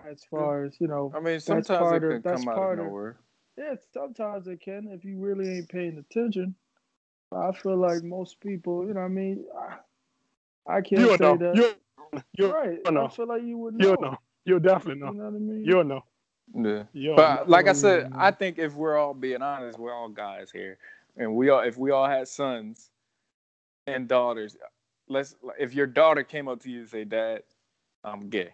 as 0.09 0.23
far 0.29 0.63
as 0.65 0.75
you 0.79 0.87
know, 0.87 1.11
I 1.15 1.19
mean, 1.19 1.33
that's 1.35 1.45
sometimes 1.45 1.67
part 1.79 2.03
it 2.03 2.07
of- 2.15 2.23
can 2.23 2.31
that's 2.31 2.43
come 2.43 2.49
out 2.49 2.55
part 2.55 2.79
of 2.79 2.85
of- 2.85 2.91
nowhere. 2.91 3.17
yeah, 3.57 3.75
sometimes 3.93 4.47
it 4.47 4.61
can 4.61 4.87
if 4.91 5.03
you 5.05 5.19
really 5.19 5.57
ain't 5.57 5.69
paying 5.69 5.97
attention. 5.97 6.55
I 7.33 7.51
feel 7.53 7.77
like 7.77 8.03
most 8.03 8.41
people, 8.41 8.85
you 8.85 8.93
know, 8.93 8.99
what 8.99 9.05
I 9.05 9.09
mean, 9.09 9.45
I, 10.67 10.75
I 10.77 10.81
can't 10.81 11.01
you'll 11.01 11.17
say 11.17 11.23
know. 11.23 11.37
that. 11.37 11.55
You'll 11.55 12.21
you'll 12.37 12.51
right. 12.51 12.79
you'll 12.83 12.93
know. 12.93 13.05
I 13.05 13.09
feel 13.09 13.27
like 13.27 13.43
you 13.43 13.57
would 13.57 13.75
know. 13.75 13.87
you'll 13.87 14.01
know. 14.01 14.17
You'll 14.43 14.59
definitely 14.59 14.99
You 14.99 15.05
know. 15.05 15.11
know 15.11 15.23
what 15.29 15.35
I 15.35 15.39
mean? 15.39 15.63
You'll 15.65 15.83
know. 15.85 16.03
Yeah. 16.53 16.83
You'll 16.91 17.15
But 17.15 17.45
know. 17.47 17.51
like 17.51 17.67
I 17.69 17.73
said. 17.73 18.11
I 18.15 18.31
think 18.31 18.59
if 18.59 18.73
we're 18.73 18.97
all 18.97 19.13
being 19.13 19.41
honest, 19.41 19.79
we're 19.79 19.93
all 19.93 20.09
guys 20.09 20.51
here, 20.51 20.77
and 21.15 21.33
we 21.35 21.49
all 21.49 21.61
if 21.61 21.77
we 21.77 21.91
all 21.91 22.05
had 22.07 22.27
sons 22.27 22.89
and 23.87 24.09
daughters, 24.09 24.57
let's 25.11 25.35
if 25.59 25.73
your 25.73 25.87
daughter 25.87 26.23
came 26.23 26.47
up 26.47 26.61
to 26.61 26.69
you 26.71 26.81
and 26.81 26.89
say, 26.89 27.03
"Dad, 27.03 27.43
I'm 28.03 28.29
gay," 28.29 28.49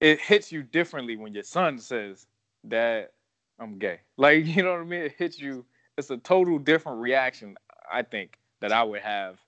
it 0.00 0.20
hits 0.20 0.52
you 0.52 0.62
differently 0.62 1.16
when 1.16 1.32
your 1.32 1.44
son 1.44 1.78
says, 1.78 2.26
"Dad, 2.66 3.08
I'm 3.58 3.78
gay." 3.78 4.00
Like 4.16 4.46
you 4.46 4.62
know 4.62 4.72
what 4.72 4.80
I 4.80 4.84
mean? 4.84 5.02
It 5.02 5.12
hits 5.12 5.38
you. 5.38 5.64
It's 5.96 6.10
a 6.10 6.16
total 6.16 6.58
different 6.58 7.00
reaction. 7.00 7.56
I 7.90 8.02
think 8.02 8.38
that 8.60 8.72
I 8.72 8.82
would 8.82 9.00
have 9.00 9.38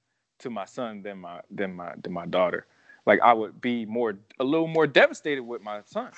to 0.41 0.51
my 0.51 0.65
son 0.65 1.03
than 1.03 1.19
my 1.19 1.41
than 1.51 1.75
my 1.75 1.95
than 2.03 2.13
my 2.13 2.27
daughter. 2.27 2.67
Like 3.07 3.21
I 3.21 3.33
would 3.33 3.61
be 3.61 3.85
more 3.85 4.17
a 4.39 4.45
little 4.45 4.69
more 4.69 4.87
devastated 4.87 5.43
with 5.43 5.63
my 5.63 5.81
son. 5.87 6.11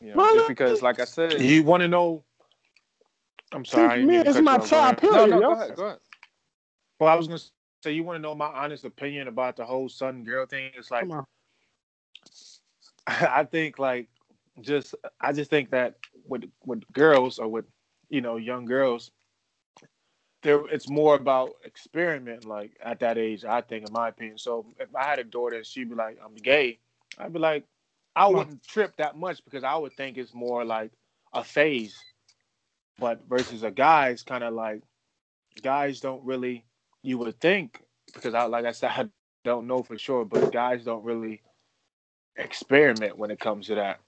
You 0.00 0.10
know, 0.10 0.16
Well, 0.16 0.34
just 0.34 0.48
because, 0.48 0.82
like 0.82 1.00
I 1.00 1.04
said, 1.04 1.40
You 1.40 1.62
want 1.64 1.82
to 1.82 1.88
know? 1.88 2.22
I'm 3.52 3.64
sorry. 3.64 3.86
I 3.86 4.00
for 4.00 4.06
me, 4.06 4.16
it's 4.18 4.40
my 4.40 4.56
you 4.56 4.58
off. 4.58 4.68
Child. 4.68 4.98
ahead. 5.02 5.12
no, 5.12 5.26
no, 5.26 5.40
yo. 5.40 5.40
go 5.40 5.52
ahead, 5.52 5.76
go 5.76 5.84
ahead. 5.86 5.98
Well, 7.00 7.10
I 7.10 7.14
was 7.14 7.26
gonna 7.28 7.40
say 7.82 7.92
you 7.92 8.04
want 8.04 8.16
to 8.16 8.22
know 8.22 8.34
my 8.34 8.46
honest 8.46 8.84
opinion 8.84 9.28
about 9.28 9.56
the 9.56 9.64
whole 9.64 9.88
son 9.88 10.24
girl 10.24 10.46
thing. 10.46 10.70
It's 10.76 10.90
like 10.90 11.08
I 13.06 13.44
think 13.44 13.78
like 13.78 14.08
just 14.60 14.94
I 15.20 15.32
just 15.32 15.50
think 15.50 15.70
that 15.70 15.96
with 16.26 16.44
with 16.64 16.82
girls 16.92 17.38
or 17.38 17.48
with 17.48 17.64
you 18.08 18.20
know 18.20 18.36
young 18.36 18.64
girls, 18.64 19.10
there 20.42 20.66
it's 20.68 20.88
more 20.88 21.14
about 21.14 21.50
experiment. 21.64 22.44
Like 22.44 22.72
at 22.82 23.00
that 23.00 23.18
age, 23.18 23.44
I 23.44 23.60
think, 23.60 23.86
in 23.86 23.92
my 23.92 24.08
opinion. 24.08 24.38
So 24.38 24.66
if 24.78 24.94
I 24.94 25.04
had 25.04 25.18
a 25.18 25.24
daughter 25.24 25.56
and 25.56 25.66
she'd 25.66 25.88
be 25.88 25.94
like, 25.94 26.18
"I'm 26.24 26.34
gay," 26.34 26.78
I'd 27.18 27.32
be 27.32 27.38
like, 27.38 27.64
I 28.14 28.26
wouldn't 28.26 28.64
trip 28.64 28.96
that 28.96 29.16
much 29.16 29.44
because 29.44 29.62
I 29.64 29.76
would 29.76 29.92
think 29.92 30.18
it's 30.18 30.34
more 30.34 30.64
like 30.64 30.90
a 31.32 31.44
phase. 31.44 31.96
But 32.98 33.20
versus 33.28 33.62
a 33.62 33.70
guy's 33.70 34.22
kind 34.22 34.42
of 34.42 34.54
like 34.54 34.82
guys 35.62 36.00
don't 36.00 36.24
really. 36.24 36.64
You 37.02 37.18
would 37.18 37.40
think 37.40 37.82
because 38.12 38.34
I, 38.34 38.44
like 38.44 38.64
I 38.64 38.72
said, 38.72 38.90
I 38.96 39.08
don't 39.44 39.66
know 39.66 39.82
for 39.82 39.98
sure, 39.98 40.24
but 40.24 40.52
guys 40.52 40.84
don't 40.84 41.04
really 41.04 41.42
experiment 42.36 43.18
when 43.18 43.30
it 43.30 43.40
comes 43.40 43.66
to 43.66 43.76
that. 43.76 44.00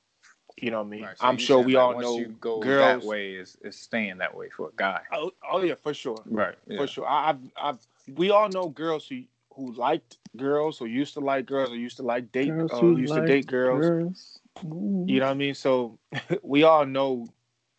You 0.61 0.71
know 0.71 0.79
what 0.79 0.87
I 0.87 0.91
mean? 0.91 1.03
Right, 1.03 1.19
so 1.19 1.27
I'm 1.27 1.39
sure 1.39 1.61
we 1.61 1.75
like, 1.75 1.83
all 1.83 1.95
once 1.95 2.07
know 2.07 2.19
you 2.19 2.27
go 2.41 2.61
girls. 2.61 3.03
that 3.03 3.09
way 3.09 3.35
is 3.35 3.57
is 3.63 3.77
staying 3.77 4.19
that 4.19 4.35
way 4.35 4.49
for 4.51 4.69
a 4.69 4.73
guy. 4.77 5.01
Oh, 5.13 5.31
oh 5.51 5.63
yeah, 5.63 5.75
for 5.75 5.95
sure. 5.95 6.23
Right. 6.27 6.55
for 6.77 6.87
sure. 6.87 7.07
I, 7.07 7.31
I've, 7.31 7.39
I've, 7.57 7.79
we 8.15 8.31
all 8.31 8.49
know 8.49 8.69
girls 8.69 9.07
who 9.07 9.23
who 9.55 9.73
liked 9.73 10.19
girls, 10.37 10.79
who 10.79 10.87
used 10.87 11.15
to 11.15 11.21
like 11.21 11.47
girls, 11.47 11.71
or 11.71 11.77
used 11.77 11.97
to 11.97 12.03
like 12.03 12.31
date, 12.33 12.49
Girls 12.49 12.73
uh, 12.73 12.91
used 12.97 13.15
to 13.15 13.27
date 13.27 13.47
girls. 13.47 13.81
girls. 13.81 14.41
You 14.63 15.21
know 15.21 15.27
what 15.27 15.33
I 15.33 15.35
mean? 15.35 15.55
So 15.55 15.99
we 16.43 16.63
all 16.63 16.87
know 16.87 17.27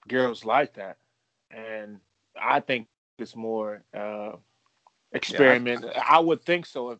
girls 0.08 0.44
like 0.44 0.74
that, 0.74 0.98
and 1.52 2.00
I 2.40 2.60
think 2.60 2.88
it's 3.20 3.36
more 3.36 3.84
uh, 3.96 4.34
experiment. 5.14 5.86
I 6.10 6.20
would 6.20 6.44
think 6.44 6.66
so 6.66 6.92
if, 6.92 7.00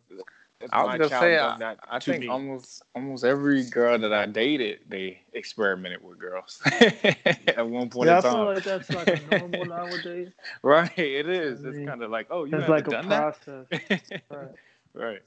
if 0.60 0.70
I 0.72 0.82
my 0.82 0.96
was 0.96 0.98
gonna 0.98 1.10
child 1.10 1.38
say, 1.38 1.38
I, 1.38 1.58
that 1.58 1.78
I 1.90 1.98
to 2.00 2.12
think 2.12 2.20
me. 2.20 2.28
almost 2.28 2.82
almost 2.94 3.24
every 3.24 3.64
girl 3.64 3.98
that 3.98 4.12
I 4.12 4.26
dated, 4.26 4.80
they 4.88 5.22
experimented 5.32 6.02
with 6.02 6.18
girls 6.18 6.62
at 7.46 7.66
one 7.68 7.90
point 7.90 8.08
Yeah, 8.08 8.18
I 8.18 8.18
in 8.18 8.22
feel 8.22 8.44
time. 8.44 8.46
like 8.46 8.64
that's 8.64 8.92
like 8.92 9.12
a 9.12 9.18
normal 9.18 9.64
nowadays. 9.66 10.32
right, 10.62 10.96
it 10.98 11.28
is. 11.28 11.64
I 11.64 11.68
It's 11.68 11.78
kind 11.80 12.02
of 12.02 12.10
like, 12.10 12.28
oh, 12.30 12.44
you 12.44 12.58
It's 12.58 12.68
haven't 12.68 12.68
like 12.68 12.88
a 12.88 12.94
done 12.94 13.06
process. 13.06 13.66
that. 13.68 14.02
Right. 14.30 14.54
right. 14.94 15.20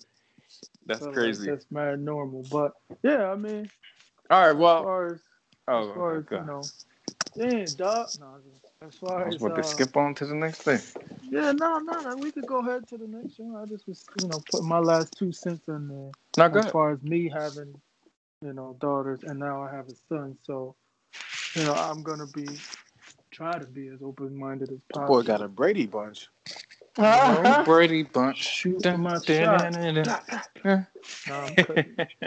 That's 0.86 1.00
So, 1.00 1.12
like, 1.12 1.14
crazy. 1.14 1.46
that's 1.46 1.66
mad 1.72 2.00
normal. 2.00 2.44
But 2.52 2.74
yeah, 3.04 3.32
I 3.32 3.36
mean, 3.36 3.70
All 4.30 4.48
right. 4.48 4.58
as 4.58 4.58
Well. 4.58 4.84
far 4.84 5.14
as 5.14 5.22
Oh, 5.68 5.78
as 5.80 5.86
far 5.94 6.18
okay, 6.18 6.18
as 6.18 6.26
you 6.32 6.42
know, 6.42 6.72
damn, 7.38 7.74
dog. 7.76 8.08
No, 8.20 8.38
as 8.88 8.96
far 8.96 9.24
I 9.24 9.26
was 9.26 9.36
as 9.36 9.42
about 9.42 9.56
uh, 9.56 9.56
to 9.58 9.64
skip 9.64 9.98
on 9.98 10.16
to 10.16 10.26
the 10.26 10.36
next 10.36 10.64
thing. 10.64 10.82
yeah, 11.30 11.52
no, 11.52 11.80
no, 11.80 12.02
no, 12.02 12.18
we 12.18 12.32
could 12.32 12.46
go 12.46 12.60
ahead 12.60 12.88
to 12.90 12.98
the 12.98 13.08
next 13.08 13.40
one. 13.40 13.56
I 13.62 13.66
just 13.66 13.88
was, 13.88 14.06
you 14.22 14.28
know, 14.28 14.42
putting 14.52 14.68
my 14.68 14.80
last 14.80 15.18
two 15.18 15.32
cents 15.32 15.64
in 15.68 15.88
there 15.88 16.12
Not 16.38 16.56
as 16.56 16.66
far 16.72 16.92
as 16.92 17.02
me 17.04 17.30
having, 17.30 17.76
you 18.42 18.54
know, 18.54 18.78
daughters, 18.80 19.24
and 19.24 19.40
now 19.40 19.64
I 19.64 19.72
have 19.76 19.88
a 19.90 19.96
son. 20.10 20.38
So, 20.44 20.76
you 21.56 21.64
know, 21.64 21.74
I'm 21.74 22.04
gonna 22.04 22.28
be 22.34 22.48
try 23.32 23.58
to 23.60 23.66
be 23.66 23.88
as 23.88 24.02
open 24.04 24.38
minded 24.38 24.72
as 24.72 24.80
possible. 24.94 25.16
Boy 25.16 25.24
got 25.24 25.42
a 25.42 25.48
Brady 25.48 25.88
bunch. 25.88 26.30
Brady 27.66 28.04
Bunch. 28.04 28.38
Shoot 28.38 28.82
Dun, 28.82 29.02
my 29.02 29.20
dun, 29.20 29.50
shot. 29.50 29.74
dun, 30.64 30.88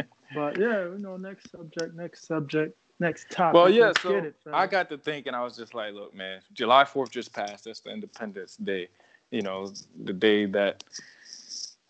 dun, 0.35 0.53
dun. 0.53 0.59
No, 0.59 0.59
I'm 0.59 0.59
cutting. 0.59 0.59
But 0.59 0.59
yeah, 0.59 0.85
you 0.85 0.99
know, 0.99 1.17
next 1.17 1.51
subject, 1.51 1.95
next 1.97 2.27
subject, 2.27 2.77
next 3.01 3.31
topic. 3.31 3.55
Well, 3.55 3.71
yeah. 3.71 3.87
Let's 3.87 4.03
So 4.03 4.17
it, 4.17 4.35
I 4.53 4.67
got 4.67 4.91
to 4.91 4.99
thinking. 4.99 5.35
I 5.35 5.43
was 5.43 5.57
just 5.57 5.75
like, 5.75 5.95
look, 5.95 6.15
man. 6.15 6.41
July 6.53 6.85
Fourth 6.85 7.11
just 7.11 7.33
passed. 7.33 7.65
That's 7.65 7.81
the 7.81 7.91
Independence 7.91 8.57
Day. 8.57 8.89
You 9.31 9.43
know, 9.43 9.73
the 10.05 10.13
day 10.13 10.47
that 10.47 10.85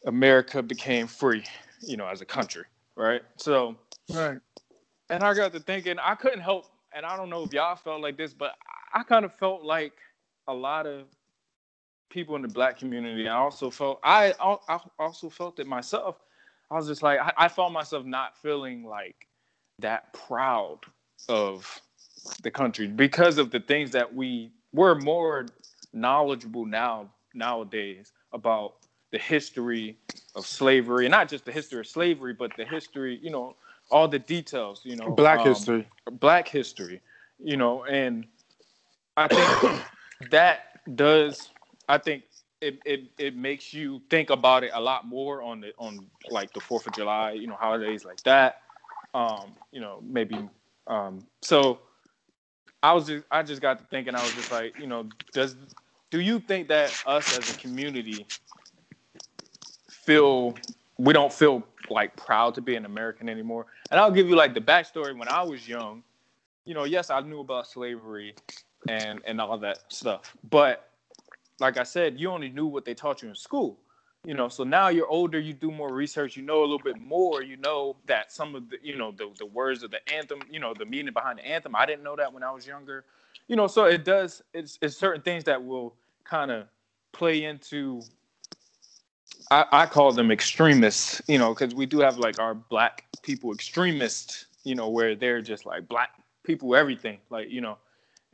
America 0.07 0.62
became 0.62 1.07
free. 1.07 1.45
You 1.80 1.97
know, 1.97 2.07
as 2.07 2.20
a 2.20 2.26
country, 2.26 2.64
right? 2.97 3.22
So, 3.36 3.76
right. 4.12 4.39
and 5.11 5.22
I 5.22 5.34
got 5.34 5.53
to 5.53 5.61
thinking. 5.61 5.97
I 6.03 6.16
couldn't 6.16 6.41
help, 6.41 6.66
and 6.93 7.07
I 7.07 7.16
don't 7.16 7.30
know 7.30 7.45
if 7.45 7.53
y'all 7.53 7.76
felt 7.76 8.01
like 8.01 8.16
this, 8.16 8.34
but 8.34 8.55
I 8.93 9.05
kind 9.05 9.24
of 9.24 9.32
felt 9.34 9.62
like 9.62 9.93
a 10.49 10.55
lot 10.55 10.86
of 10.86 11.05
people 12.11 12.36
in 12.36 12.43
the 12.43 12.49
black 12.49 12.78
community. 12.78 13.28
I 13.28 13.36
also 13.36 13.70
felt 13.70 14.01
I, 14.03 14.34
I 14.41 14.78
also 14.99 15.28
felt 15.28 15.61
it 15.61 15.66
myself. 15.66 16.16
I 16.71 16.75
was 16.75 16.87
just 16.87 17.03
like 17.03 17.19
I, 17.21 17.33
I 17.37 17.49
found 17.49 17.75
myself 17.75 18.05
not 18.05 18.37
feeling 18.37 18.85
like 18.85 19.27
that 19.79 20.12
proud 20.12 20.81
of 21.29 21.81
the 22.43 22.51
country 22.51 22.87
because 22.87 23.39
of 23.39 23.51
the 23.51 23.61
things 23.61 23.91
that 23.93 24.14
we 24.14 24.51
we're 24.73 24.95
more 24.97 25.47
knowledgeable 25.93 26.66
now 26.66 27.11
nowadays 27.35 28.12
about 28.33 28.75
the 29.12 29.19
history 29.19 29.97
of 30.35 30.47
slavery 30.47 31.07
and 31.07 31.12
not 31.12 31.29
just 31.29 31.45
the 31.45 31.53
history 31.53 31.81
of 31.81 31.87
slavery 31.87 32.35
but 32.35 32.51
the 32.57 32.64
history 32.64 33.19
you 33.23 33.31
know 33.31 33.55
all 33.91 34.07
the 34.07 34.19
details 34.19 34.83
you 34.85 34.97
know 34.97 35.11
Black 35.12 35.41
um, 35.41 35.47
history. 35.47 35.89
black 36.12 36.47
history 36.47 37.01
you 37.39 37.57
know 37.57 37.85
and 37.85 38.27
i 39.16 39.29
think 39.29 39.83
that 40.31 40.81
does 40.95 41.51
i 41.89 41.97
think 41.97 42.25
it, 42.61 42.81
it 42.85 43.05
it 43.19 43.37
makes 43.37 43.73
you 43.73 44.01
think 44.11 44.31
about 44.31 44.65
it 44.65 44.71
a 44.75 44.81
lot 44.81 45.07
more 45.07 45.43
on 45.43 45.61
the 45.61 45.73
on 45.79 46.07
like 46.31 46.53
the 46.53 46.61
fourth 46.61 46.87
of 46.87 46.93
july 46.93 47.33
you 47.33 47.47
know 47.47 47.55
holidays 47.55 48.05
like 48.05 48.23
that. 48.25 48.63
Um 49.15 49.53
you 49.73 49.81
know 49.81 50.01
maybe 50.03 50.49
um 50.87 51.25
so 51.43 51.79
i 52.83 52.93
was 52.93 53.07
just 53.07 53.25
i 53.31 53.43
just 53.43 53.63
got 53.63 53.79
to 53.79 53.85
thinking 53.87 54.15
i 54.15 54.23
was 54.23 54.35
just 54.35 54.51
like 54.51 54.79
you 54.79 54.87
know 54.87 55.07
does 55.33 55.57
do 56.11 56.21
you 56.21 56.41
think 56.41 56.69
that 56.69 56.91
us 57.07 57.33
as 57.33 57.49
a 57.51 57.59
community 57.59 58.27
feel 59.89 60.55
we 60.99 61.13
don't 61.13 61.33
feel 61.33 61.63
like 61.91 62.17
proud 62.17 62.55
to 62.55 62.61
be 62.61 62.77
an 62.77 62.85
american 62.85 63.29
anymore? 63.29 63.67
And 63.91 64.01
i'll 64.01 64.11
give 64.11 64.29
you 64.29 64.37
like 64.37 64.55
the 64.55 64.61
backstory. 64.61 65.17
When 65.17 65.29
i 65.29 65.43
was 65.43 65.67
young 65.67 66.03
you 66.65 66.75
know 66.75 66.85
yes 66.85 67.11
i 67.11 67.21
knew 67.21 67.41
about 67.41 67.67
slavery 67.67 68.35
and 68.89 69.21
and 69.27 69.41
all 69.41 69.57
that 69.59 69.83
stuff 69.89 70.37
but 70.51 70.88
like 71.61 71.77
i 71.77 71.83
said 71.83 72.19
you 72.19 72.31
only 72.31 72.49
knew 72.49 72.67
what 72.67 72.85
they 72.85 72.95
taught 72.95 73.23
you 73.23 73.29
in 73.29 73.35
school 73.35 73.79
you 74.25 74.35
know 74.35 74.49
so 74.49 74.65
now 74.65 74.89
you're 74.89 75.07
older 75.09 75.39
you 75.39 75.53
do 75.53 75.71
more 75.71 75.93
research 75.93 76.37
you 76.37 76.43
know 76.43 76.61
a 76.61 76.63
little 76.63 76.79
bit 76.79 77.01
more 77.01 77.43
you 77.43 77.57
know 77.59 77.97
that 78.07 78.33
some 78.33 78.55
of 78.55 78.69
the 78.71 78.77
you 78.83 78.97
know 78.97 79.13
the, 79.13 79.31
the 79.39 79.47
words 79.47 79.83
of 79.83 79.91
the 79.91 80.13
anthem 80.13 80.41
you 80.51 80.59
know 80.59 80.75
the 80.75 80.85
meaning 80.85 81.13
behind 81.13 81.39
the 81.39 81.47
anthem 81.47 81.75
i 81.77 81.87
didn't 81.87 82.03
know 82.03 82.17
that 82.17 82.33
when 82.33 82.43
i 82.43 82.51
was 82.51 82.67
younger 82.67 83.05
you 83.47 83.57
know 83.57 83.67
so 83.67 83.85
it 83.85 84.05
does 84.05 84.43
it's, 84.53 84.79
it's 84.83 84.97
certain 84.97 85.23
things 85.23 85.45
that 85.45 85.63
will 85.63 85.95
kind 86.25 86.51
of 86.51 86.67
play 87.13 87.45
into 87.45 88.03
I, 89.51 89.65
I 89.73 89.87
call 89.87 90.13
them 90.13 90.31
extremists 90.31 91.23
you 91.29 91.39
know 91.39 91.55
because 91.55 91.75
we 91.75 91.87
do 91.87 92.01
have 92.01 92.19
like 92.19 92.41
our 92.41 92.55
black 92.55 93.05
people 93.23 93.53
extremists 93.53 94.47
you 94.65 94.75
know 94.75 94.89
where 94.89 95.15
they're 95.15 95.41
just 95.41 95.65
like 95.65 95.89
black 95.89 96.11
people 96.43 96.75
everything 96.75 97.19
like 97.31 97.51
you 97.51 97.61
know 97.61 97.79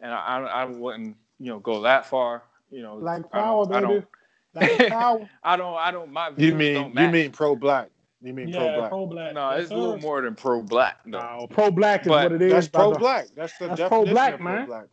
and 0.00 0.12
i 0.12 0.18
i, 0.18 0.40
I 0.40 0.64
wouldn't 0.64 1.16
you 1.38 1.50
know 1.50 1.58
go 1.58 1.82
that 1.82 2.06
far 2.06 2.42
you 2.70 2.82
know 2.82 2.98
Black 2.98 3.22
I 3.32 3.38
power, 3.38 3.64
don't- 3.66 3.74
I 3.74 3.80
baby. 3.80 3.92
don't, 3.94 4.78
Black 4.78 4.88
power. 4.90 5.30
I 5.42 5.56
don't. 5.56 5.74
I 5.76 5.90
don't. 5.90 6.12
My 6.12 6.30
You 6.36 6.54
mean 6.54 6.74
don't 6.74 6.96
you 6.98 7.08
mean 7.10 7.30
pro 7.32 7.56
black? 7.56 7.90
You 8.22 8.32
mean 8.32 8.52
pro 8.52 8.64
Yeah, 8.64 8.76
black? 8.78 8.90
pro 8.90 9.06
black. 9.06 9.34
No, 9.34 9.50
it's 9.50 9.70
a 9.70 9.74
little 9.76 9.98
more 9.98 10.22
than 10.22 10.34
pro 10.34 10.62
black. 10.62 11.04
No. 11.06 11.18
No, 11.18 11.46
pro 11.48 11.70
black 11.70 12.02
is 12.02 12.08
But 12.08 12.30
what 12.30 12.40
it 12.40 12.42
is. 12.42 12.52
That's 12.52 12.68
pro 12.68 12.92
black. 12.94 13.26
That's 13.34 13.56
the 13.58 13.66
That's 13.68 13.80
definition 13.80 13.88
pro-black, 14.04 14.34
of 14.34 14.40
man. 14.40 14.56
pro-black. 14.66 14.86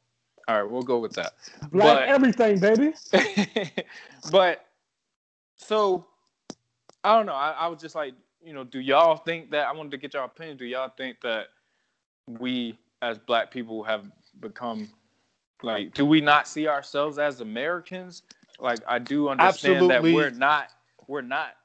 All 0.47 0.61
right, 0.63 0.69
we'll 0.71 0.81
go 0.81 0.99
with 0.99 1.13
that. 1.13 1.33
Black 1.71 1.99
but- 1.99 2.09
everything, 2.09 2.59
baby. 2.59 2.93
but 4.31 4.65
so 5.57 6.05
I 7.03 7.15
don't 7.15 7.25
know. 7.25 7.33
I, 7.33 7.51
I 7.51 7.67
was 7.67 7.79
just 7.79 7.95
like, 7.95 8.13
you 8.43 8.53
know, 8.53 8.63
do 8.63 8.79
y'all 8.79 9.17
think 9.17 9.51
that? 9.51 9.67
I 9.67 9.71
wanted 9.71 9.91
to 9.91 9.97
get 9.97 10.13
y'all 10.13 10.25
opinion. 10.25 10.57
Do 10.57 10.65
y'all 10.65 10.91
think 10.97 11.21
that 11.21 11.47
we 12.27 12.77
as 13.01 13.17
black 13.19 13.51
people 13.51 13.83
have 13.83 14.05
become 14.39 14.89
like? 15.63 15.93
Do 15.93 16.05
we 16.05 16.21
not 16.21 16.47
see 16.47 16.67
ourselves 16.67 17.17
as 17.17 17.41
Americans? 17.41 18.23
Like, 18.59 18.79
I 18.87 18.99
do 18.99 19.29
understand 19.29 19.75
Absolutely. 19.77 19.87
that 20.11 20.15
we're 20.15 20.29
not. 20.31 20.69
We're 21.07 21.21
not. 21.21 21.55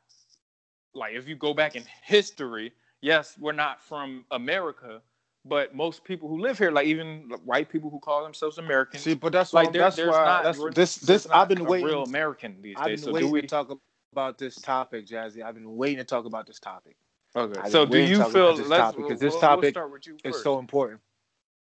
Like, 0.94 1.14
if 1.14 1.28
you 1.28 1.36
go 1.36 1.52
back 1.52 1.76
in 1.76 1.84
history, 2.02 2.72
yes, 3.02 3.36
we're 3.38 3.52
not 3.52 3.82
from 3.82 4.24
America. 4.30 5.02
But 5.44 5.76
most 5.76 6.02
people 6.02 6.28
who 6.28 6.40
live 6.40 6.58
here, 6.58 6.72
like 6.72 6.86
even 6.88 7.30
white 7.44 7.68
people 7.68 7.88
who 7.88 8.00
call 8.00 8.24
themselves 8.24 8.58
Americans, 8.58 9.04
See, 9.04 9.14
but 9.14 9.30
that's 9.32 9.52
like 9.52 9.68
why. 9.68 9.72
That's 9.78 9.96
why. 9.98 10.04
not 10.06 10.42
that's 10.42 10.58
this. 10.74 10.96
This 10.96 11.26
I've 11.32 11.46
been 11.48 11.64
waiting. 11.64 11.86
real 11.86 12.02
American 12.02 12.60
these 12.60 12.74
I've 12.76 12.86
days. 12.86 13.00
been 13.02 13.04
So 13.04 13.12
waiting 13.12 13.28
do 13.28 13.32
we? 13.32 13.40
to 13.42 13.46
talk 13.46 13.78
about 14.12 14.38
this 14.38 14.56
topic, 14.56 15.06
Jazzy. 15.06 15.44
I've 15.44 15.54
been 15.54 15.76
waiting 15.76 15.98
to 15.98 16.04
talk 16.04 16.24
about 16.24 16.48
this 16.48 16.58
topic. 16.58 16.96
Okay. 17.36 17.60
I've 17.60 17.70
So 17.70 17.86
do 17.86 17.98
you 17.98 18.16
feel? 18.24 18.48
about 18.48 18.56
this 18.56 18.66
Let's 18.68 18.80
topic, 18.80 19.06
'cause 19.08 19.20
this 19.20 19.32
we'll- 19.34 19.40
topic 19.40 19.62
we'll 19.62 19.70
start 19.70 19.92
with 19.92 20.06
you 20.08 20.14
It's 20.24 20.36
first. 20.38 20.42
so 20.42 20.58
important. 20.58 21.00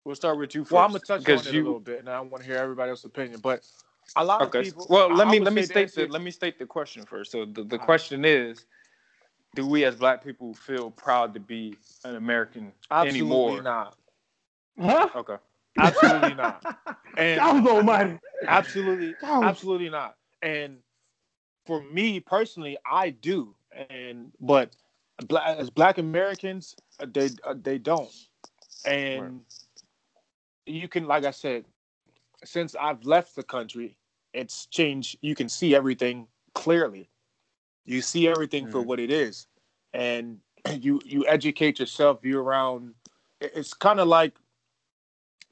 We'll 0.04 0.16
start 0.16 0.38
with 0.40 0.56
you 0.56 0.64
first. 0.64 0.72
Well, 0.72 0.84
I'm 0.84 0.90
gonna 0.90 1.00
touch 1.00 1.30
on 1.30 1.48
it 1.48 1.54
you, 1.54 1.62
a 1.62 1.66
little 1.66 1.80
bit, 1.80 2.00
and 2.00 2.10
I 2.10 2.20
want 2.22 2.44
to 2.44 2.50
hear 2.50 2.58
everybody 2.58 2.90
else's 2.90 3.06
opinion. 3.06 3.40
But 3.40 3.64
a 4.16 4.26
lot 4.26 4.42
Okay. 4.42 4.60
of 4.60 4.66
people. 4.66 4.88
well, 4.90 5.14
let 5.14 5.28
I- 5.28 5.32
me 5.32 5.40
I 5.40 5.44
let 5.44 5.54
me 5.54 5.62
state 5.64 5.94
the 5.94 6.08
let 6.08 6.22
me 6.22 6.32
state 6.32 6.58
the 6.58 6.66
question 6.66 7.06
first. 7.06 7.32
So 7.32 7.46
the, 7.46 7.64
the 7.64 7.76
Alright. 7.76 7.82
question 7.86 8.26
is, 8.26 8.66
do 9.56 9.68
we 9.68 9.86
as 9.86 9.96
Black 9.96 10.24
people 10.24 10.54
feel 10.54 10.90
proud 10.92 11.34
to 11.36 11.40
be 11.40 11.76
an 12.04 12.16
American 12.16 12.72
Absolutely 12.90 13.26
anymore? 13.26 13.62
not. 13.64 13.96
Huh? 14.80 15.10
Okay. 15.16 15.36
Absolutely 15.78 16.34
not. 16.34 16.66
And 17.18 17.38
God 17.38 17.68
almighty. 17.68 18.20
absolutely, 18.48 19.16
God. 19.22 19.44
absolutely 19.44 19.90
not. 19.90 20.16
And 20.42 20.78
for 21.66 21.84
me 21.84 22.20
personally, 22.20 22.78
I 22.90 23.12
do. 23.12 23.54
And 23.90 24.32
but 24.40 24.72
black, 25.28 25.58
as 25.58 25.70
Black 25.70 25.98
Americans, 25.98 26.76
uh, 27.00 27.06
they 27.12 27.30
uh, 27.44 27.54
they 27.62 27.78
don't. 27.78 28.10
And 28.86 29.42
you 30.72 30.88
can, 30.88 31.06
like 31.06 31.26
I 31.26 31.32
said, 31.32 31.66
since 32.44 32.76
I've 32.76 33.04
left 33.06 33.36
the 33.36 33.44
country, 33.44 33.98
it's 34.34 34.66
changed. 34.68 35.18
You 35.22 35.36
can 35.36 35.50
see 35.50 35.76
everything 35.76 36.28
clearly. 36.54 37.10
You 37.86 38.02
see 38.02 38.28
everything 38.28 38.68
for 38.68 38.82
Mhm. 38.82 38.86
what 38.86 39.00
it 39.00 39.12
is, 39.12 39.48
and 39.94 40.40
you 40.80 41.02
you 41.06 41.26
educate 41.28 41.80
yourself. 41.80 42.24
You're 42.24 42.44
around 42.44 42.96
it's 43.42 43.74
kind 43.74 44.00
of 44.00 44.08
like 44.08 44.34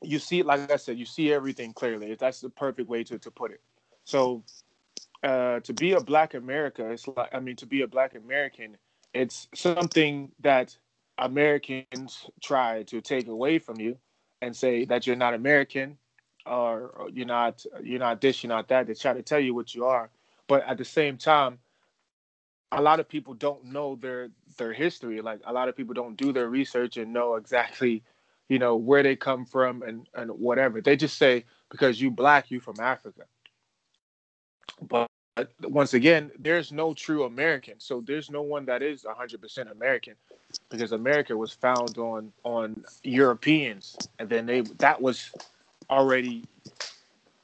you 0.02 0.20
see, 0.20 0.44
like 0.44 0.72
I 0.72 0.78
said, 0.78 0.98
you 0.98 1.06
see 1.06 1.34
everything 1.34 1.74
clearly. 1.74 2.16
That's 2.16 2.40
the 2.40 2.50
perfect 2.50 2.88
way 2.88 3.04
to, 3.04 3.20
to 3.20 3.32
put 3.32 3.52
it. 3.52 3.62
So, 4.06 4.44
uh, 5.24 5.60
to 5.62 5.74
be 5.74 5.92
a 5.92 6.00
Black 6.00 6.36
America, 6.36 6.90
it's 6.90 7.08
like 7.08 7.34
I 7.34 7.40
mean, 7.40 7.56
to 7.58 7.66
be 7.66 7.82
a 7.82 7.88
Black 7.88 8.16
American, 8.16 8.78
it's 9.14 9.48
something 9.54 10.32
that 10.40 10.78
Americans 11.18 12.30
try 12.42 12.84
to 12.84 13.02
take 13.02 13.28
away 13.28 13.60
from 13.60 13.80
you 13.80 13.98
and 14.42 14.56
say 14.56 14.86
that 14.86 15.06
you're 15.06 15.16
not 15.16 15.34
American 15.34 15.98
or 16.46 17.10
you're 17.14 17.26
not 17.26 17.66
you're 17.84 18.00
not 18.00 18.22
this, 18.22 18.44
you're 18.44 18.50
not 18.50 18.68
that. 18.70 18.88
They 18.88 18.94
try 18.94 19.14
to 19.14 19.22
tell 19.22 19.40
you 19.40 19.54
what 19.54 19.76
you 19.76 19.86
are, 19.86 20.10
but 20.48 20.66
at 20.68 20.78
the 20.78 20.86
same 20.86 21.18
time, 21.18 21.60
a 22.72 22.82
lot 22.82 23.00
of 23.00 23.10
people 23.10 23.34
don't 23.34 23.66
know 23.66 23.96
their 23.96 24.30
their 24.58 24.74
history. 24.74 25.22
Like 25.22 25.42
a 25.46 25.54
lot 25.54 25.70
of 25.70 25.76
people 25.76 25.94
don't 25.94 26.18
do 26.18 26.32
their 26.32 26.50
research 26.50 26.98
and 26.98 27.14
know 27.14 27.36
exactly 27.36 28.04
you 28.48 28.60
know 28.60 28.76
where 28.76 29.04
they 29.04 29.16
come 29.16 29.46
from 29.46 29.84
and 29.84 30.08
and 30.16 30.32
whatever. 30.32 30.82
They 30.82 30.96
just 30.96 31.18
say 31.18 31.46
because 31.70 32.02
you 32.02 32.12
black 32.12 32.52
you 32.52 32.60
from 32.60 32.80
africa. 32.80 33.24
But 34.82 35.08
once 35.64 35.94
again 35.94 36.32
there's 36.40 36.72
no 36.72 36.94
true 36.94 37.24
american. 37.24 37.76
So 37.80 38.04
there's 38.06 38.30
no 38.30 38.42
one 38.42 38.66
that 38.66 38.82
is 38.82 39.04
100% 39.04 39.72
american 39.72 40.16
because 40.70 40.92
america 40.92 41.36
was 41.36 41.52
found 41.54 41.98
on 41.98 42.32
on 42.44 42.76
europeans 43.04 43.98
and 44.20 44.30
then 44.30 44.46
they 44.46 44.62
that 44.62 45.02
was 45.02 45.32
already 45.90 46.46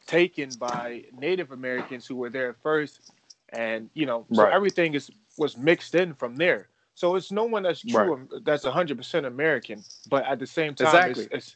taken 0.07 0.53
by 0.55 1.03
native 1.17 1.51
americans 1.51 2.05
who 2.05 2.15
were 2.15 2.29
there 2.29 2.53
first 2.61 3.01
and 3.49 3.89
you 3.93 4.05
know 4.05 4.25
so 4.31 4.43
Right. 4.43 4.53
everything 4.53 4.93
is 4.93 5.09
was 5.37 5.57
mixed 5.57 5.95
in 5.95 6.13
from 6.13 6.35
there 6.35 6.69
so 6.93 7.15
it's 7.15 7.31
no 7.31 7.43
one 7.43 7.63
that's 7.63 7.81
true 7.81 8.15
Right. 8.15 8.43
that's 8.43 8.65
100% 8.65 9.25
american 9.25 9.83
but 10.09 10.25
at 10.25 10.39
the 10.39 10.47
same 10.47 10.75
time 10.75 10.87
Exactly. 11.09 11.23
it's, 11.25 11.33
it's 11.33 11.55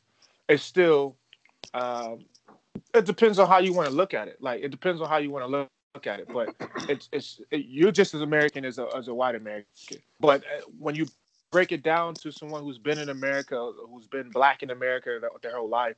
it's 0.49 0.63
still 0.63 1.15
um 1.73 2.19
it 2.93 3.05
depends 3.05 3.37
on 3.39 3.47
how 3.47 3.59
you 3.59 3.73
want 3.73 3.87
to 3.87 3.93
look 3.93 4.13
at 4.13 4.27
it 4.27 4.37
like 4.41 4.63
it 4.63 4.69
depends 4.69 5.01
on 5.01 5.07
how 5.09 5.17
you 5.17 5.29
want 5.29 5.43
to 5.45 5.47
look, 5.47 5.67
look 5.93 6.07
at 6.07 6.19
it 6.19 6.27
but 6.33 6.49
it's 6.87 7.07
it's 7.11 7.39
it, 7.51 7.65
you're 7.67 7.91
just 7.91 8.13
as 8.15 8.21
american 8.21 8.65
as 8.65 8.79
a 8.79 8.87
as 8.95 9.07
a 9.07 9.13
white 9.13 9.35
american 9.35 9.65
but 10.19 10.41
uh, 10.41 10.61
when 10.79 10.95
you 10.95 11.05
break 11.51 11.71
it 11.71 11.83
down 11.83 12.13
to 12.13 12.31
someone 12.31 12.63
who's 12.63 12.77
been 12.77 12.99
in 12.99 13.09
america 13.09 13.71
who's 13.89 14.07
been 14.07 14.29
black 14.29 14.63
in 14.63 14.71
america 14.71 15.19
their, 15.41 15.55
whole 15.55 15.69
life 15.69 15.95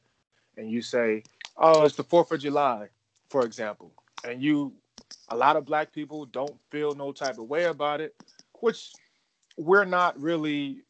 and 0.58 0.70
you 0.70 0.82
say 0.82 1.24
oh 1.58 1.84
it's 1.84 1.96
the 1.96 2.04
4th 2.04 2.32
of 2.32 2.40
july 2.40 2.88
for 3.30 3.46
example 3.46 3.92
and 4.28 4.42
you 4.42 4.74
a 5.30 5.36
lot 5.36 5.56
of 5.56 5.66
black 5.66 5.92
people 5.92 6.26
don't 6.26 6.56
feel 6.70 6.94
no 6.94 7.12
type 7.12 7.38
of 7.38 7.46
way 7.46 7.66
about 7.66 8.02
it 8.02 8.16
which 8.60 8.94
we're 9.58 9.86
not 9.86 10.20
really 10.20 10.82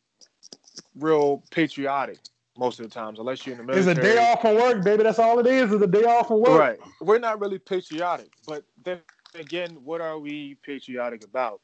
real 0.95 1.43
patriotic 1.51 2.19
most 2.57 2.79
of 2.79 2.87
the 2.87 2.93
times 2.93 3.19
unless 3.19 3.45
you're 3.45 3.53
in 3.53 3.59
the 3.59 3.63
military. 3.63 3.91
It's 3.91 3.99
a 3.99 4.01
day 4.01 4.31
off 4.31 4.41
from 4.41 4.55
work, 4.55 4.83
baby. 4.83 5.03
That's 5.03 5.19
all 5.19 5.39
it 5.39 5.47
is. 5.47 5.71
Is 5.71 5.81
a 5.81 5.87
day 5.87 6.03
off 6.03 6.27
from 6.27 6.41
work. 6.41 6.59
Right. 6.59 6.79
We're 6.99 7.19
not 7.19 7.39
really 7.39 7.59
patriotic, 7.59 8.31
but 8.45 8.63
then 8.83 8.99
again, 9.35 9.77
what 9.83 10.01
are 10.01 10.19
we 10.19 10.55
patriotic 10.63 11.23
about? 11.23 11.61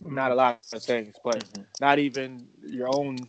Not 0.00 0.30
a 0.32 0.34
lot 0.34 0.60
of 0.72 0.82
things, 0.82 1.16
but 1.24 1.38
Mhm. 1.38 1.66
not 1.80 1.98
even 1.98 2.48
your 2.62 2.88
own 2.88 3.28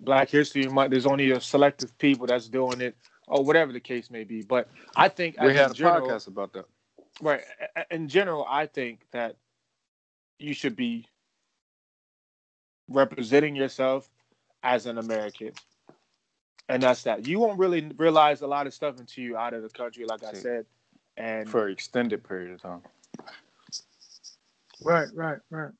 Black 0.00 0.28
History 0.28 0.66
Month. 0.68 0.90
There's 0.90 1.06
only 1.06 1.30
a 1.30 1.40
selective 1.40 1.96
people 1.98 2.26
that's 2.26 2.48
doing 2.48 2.80
it, 2.80 2.96
or 3.26 3.44
whatever 3.44 3.72
the 3.72 3.80
case 3.80 4.10
may 4.10 4.24
be. 4.24 4.42
But 4.42 4.68
I 4.96 5.08
think, 5.08 5.36
We 5.40 5.50
as 5.50 5.56
had 5.56 5.70
a 5.70 5.74
general, 5.74 6.08
podcast 6.08 6.28
about 6.28 6.52
that. 6.52 6.66
right? 7.20 7.42
a- 7.60 7.80
a- 7.80 7.94
In 7.94 8.08
general, 8.08 8.44
I 8.48 8.66
think 8.66 9.06
that 9.12 9.36
you 10.38 10.52
should 10.54 10.76
be 10.76 11.06
representing 12.88 13.56
yourself 13.56 14.08
as 14.62 14.86
an 14.86 14.98
American. 14.98 15.52
And 16.68 16.82
that's 16.82 17.02
that. 17.04 17.26
You 17.26 17.38
won't 17.38 17.58
really 17.58 17.90
realize 17.96 18.42
a 18.42 18.46
lot 18.46 18.66
of 18.66 18.74
stuff 18.74 18.98
until 18.98 19.24
you 19.24 19.36
out 19.36 19.54
of 19.54 19.62
the 19.62 19.70
country, 19.70 20.04
like 20.04 20.22
I 20.22 20.32
said. 20.34 20.66
And 21.16 21.48
for 21.48 21.66
an 21.66 21.72
extended 21.72 22.22
period 22.22 22.52
of 22.52 22.60
time. 22.62 22.82
Right, 24.82 25.08
right, 25.14 25.38
right. 25.50 25.70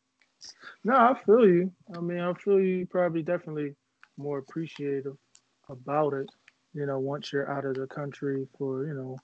No, 0.84 0.94
I 0.96 1.14
feel 1.26 1.46
you. 1.48 1.72
I 1.96 2.00
mean, 2.00 2.20
I 2.20 2.32
feel 2.34 2.60
you 2.60 2.86
probably 2.86 3.22
definitely 3.22 3.74
more 4.16 4.38
appreciative 4.38 5.16
about 5.68 6.14
it, 6.14 6.28
you 6.74 6.86
know, 6.86 6.98
once 6.98 7.32
you're 7.32 7.50
out 7.50 7.64
of 7.64 7.74
the 7.74 7.86
country 7.86 8.46
for, 8.58 8.86
you 8.86 8.94
know, 8.94 9.16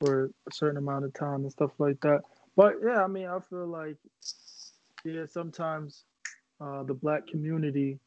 for 0.00 0.26
a 0.48 0.52
certain 0.52 0.78
amount 0.78 1.04
of 1.04 1.12
time 1.14 1.42
and 1.42 1.52
stuff 1.52 1.72
like 1.78 2.00
that. 2.02 2.22
But 2.56 2.74
yeah, 2.84 3.04
I 3.04 3.06
mean, 3.06 3.26
I 3.26 3.38
feel 3.40 3.66
like, 3.66 3.96
yeah, 5.04 5.26
sometimes 5.26 6.04
uh, 6.60 6.82
the 6.84 6.94
black 6.94 7.26
community, 7.26 7.98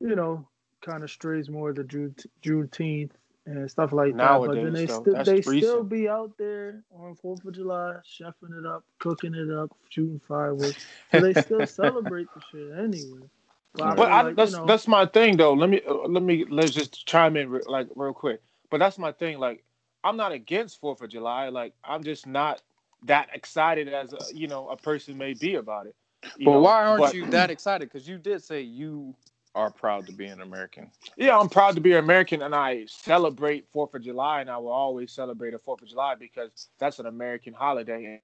you 0.00 0.16
know, 0.16 0.48
kind 0.82 1.02
of 1.04 1.10
strays 1.10 1.50
more 1.50 1.72
the 1.72 1.84
June, 1.84 2.14
Juneteenth 2.44 3.12
and 3.48 3.70
stuff 3.70 3.92
like 3.92 4.16
that. 4.16 4.38
But 4.38 4.54
then 4.54 4.72
they, 4.72 4.86
though, 4.86 5.00
still 5.00 5.14
that's 5.14 5.28
they 5.28 5.42
still 5.42 5.82
be 5.82 6.08
out 6.08 6.36
there 6.38 6.82
on 6.94 7.14
Fourth 7.14 7.44
of 7.44 7.54
July, 7.54 7.96
chefing 8.04 8.58
it 8.58 8.66
up, 8.66 8.84
cooking 8.98 9.34
it 9.34 9.50
up, 9.50 9.70
shooting 9.88 10.20
fireworks. 10.26 10.86
So 11.12 11.20
they 11.20 11.40
still 11.40 11.66
celebrate 11.66 12.28
the 12.34 12.42
shit 12.50 12.78
anyway. 12.78 13.26
But 13.74 13.82
I 13.86 13.94
But 13.94 14.12
I, 14.12 14.22
like, 14.22 14.36
that's 14.36 14.52
you 14.52 14.58
know, 14.58 14.66
that's 14.66 14.86
my 14.88 15.06
thing 15.06 15.36
though. 15.36 15.54
Let 15.54 15.70
me 15.70 15.80
uh, 15.88 15.94
let 16.08 16.22
me 16.22 16.44
let's 16.48 16.72
just 16.72 17.06
chime 17.06 17.36
in 17.36 17.48
re- 17.48 17.62
like 17.66 17.88
real 17.96 18.12
quick. 18.12 18.40
But 18.70 18.78
that's 18.78 18.98
my 18.98 19.12
thing. 19.12 19.38
Like 19.38 19.64
I'm 20.04 20.16
not 20.16 20.32
against 20.32 20.80
Fourth 20.80 21.00
of 21.00 21.08
July. 21.08 21.48
Like 21.48 21.72
I'm 21.84 22.02
just 22.02 22.26
not 22.26 22.62
that 23.04 23.28
excited 23.32 23.88
as 23.88 24.12
a, 24.12 24.18
you 24.34 24.48
know 24.48 24.68
a 24.68 24.76
person 24.76 25.16
may 25.16 25.32
be 25.34 25.54
about 25.54 25.86
it. 25.86 25.94
But 26.22 26.50
know? 26.50 26.60
why 26.60 26.84
aren't 26.84 27.00
But- 27.00 27.14
you 27.14 27.26
that 27.26 27.50
excited? 27.50 27.88
Because 27.90 28.06
you 28.06 28.18
did 28.18 28.42
say 28.42 28.60
you 28.60 29.14
are 29.54 29.70
proud 29.70 30.06
to 30.06 30.12
be 30.12 30.26
an 30.26 30.40
American. 30.40 30.90
Yeah, 31.16 31.38
I'm 31.38 31.48
proud 31.48 31.74
to 31.74 31.80
be 31.80 31.92
an 31.92 31.98
American, 31.98 32.42
and 32.42 32.54
I 32.54 32.84
celebrate 32.86 33.66
Fourth 33.72 33.94
of 33.94 34.02
July, 34.02 34.40
and 34.40 34.50
I 34.50 34.56
will 34.58 34.70
always 34.70 35.12
celebrate 35.12 35.54
a 35.54 35.58
Fourth 35.58 35.82
of 35.82 35.88
July 35.88 36.14
because 36.14 36.68
that's 36.78 36.98
an 36.98 37.06
American 37.06 37.52
holiday, 37.52 38.20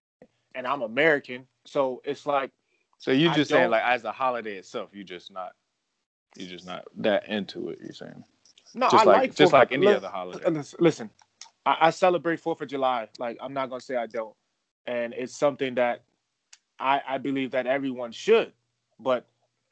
and, 0.54 0.66
I'm 0.66 0.82
American. 0.82 1.46
So 1.64 2.02
it's 2.04 2.26
like 2.26 2.50
So 2.98 3.10
you 3.10 3.32
just 3.32 3.50
saying 3.50 3.70
like 3.70 3.82
as 3.84 4.04
a 4.04 4.12
holiday 4.12 4.56
itself, 4.56 4.90
you 4.92 5.02
just 5.04 5.32
not 5.32 5.52
you 6.36 6.46
just 6.46 6.66
not 6.66 6.84
that 6.96 7.28
into 7.28 7.70
it. 7.70 7.78
You're 7.82 7.92
saying 7.92 8.24
no, 8.74 8.88
just 8.88 9.06
I 9.06 9.10
like, 9.10 9.28
like 9.28 9.34
just 9.34 9.52
like 9.52 9.72
any 9.72 9.86
other 9.86 10.08
holiday. 10.08 10.48
Listen, 10.50 10.78
listen, 10.80 11.10
I, 11.66 11.76
I 11.82 11.90
celebrate 11.90 12.40
Fourth 12.40 12.60
of 12.60 12.68
July. 12.68 13.08
Like 13.18 13.38
I'm 13.40 13.52
not 13.52 13.70
gonna 13.70 13.80
say 13.80 13.96
I 13.96 14.06
don't, 14.06 14.34
and 14.86 15.14
it's 15.14 15.36
something 15.36 15.74
that 15.76 16.02
I 16.78 17.00
I 17.08 17.18
believe 17.18 17.50
that 17.52 17.66
everyone 17.66 18.12
should. 18.12 18.52
But 19.00 19.26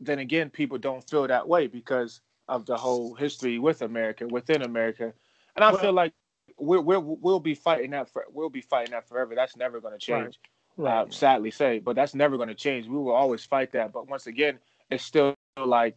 then 0.05 0.19
again, 0.19 0.51
people 0.51 0.79
don't 0.79 1.09
feel 1.09 1.27
that 1.27 1.47
way 1.49 1.67
because 1.67 2.21
of 2.49 2.67
the 2.67 2.77
whole 2.77 3.15
history 3.15 3.59
with 3.59 3.83
America, 3.83 4.27
within 4.27 4.63
America, 4.63 5.13
and 5.57 5.65
I 5.65 5.71
Well- 5.73 5.81
feel 5.81 5.93
like 5.93 6.13
we're, 6.59 6.81
we're 6.81 6.99
we'll 6.99 7.41
be 7.41 7.55
fighting 7.55 7.91
that 7.93 8.09
for 8.11 8.25
we'll 8.31 8.51
be 8.51 8.61
fighting 8.61 8.93
that 8.93 9.09
forever. 9.09 9.35
That's 9.35 9.57
never 9.57 9.81
gonna 9.81 9.99
change. 9.99 10.39
Uh, 10.83 11.07
sadly 11.11 11.51
say, 11.51 11.79
but 11.79 11.97
that's 11.97 12.15
never 12.15 12.37
gonna 12.37 12.55
change. 12.55 12.87
We 12.87 12.97
will 12.97 13.13
always 13.13 13.45
fight 13.45 13.73
that. 13.73 13.93
But 13.93 14.09
once 14.09 14.27
again, 14.27 14.59
it's 14.91 15.05
still 15.05 15.35
like 15.57 15.97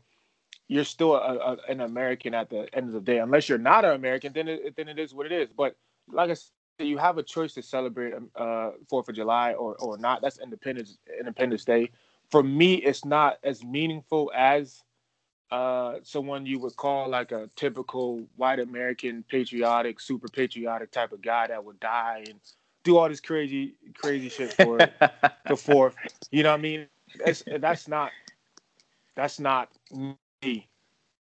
you're 0.68 0.84
still 0.84 1.16
a, 1.16 1.36
a, 1.38 1.58
an 1.70 1.82
American 1.82 2.34
at 2.34 2.50
the 2.50 2.68
end 2.74 2.88
of 2.88 2.94
the 2.94 3.02
day. 3.02 3.20
Unless 3.20 3.50
you're 3.50 3.58
not 3.58 3.86
an 3.86 3.92
American, 3.92 4.34
then 4.34 4.48
it, 4.48 4.76
then 4.76 4.88
it 4.88 4.98
is 5.00 5.14
what 5.14 5.26
it 5.26 5.32
is. 5.32 5.50
But 5.56 5.76
like 6.08 6.30
I 6.30 6.34
said, 6.34 6.52
you 6.80 6.98
have 6.98 7.18
a 7.18 7.24
choice 7.24 7.54
to 7.54 7.62
celebrate 7.62 8.14
uh 8.36 8.72
Fourth 8.90 9.10
of 9.10 9.16
July 9.16 9.54
or 9.54 9.76
or 9.80 9.98
not. 9.98 10.22
That's 10.22 10.40
Independence 10.40 10.98
Independence 11.20 11.66
Day. 11.66 11.92
For 12.32 12.44
me, 12.44 12.76
it's 12.76 13.06
not 13.06 13.38
as 13.44 13.64
meaningful 13.64 14.32
as 14.36 14.84
uh 15.52 15.98
someone 16.04 16.46
you 16.46 16.60
would 16.60 16.76
call 16.76 17.10
like 17.10 17.32
a 17.32 17.50
typical 17.56 18.28
white 18.36 18.60
American 18.60 19.24
patriotic, 19.30 20.00
super 20.00 20.28
patriotic 20.30 20.92
type 20.92 21.12
of 21.12 21.22
guy 21.22 21.48
that 21.48 21.64
would 21.64 21.80
die 21.80 22.24
and 22.28 22.40
do 22.84 22.98
all 22.98 23.10
this 23.10 23.22
crazy 23.22 23.76
crazy 23.96 24.30
shit 24.30 24.54
for 24.54 24.78
the 25.48 25.58
fourth. 25.58 25.96
You 26.32 26.44
know 26.44 26.52
what 26.52 26.60
I 26.60 26.64
mean? 26.64 26.88
That's 27.24 27.44
that's 27.60 27.88
not 27.88 28.12
that's 29.16 29.40
not 29.40 29.70
me. 30.44 30.68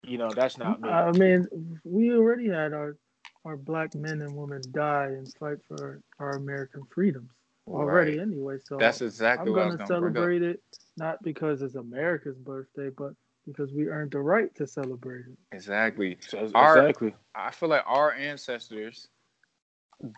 You 0.02 0.18
know, 0.18 0.34
that's 0.34 0.58
not 0.58 0.80
me. 0.80 0.88
I 0.90 1.12
mean, 1.12 1.46
we 1.84 2.12
already 2.12 2.48
had 2.48 2.72
our 2.72 2.96
our 3.44 3.56
black 3.56 3.94
men 3.94 4.22
and 4.22 4.36
women 4.36 4.62
die 4.72 5.06
and 5.06 5.32
fight 5.38 5.58
for 5.68 6.00
our 6.18 6.32
American 6.36 6.84
freedoms 6.90 7.30
already 7.70 8.18
Right. 8.18 8.26
anyway. 8.26 8.56
So 8.64 8.76
That's 8.78 9.00
exactly 9.02 9.50
I'm 9.50 9.52
what 9.56 9.62
I 9.62 9.66
was 9.66 9.76
gonna 9.76 9.88
going 9.88 9.88
to 9.88 10.00
bring 10.00 10.10
up. 10.12 10.16
celebrate 10.16 10.42
it 10.42 10.62
not 10.96 11.22
because 11.22 11.62
it's 11.62 11.74
America's 11.76 12.36
birthday, 12.38 12.90
but 12.90 13.12
because 13.46 13.72
we 13.72 13.86
earned 13.88 14.10
the 14.10 14.20
right 14.20 14.54
to 14.56 14.66
celebrate 14.66 15.20
it. 15.26 15.38
Exactly. 15.52 16.18
So- 16.20 16.50
Our- 16.54 16.78
exactly. 16.86 17.14
I 17.34 17.50
feel 17.50 17.68
like 17.68 17.84
our 17.86 18.12
ancestors 18.12 19.08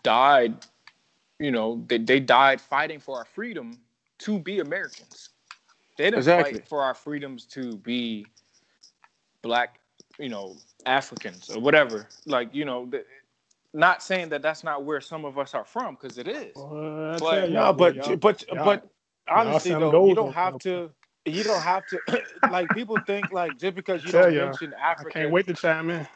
died, 0.03 0.65
you 1.39 1.51
know, 1.51 1.83
they, 1.87 1.97
they 1.97 2.19
died 2.19 2.59
fighting 2.59 2.99
for 2.99 3.17
our 3.17 3.25
freedom 3.25 3.79
to 4.19 4.39
be 4.39 4.59
Americans. 4.59 5.29
They 5.97 6.05
didn't 6.05 6.17
Exactly. 6.19 6.53
fight 6.55 6.67
for 6.67 6.81
our 6.83 6.93
freedoms 6.93 7.45
to 7.47 7.77
be 7.77 8.25
black, 9.41 9.79
you 10.19 10.29
know, 10.29 10.55
Africans 10.85 11.49
or 11.49 11.59
whatever. 11.59 12.07
Like, 12.25 12.53
you 12.53 12.65
know, 12.65 12.85
the, 12.85 13.05
not 13.73 14.03
saying 14.03 14.29
that 14.29 14.41
that's 14.41 14.63
not 14.63 14.83
where 14.83 14.99
some 15.01 15.23
of 15.25 15.37
us 15.37 15.53
are 15.53 15.63
from, 15.65 15.95
because 15.95 16.17
it 16.17 16.27
is. 16.27 16.53
Well, 16.55 17.17
But- 17.19 17.49
No, 17.49 17.71
but 17.73 17.95
y'all- 17.95 18.17
but 18.17 18.47
y'all- 18.47 18.65
but 18.65 18.87
honestly 19.27 19.71
though, 19.71 20.07
you 20.07 20.15
don't 20.15 20.33
have 20.33 20.57
to 20.59 20.91
you 21.25 21.43
don't 21.43 21.61
have 21.61 21.85
to 21.87 21.99
like 22.49 22.67
people 22.71 22.97
think 23.05 23.31
like 23.31 23.55
just 23.57 23.75
because 23.75 24.03
you 24.03 24.11
Tell 24.11 24.23
don't 24.23 24.33
ya, 24.33 24.45
mention 24.45 24.73
I 24.73 24.91
Africa. 24.91 25.11
can't 25.11 25.31
wait 25.31 25.45
to 25.47 25.53
chime 25.53 25.89
in. 25.91 26.07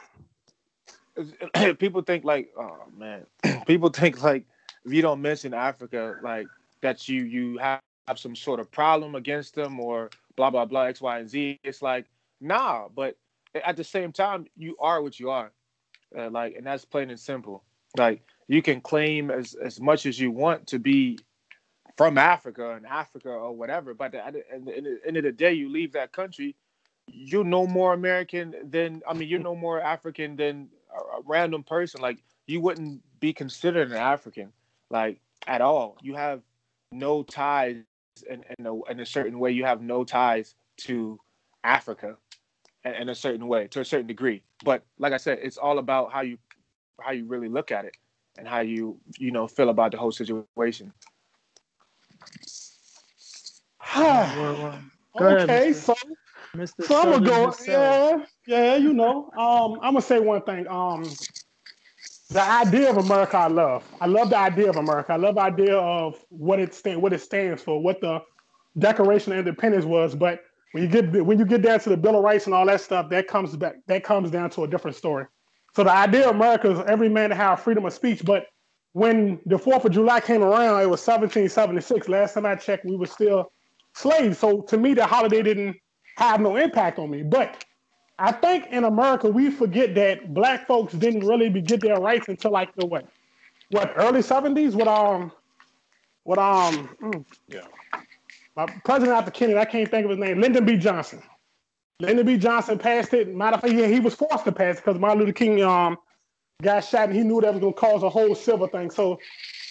people 1.78 2.01
think 2.01 2.26
like 2.26 2.49
oh 2.58 2.78
man 2.97 3.26
people 3.68 3.89
think 3.89 4.22
like 4.22 4.43
if 4.84 4.91
you 4.91 5.01
don't 5.01 5.22
mention 5.22 5.53
africa 5.53 6.16
like 6.22 6.45
that 6.82 7.08
you 7.08 7.24
you 7.24 7.58
have, 7.58 7.80
have 8.08 8.20
some 8.20 8.36
sort 8.36 8.60
of 8.60 8.70
problem 8.72 9.16
against 9.16 9.56
them 9.56 9.80
or 9.80 10.10
blah 10.36 10.49
blah 10.49 10.66
blah 10.66 10.84
x 10.84 10.99
y 11.01 11.20
and 11.20 11.30
z 11.30 11.58
it's 11.64 11.82
like 11.82 12.06
nah 12.41 12.88
but 12.93 13.16
at 13.64 13.78
the 13.78 13.84
same 13.84 14.12
time 14.12 14.45
you 14.58 14.76
are 14.80 15.01
what 15.01 15.18
you 15.20 15.30
are 15.30 15.51
uh, 16.18 16.30
like 16.30 16.55
and 16.55 16.66
that's 16.66 16.86
plain 16.86 17.09
and 17.09 17.20
simple 17.20 17.63
like 17.97 18.22
you 18.47 18.61
can 18.61 18.82
claim 18.82 19.32
as 19.32 19.53
as 19.55 19.80
much 19.80 20.05
as 20.05 20.20
you 20.20 20.32
want 20.32 20.66
to 20.68 20.80
be 20.80 21.18
from 21.97 22.18
africa 22.18 22.72
and 22.72 22.86
africa 22.86 23.30
or 23.30 23.53
whatever 23.53 23.93
but 23.93 24.13
at 24.13 24.34
the, 24.34 24.53
at 24.53 24.66
the 24.66 24.99
end 25.05 25.18
of 25.18 25.24
the 25.24 25.32
day 25.32 25.53
you 25.53 25.70
leave 25.70 25.93
that 25.93 26.11
country 26.11 26.55
you're 27.07 27.43
no 27.43 27.68
more 27.68 27.93
American 27.93 28.55
than 28.63 29.01
I 29.07 29.13
mean, 29.13 29.30
you're 29.30 29.39
no 29.39 29.55
more 29.55 29.82
African 29.82 30.36
than 30.36 30.70
a, 30.93 31.18
a 31.18 31.22
random 31.26 31.63
person. 31.63 32.01
Like 32.01 32.20
you 32.47 32.61
wouldn't 32.61 33.01
be 33.20 33.34
considered 33.34 33.91
an 33.91 33.97
African, 33.97 34.51
like 34.89 35.20
at 35.47 35.61
all. 35.61 35.97
You 36.01 36.16
have 36.16 36.41
no 36.91 37.24
ties 37.24 37.78
in, 38.30 38.43
in, 38.57 38.66
a, 38.66 38.84
in 38.86 38.99
a 38.99 39.05
certain 39.05 39.39
way. 39.39 39.51
You 39.51 39.66
have 39.66 39.82
no 39.82 40.03
ties 40.03 40.55
to 40.78 41.20
Africa 41.63 42.18
in, 42.86 43.09
a 43.09 43.15
certain 43.15 43.47
way, 43.47 43.67
to 43.67 43.81
a 43.81 43.86
certain 43.86 44.07
degree. 44.07 44.41
But 44.63 44.83
like 44.99 45.13
I 45.13 45.17
said, 45.17 45.39
it's 45.41 45.57
all 45.57 45.79
about 45.79 46.11
how 46.11 46.21
you 46.21 46.38
how 47.01 47.11
you 47.11 47.25
really 47.25 47.49
look 47.49 47.71
at 47.71 47.86
it 47.86 47.97
and 48.38 48.47
how 48.47 48.59
you 48.59 48.97
you 49.17 49.31
know 49.31 49.47
feel 49.47 49.69
about 49.69 49.91
the 49.91 49.97
whole 49.97 50.11
situation. 50.11 50.93
Okay, 55.17 55.71
so 55.71 55.95
Mr. 56.53 56.83
So 56.83 57.01
I'm 57.01 57.23
gonna 57.23 57.25
go. 57.25 57.55
Yeah, 57.65 58.25
yeah, 58.45 58.75
you 58.75 58.93
know. 58.93 59.31
Um, 59.38 59.79
I'm 59.81 59.93
gonna 59.93 60.01
say 60.01 60.19
one 60.19 60.41
thing. 60.41 60.67
Um, 60.67 61.05
the 62.29 62.41
idea 62.41 62.89
of 62.89 62.97
America, 62.97 63.38
I 63.38 63.47
love. 63.47 63.83
I 64.01 64.07
love 64.07 64.29
the 64.29 64.38
idea 64.38 64.69
of 64.69 64.75
America. 64.75 65.13
I 65.13 65.15
love 65.15 65.36
the 65.36 65.41
idea 65.41 65.77
of 65.77 66.17
what 66.29 66.59
it 66.59 66.73
stand, 66.73 67.01
what 67.01 67.13
it 67.13 67.21
stands 67.21 67.61
for, 67.61 67.81
what 67.81 68.01
the 68.01 68.21
Declaration 68.77 69.31
of 69.31 69.39
Independence 69.39 69.86
was. 69.86 70.15
But 70.15 70.43
when 70.72 70.84
you 70.84 70.89
get 70.89 71.26
when 71.26 71.39
you 71.39 71.45
get 71.45 71.61
down 71.61 71.80
to 71.80 71.89
the 71.89 71.97
Bill 71.97 72.18
of 72.18 72.24
Rights 72.24 72.45
and 72.45 72.53
all 72.53 72.66
that 72.66 72.82
stuff, 72.82 73.09
that 73.09 73.28
comes 73.28 73.55
back. 73.55 73.76
That 73.88 74.03
comes 74.03 74.32
down 74.32 74.49
to 74.51 74.63
a 74.63 74.68
different 74.68 74.97
story. 74.97 75.26
So 75.76 75.84
the 75.84 75.91
idea 75.91 76.30
of 76.30 76.36
America 76.36 76.72
is 76.72 76.80
every 76.88 77.09
man 77.09 77.30
to 77.30 77.36
have 77.36 77.61
freedom 77.61 77.86
of 77.86 77.93
speech. 77.93 78.24
But 78.24 78.47
when 78.93 79.39
the 79.45 79.57
Fourth 79.57 79.84
of 79.86 79.91
July 79.91 80.22
came 80.22 80.41
around, 80.41 80.82
it 80.82 80.89
was 80.89 81.05
1776. 81.05 82.07
Last 82.07 82.34
time 82.34 82.45
I 82.45 82.55
checked, 82.55 82.86
we 82.86 82.95
were 82.95 83.05
still 83.05 83.51
slaves. 83.93 84.38
So 84.38 84.61
to 84.61 84.78
me, 84.78 84.93
the 84.93 85.05
holiday 85.05 85.43
didn't 85.43 85.76
have 86.18 86.39
no 86.39 86.55
impact 86.55 86.99
on 86.99 87.09
me. 87.09 87.24
But 87.24 87.63
I 88.18 88.32
think 88.32 88.68
in 88.68 88.86
America 88.86 89.30
we 89.30 89.51
forget 89.51 89.95
that 89.95 90.34
black 90.34 90.68
folks 90.68 90.93
didn't 90.93 91.26
really 91.26 91.49
get 91.61 91.82
their 91.82 91.99
rights 91.99 92.30
until 92.30 92.51
like 92.51 92.74
the 92.76 92.86
what, 92.86 93.05
what 93.72 93.93
early 93.97 94.22
seventies? 94.22 94.76
What 94.76 94.88
um, 94.88 95.32
what 96.24 96.39
um, 96.39 96.89
mm, 97.01 97.26
Yeah. 97.49 97.61
My 98.56 98.66
president 98.84 99.18
after 99.18 99.32
Kennedy, 99.32 99.60
I 99.60 99.66
can't 99.66 99.89
think 99.89 100.06
of 100.06 100.12
his 100.12 100.20
name, 100.20 100.39
Lyndon 100.39 100.66
B. 100.66 100.78
Johnson. 100.78 101.22
Lyndon 101.99 102.26
B. 102.26 102.38
Johnson 102.38 102.78
passed 102.78 103.14
it. 103.14 103.34
Matter 103.34 103.56
of 103.56 103.62
fact, 103.62 103.74
yeah, 103.74 103.88
he 103.88 103.99
was 103.99 104.14
forced 104.16 104.45
to 104.45 104.51
pass 104.51 104.78
it 104.78 104.86
because 104.86 104.99
Martin 104.99 105.20
Luther 105.20 105.34
King 105.34 105.64
um 105.64 105.97
got 106.62 106.82
shot 106.82 107.10
and 107.10 107.18
he 107.18 107.24
knew 107.24 107.41
that 107.41 107.53
was 107.53 107.62
gonna 107.62 107.74
cause 107.74 108.03
a 108.03 108.10
whole 108.10 108.36
civil 108.36 108.68
thing. 108.68 108.89
So 108.89 109.20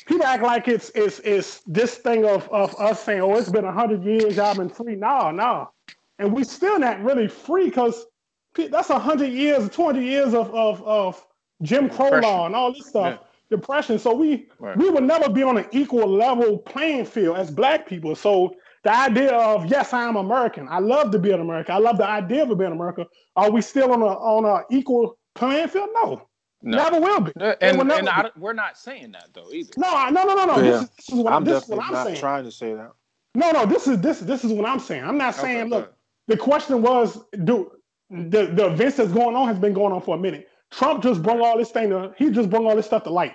people 0.06 0.24
act 0.24 0.42
like 0.42 0.68
it's 0.68 0.90
it's 0.94 1.18
it's 1.20 1.60
this 1.66 1.96
thing 1.96 2.24
of 2.24 2.48
of 2.50 2.74
us 2.80 3.02
saying, 3.02 3.20
oh, 3.20 3.36
it's 3.36 3.50
been 3.50 3.64
hundred 3.64 4.04
years, 4.04 4.36
y'all 4.36 4.54
been 4.54 4.68
free. 4.68 4.96
No, 4.96 5.30
no 5.30 5.70
and 6.18 6.32
we 6.32 6.44
still 6.44 6.78
not 6.78 7.02
really 7.02 7.28
free 7.28 7.66
because 7.66 8.06
that's 8.54 8.90
a 8.90 8.98
hundred 8.98 9.32
years, 9.32 9.68
two 9.68 9.84
hundred 9.84 10.02
years 10.02 10.34
of, 10.34 10.54
of 10.54 10.82
of 10.84 11.26
Jim 11.62 11.88
Crow 11.88 12.20
law 12.20 12.46
and 12.46 12.54
all 12.54 12.72
this 12.72 12.86
stuff, 12.86 13.20
depression. 13.50 13.98
So 13.98 14.14
we 14.14 14.48
Right. 14.58 14.76
we 14.76 14.90
will 14.90 15.00
never 15.00 15.28
be 15.28 15.42
on 15.42 15.58
an 15.58 15.66
equal 15.72 16.08
level 16.08 16.58
playing 16.58 17.06
field 17.06 17.36
as 17.36 17.50
black 17.50 17.86
people. 17.86 18.14
So 18.14 18.54
the 18.84 18.94
idea 18.94 19.32
of 19.32 19.66
yes, 19.66 19.92
I 19.92 20.04
am 20.04 20.16
American. 20.16 20.68
I 20.68 20.78
love 20.78 21.10
to 21.12 21.18
be 21.18 21.30
in 21.32 21.40
America. 21.40 21.72
I 21.72 21.78
love 21.78 21.96
the 21.98 22.06
idea 22.08 22.44
of 22.48 22.56
being 22.58 22.72
America. 22.72 23.06
Are 23.36 23.50
we 23.50 23.60
still 23.62 23.92
on 23.92 24.02
a 24.02 24.06
on 24.06 24.44
a 24.44 24.62
equal 24.74 25.18
playing 25.34 25.68
field? 25.68 25.88
No, 25.94 26.28
No. 26.62 26.76
never 26.76 27.00
will 27.00 27.20
be. 27.20 27.32
No, 27.36 27.50
It 27.50 27.58
And, 27.62 27.78
will 27.78 27.84
never 27.84 28.00
and. 28.00 28.08
I, 28.08 28.30
we're 28.36 28.52
not 28.52 28.76
saying 28.78 29.12
that 29.12 29.28
though 29.32 29.50
either. 29.52 29.72
No, 29.78 29.88
I- 29.88 30.10
no, 30.10 30.24
no, 30.24 30.34
no, 30.34 30.44
no. 30.46 30.56
Yeah. 30.56 30.62
This 30.62 30.82
is, 30.82 30.88
this 30.96 31.08
is 31.08 31.14
what 31.24 31.32
I'm 31.32 31.44
this 31.44 31.62
is 31.64 31.68
what 31.68 31.84
I'm 31.84 31.92
not 31.92 32.06
saying. 32.06 32.18
trying 32.18 32.44
to 32.44 32.52
say 32.52 32.74
that. 32.74 32.92
No, 33.34 33.50
no, 33.50 33.66
this 33.66 33.88
is 33.88 34.00
this 34.00 34.20
this 34.20 34.44
is 34.44 34.52
what 34.52 34.68
I'm 34.68 34.78
saying. 34.80 35.04
I'm 35.04 35.18
not 35.18 35.34
saying 35.34 35.60
Okay, 35.62 35.70
look, 35.70 35.86
good. 35.86 35.94
the 36.28 36.36
question 36.36 36.82
was, 36.82 37.18
do 37.44 37.70
the, 38.10 38.46
the 38.46 38.66
events 38.66 38.98
that's 38.98 39.12
going 39.12 39.34
on 39.34 39.48
has 39.48 39.58
been 39.58 39.72
going 39.72 39.92
on 39.92 40.02
for 40.02 40.14
a 40.14 40.18
minute. 40.18 40.46
Trump 40.70 41.02
just 41.02 41.22
brought 41.22 41.40
all 41.40 41.56
this 41.58 41.70
thing 41.70 41.88
to 41.90 42.12
he 42.18 42.30
just 42.30 42.50
brought 42.50 42.64
all 42.64 42.76
this 42.76 42.86
stuff 42.86 43.02
to 43.04 43.10
light. 43.10 43.32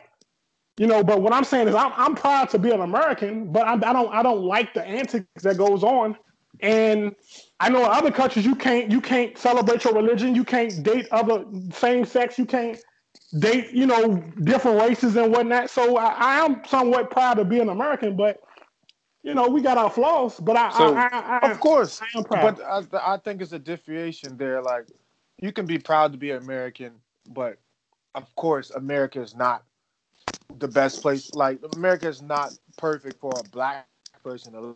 You 0.80 0.88
know, 0.88 1.04
but 1.04 1.22
what 1.22 1.34
I'm 1.34 1.44
saying 1.44 1.68
is 1.68 1.76
I'm, 1.76 1.92
I'm 1.98 2.16
proud 2.16 2.50
to 2.52 2.58
be 2.58 2.72
an 2.72 2.80
American, 2.80 3.52
but 3.52 3.68
I, 3.68 3.74
I 3.74 3.92
don't 3.92 4.14
I 4.14 4.24
don't 4.24 4.44
like 4.44 4.74
the 4.74 4.82
antics 4.82 5.44
that 5.44 5.58
goes 5.58 5.84
on. 5.84 6.16
And 6.62 7.14
I 7.60 7.68
know 7.68 7.84
in 7.84 7.92
other 7.92 8.12
countries 8.12 8.46
you 8.46 8.56
can't 8.56 8.90
you 8.90 9.02
can't 9.02 9.38
celebrate 9.38 9.84
your 9.84 9.94
religion, 9.94 10.36
you 10.36 10.46
can't 10.46 10.82
date 10.82 11.10
other 11.12 11.44
same 11.74 12.06
sex, 12.06 12.40
you 12.40 12.46
can't 12.46 12.80
date, 13.40 13.72
you 13.74 13.88
know, 13.88 14.24
different 14.44 14.82
races 14.82 15.18
and 15.18 15.34
whatnot. 15.34 15.70
So 15.70 15.98
I, 15.98 16.14
I 16.14 16.46
am 16.46 16.62
somewhat 16.66 17.12
proud 17.12 17.34
to 17.34 17.44
be 17.44 17.60
an 17.60 17.68
American, 17.68 18.16
but 18.16 18.40
you 19.22 19.34
know, 19.34 19.50
we 19.50 19.62
got 19.62 19.78
our 19.78 19.90
flaws. 19.90 20.40
But 20.40 20.56
I, 20.56 20.72
So, 20.72 20.96
I, 20.96 21.10
I, 21.12 21.40
I, 21.42 21.52
Of 21.52 21.60
course, 21.60 22.02
I 22.02 22.18
am 22.18 22.24
proud. 22.24 22.56
but 22.56 22.94
I, 22.96 23.16
I 23.16 23.18
think 23.18 23.42
it's 23.42 23.52
a 23.52 23.60
differentiation 23.60 24.38
there. 24.38 24.62
Like, 24.62 24.86
you 25.40 25.52
can 25.52 25.66
be 25.66 25.78
proud 25.78 26.14
to 26.14 26.18
be 26.18 26.32
American, 26.32 26.94
but 27.28 27.58
of 28.16 28.34
course, 28.38 28.70
America 28.70 29.22
is 29.22 29.36
not 29.36 29.64
the 30.58 30.68
best 30.68 31.02
place. 31.02 31.34
Like, 31.34 31.60
America 31.76 32.08
is 32.08 32.22
not 32.22 32.54
perfect 32.78 33.20
for 33.20 33.40
a 33.40 33.44
black 33.50 33.88
person 34.24 34.54
to 34.54 34.62
live 34.62 34.76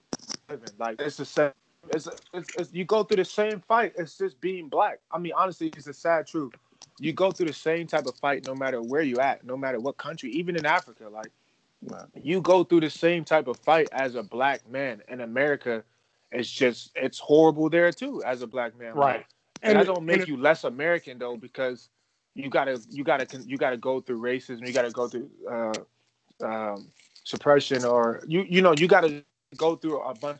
in. 0.49 0.59
Like, 0.77 1.01
it's 1.01 1.17
the 1.17 1.25
same. 1.25 1.51
It's, 1.89 2.07
it's, 2.33 2.49
it's 2.57 2.73
you 2.73 2.85
go 2.85 3.03
through 3.03 3.17
the 3.17 3.25
same 3.25 3.61
fight. 3.67 3.93
It's 3.97 4.17
just 4.17 4.39
being 4.39 4.69
black. 4.69 4.99
I 5.11 5.17
mean, 5.17 5.33
honestly, 5.35 5.67
it's 5.75 5.87
a 5.87 5.93
sad 5.93 6.27
truth. 6.27 6.53
You 6.99 7.11
go 7.11 7.31
through 7.31 7.47
the 7.47 7.53
same 7.53 7.87
type 7.87 8.05
of 8.05 8.15
fight, 8.15 8.45
no 8.45 8.55
matter 8.55 8.81
where 8.81 9.01
you 9.01 9.19
at, 9.19 9.45
no 9.45 9.57
matter 9.57 9.79
what 9.79 9.97
country, 9.97 10.31
even 10.31 10.55
in 10.55 10.65
Africa. 10.65 11.09
Like, 11.09 11.31
you 12.21 12.39
go 12.41 12.63
through 12.63 12.81
the 12.81 12.89
same 12.89 13.25
type 13.25 13.47
of 13.47 13.57
fight 13.59 13.89
as 13.91 14.15
a 14.15 14.23
black 14.23 14.69
man 14.69 15.01
in 15.09 15.21
America. 15.21 15.83
It's 16.31 16.49
just 16.49 16.91
it's 16.95 17.19
horrible 17.19 17.69
there 17.69 17.91
too 17.91 18.23
as 18.23 18.41
a 18.41 18.47
black 18.47 18.77
man. 18.79 18.95
Like, 18.95 19.15
right. 19.15 19.25
and, 19.61 19.77
that 19.77 19.85
don't 19.85 20.05
make 20.05 20.21
it- 20.21 20.27
you 20.27 20.37
less 20.37 20.63
American 20.63 21.17
though, 21.19 21.35
because 21.35 21.89
you 22.35 22.49
gotta 22.49 22.81
you 22.89 23.03
gotta 23.03 23.25
you 23.45 23.57
gotta 23.57 23.77
go 23.77 24.01
through 24.01 24.19
racism, 24.21 24.65
you 24.67 24.73
gotta 24.73 24.91
go 24.91 25.07
through 25.07 25.29
uh, 25.49 25.73
um, 26.45 26.87
suppression, 27.23 27.85
or 27.85 28.21
you 28.27 28.45
you 28.49 28.61
know 28.61 28.73
you 28.77 28.87
gotta 28.87 29.23
go 29.57 29.75
through 29.75 30.01
a 30.01 30.13
bunch 30.15 30.39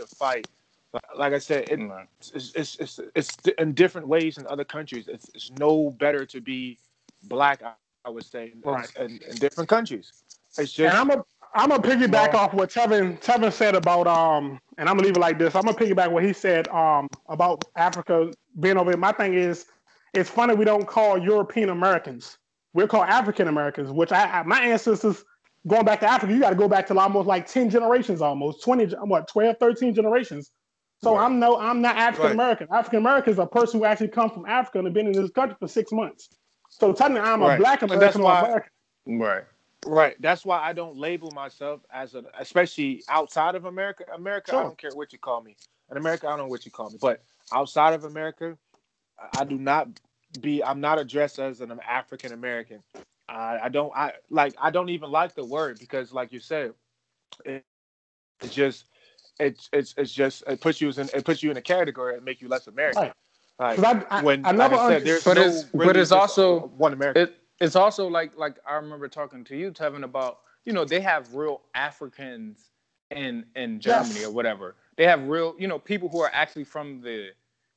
of 0.00 0.08
fight. 0.10 0.46
Like, 0.92 1.02
like 1.18 1.32
I 1.34 1.38
said, 1.38 1.68
it, 1.68 1.78
Right. 1.80 2.06
it's, 2.34 2.52
it's 2.54 2.76
it's 2.76 3.00
it's 3.14 3.36
in 3.58 3.72
different 3.74 4.08
ways 4.08 4.38
in 4.38 4.46
other 4.46 4.64
countries. 4.64 5.08
It's, 5.08 5.28
it's 5.34 5.50
no 5.58 5.90
better 5.98 6.24
to 6.26 6.40
be 6.40 6.78
black, 7.24 7.62
I, 7.62 7.72
I 8.04 8.10
would 8.10 8.24
say, 8.24 8.52
in, 8.54 8.60
Right. 8.62 8.88
in, 8.96 9.20
in 9.28 9.34
different 9.36 9.68
countries. 9.68 10.12
It's 10.58 10.72
just. 10.72 10.78
And 10.80 10.90
just 10.92 10.96
I'm 10.96 11.10
a 11.10 11.24
I'm 11.54 11.68
gonna 11.70 11.82
piggyback 11.82 12.32
Well- 12.32 12.44
off 12.44 12.54
what 12.54 12.70
Tevin 12.70 13.20
Tevin 13.20 13.52
said 13.52 13.74
about 13.74 14.06
um, 14.06 14.58
and 14.78 14.88
I'm 14.88 14.96
gonna 14.96 15.06
leave 15.06 15.16
it 15.16 15.20
like 15.20 15.38
this. 15.38 15.54
I'm 15.54 15.62
gonna 15.64 15.76
piggyback 15.76 16.10
what 16.10 16.24
he 16.24 16.32
said 16.32 16.66
um 16.68 17.08
about 17.28 17.64
Africa 17.76 18.32
being 18.60 18.78
over. 18.78 18.90
here. 18.92 18.98
My 18.98 19.12
thing 19.12 19.34
is, 19.34 19.66
it's 20.16 20.30
funny 20.30 20.54
we 20.54 20.64
don't 20.64 20.86
call 20.86 21.18
European 21.18 21.68
Americans. 21.68 22.38
We're 22.72 22.88
called 22.88 23.08
African 23.08 23.48
Americans, 23.48 23.90
which 23.90 24.12
I, 24.12 24.40
I 24.40 24.42
my 24.42 24.60
ancestors 24.60 25.24
going 25.66 25.84
back 25.84 26.00
to 26.00 26.06
Africa. 26.10 26.32
You 26.32 26.40
got 26.40 26.50
to 26.50 26.56
go 26.56 26.68
back 26.68 26.86
to 26.88 26.98
almost 26.98 27.26
like 27.26 27.46
ten 27.46 27.70
generations, 27.70 28.20
almost 28.20 28.62
twenty, 28.62 28.86
what 28.96 29.28
12, 29.28 29.56
13 29.58 29.94
generations. 29.94 30.50
So 31.02 31.14
Right. 31.14 31.24
I'm 31.24 31.38
no, 31.38 31.58
I'm 31.58 31.80
not 31.82 31.96
African 31.96 32.32
American. 32.32 32.68
African 32.72 32.98
American 33.00 33.32
is 33.32 33.38
a 33.38 33.46
person 33.46 33.80
who 33.80 33.86
actually 33.86 34.08
comes 34.08 34.32
from 34.32 34.46
Africa 34.46 34.78
and 34.78 34.86
have 34.86 34.94
been 34.94 35.06
in 35.06 35.12
this 35.12 35.30
country 35.30 35.56
for 35.58 35.68
six 35.68 35.92
months. 35.92 36.30
So 36.70 36.92
technically, 36.92 37.28
I'm 37.28 37.42
a 37.42 37.46
Right. 37.48 37.58
black 37.58 37.82
And 37.82 37.92
American 37.92 38.22
that's 38.22 38.24
why- 38.24 38.40
American. 38.40 38.70
Right. 39.06 39.44
Right. 39.86 40.16
That's 40.20 40.44
why 40.44 40.58
I 40.60 40.72
don't 40.72 40.96
label 40.96 41.30
myself 41.32 41.80
as 41.92 42.14
a, 42.14 42.24
especially 42.40 43.04
outside 43.08 43.54
of 43.54 43.66
America. 43.66 44.04
America, 44.14 44.50
Sure. 44.50 44.60
I 44.60 44.62
don't 44.64 44.78
care 44.78 44.90
what 44.94 45.12
you 45.12 45.18
call 45.18 45.42
me. 45.42 45.56
In 45.92 45.96
America, 45.96 46.26
I 46.26 46.30
don't 46.30 46.38
know 46.40 46.46
what 46.48 46.64
you 46.64 46.72
call 46.72 46.90
me. 46.90 46.98
But 47.00 47.22
outside 47.52 47.94
of 47.94 48.02
America, 48.04 48.58
I- 49.18 49.40
I 49.40 49.44
do 49.44 49.58
not 49.58 49.88
be. 50.40 50.62
I'm 50.62 50.80
not 50.80 50.98
addressed 50.98 51.38
as 51.38 51.60
an 51.60 51.78
African 51.88 52.32
American. 52.32 52.82
I, 53.28 53.58
I 53.64 53.68
don't. 53.68 53.92
I 53.96 54.12
like. 54.30 54.54
I 54.60 54.70
don't 54.70 54.88
even 54.90 55.10
like 55.10 55.34
the 55.34 55.44
word 55.44 55.78
because, 55.80 56.12
like 56.12 56.32
you 56.32 56.40
said, 56.40 56.72
it, 57.44 57.64
it's 58.42 58.54
just. 58.54 58.84
It's 59.38 59.68
it's 59.72 59.94
it's 59.98 60.12
just 60.14 60.44
it 60.46 60.62
puts 60.62 60.80
you 60.80 60.88
in 60.88 61.10
it 61.12 61.24
puts 61.26 61.42
you 61.42 61.50
in 61.50 61.58
a 61.58 61.62
category 61.62 62.14
and 62.16 62.24
make 62.24 62.40
you 62.40 62.48
less 62.48 62.68
American. 62.68 63.02
Right. 63.02 63.12
Like 63.58 63.76
'Cause 63.76 63.84
I, 64.10 64.18
I, 64.18 64.22
when 64.22 64.46
I 64.46 64.52
never 64.52 64.76
like 64.76 64.84
I 64.84 64.88
said, 64.88 64.96
understood. 65.02 65.06
there's 65.06 65.24
But 65.24 65.34
no 65.34 65.40
it's- 65.42 65.86
but 65.88 65.96
it's 65.98 66.12
also- 66.12 66.60
one 66.78 66.94
American. 66.94 67.22
It 67.24 67.36
it's 67.60 67.76
also 67.76 68.06
like 68.08 68.34
like 68.38 68.56
I 68.66 68.76
remember 68.76 69.08
talking 69.08 69.44
to 69.44 69.56
you, 69.56 69.70
Tevin, 69.72 70.04
about 70.04 70.38
you 70.64 70.72
know 70.72 70.86
they 70.86 71.00
have 71.02 71.34
real 71.34 71.60
Africans 71.74 72.70
in 73.10 73.44
in 73.56 73.78
Germany 73.78 74.14
Yes. 74.20 74.24
or 74.26 74.30
whatever. 74.30 74.76
They 74.96 75.04
have 75.04 75.28
real, 75.28 75.54
you 75.58 75.68
know, 75.68 75.78
people 75.78 76.08
who 76.08 76.20
are 76.20 76.30
actually 76.32 76.64
from 76.64 77.02
the 77.02 77.30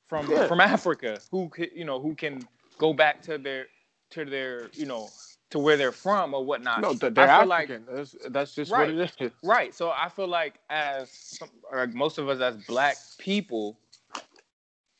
from 0.09 0.29
Yeah. 0.29 0.47
from 0.47 0.59
Africa 0.59 1.19
who 1.31 1.49
you 1.73 1.85
know, 1.85 1.99
who 2.01 2.15
can 2.15 2.47
go 2.77 2.91
back 2.93 3.21
to 3.23 3.37
their 3.37 3.67
to 4.09 4.25
their, 4.25 4.69
you 4.73 4.85
know, 4.87 5.07
to 5.51 5.59
where 5.59 5.77
they're 5.77 5.91
from 5.91 6.33
or 6.33 6.43
whatnot. 6.43 6.81
No, 6.81 6.93
they're 6.93 7.29
I 7.29 7.39
feel 7.39 7.47
like 7.47 7.69
African. 7.69 7.85
that's, 7.95 8.15
that's 8.29 8.55
just 8.55 8.71
Right. 8.71 8.93
what 8.93 8.95
it 9.03 9.11
is. 9.19 9.31
Right. 9.43 9.73
So 9.73 9.91
I 9.91 10.09
feel 10.09 10.27
like 10.27 10.55
as 10.69 11.11
some, 11.11 11.49
or 11.71 11.85
most 11.87 12.17
of 12.17 12.27
us 12.27 12.41
as 12.41 12.57
black 12.65 12.97
people 13.19 13.77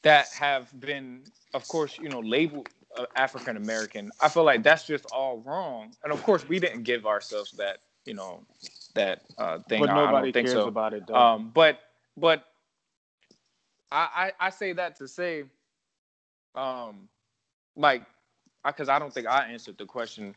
that 0.03 0.27
have 0.29 0.79
been, 0.79 1.23
of 1.53 1.67
course, 1.67 1.97
you 1.97 2.09
know, 2.09 2.19
labeled 2.19 2.69
uh, 2.97 3.05
African 3.15 3.57
American, 3.57 4.11
I 4.21 4.29
feel 4.29 4.43
like 4.43 4.63
that's 4.63 4.85
just 4.85 5.05
all 5.07 5.39
wrong. 5.39 5.91
And 6.03 6.13
of 6.13 6.21
course, 6.23 6.47
we 6.47 6.59
didn't 6.59 6.83
give 6.83 7.05
ourselves 7.05 7.51
that, 7.53 7.79
you 8.05 8.13
know, 8.13 8.43
that 8.93 9.23
uh, 9.37 9.59
thing. 9.67 9.79
But 9.81 9.89
I- 9.89 9.93
I 9.93 10.05
nobody 10.05 10.27
don't 10.27 10.33
think 10.33 10.47
cares 10.47 10.53
so. 10.55 10.67
about 10.67 10.93
it 10.93 11.07
though. 11.07 11.15
Um, 11.15 11.51
but 11.53 11.79
but 12.17 12.43
I, 13.91 14.31
I 14.39 14.47
I 14.47 14.49
say 14.49 14.73
that 14.73 14.95
to 14.97 15.07
say, 15.07 15.43
um, 16.55 17.09
like, 17.75 18.03
because 18.65 18.89
I 18.89 18.99
don't 18.99 19.13
think 19.13 19.27
I 19.27 19.45
answered 19.51 19.77
the 19.77 19.85
question. 19.85 20.35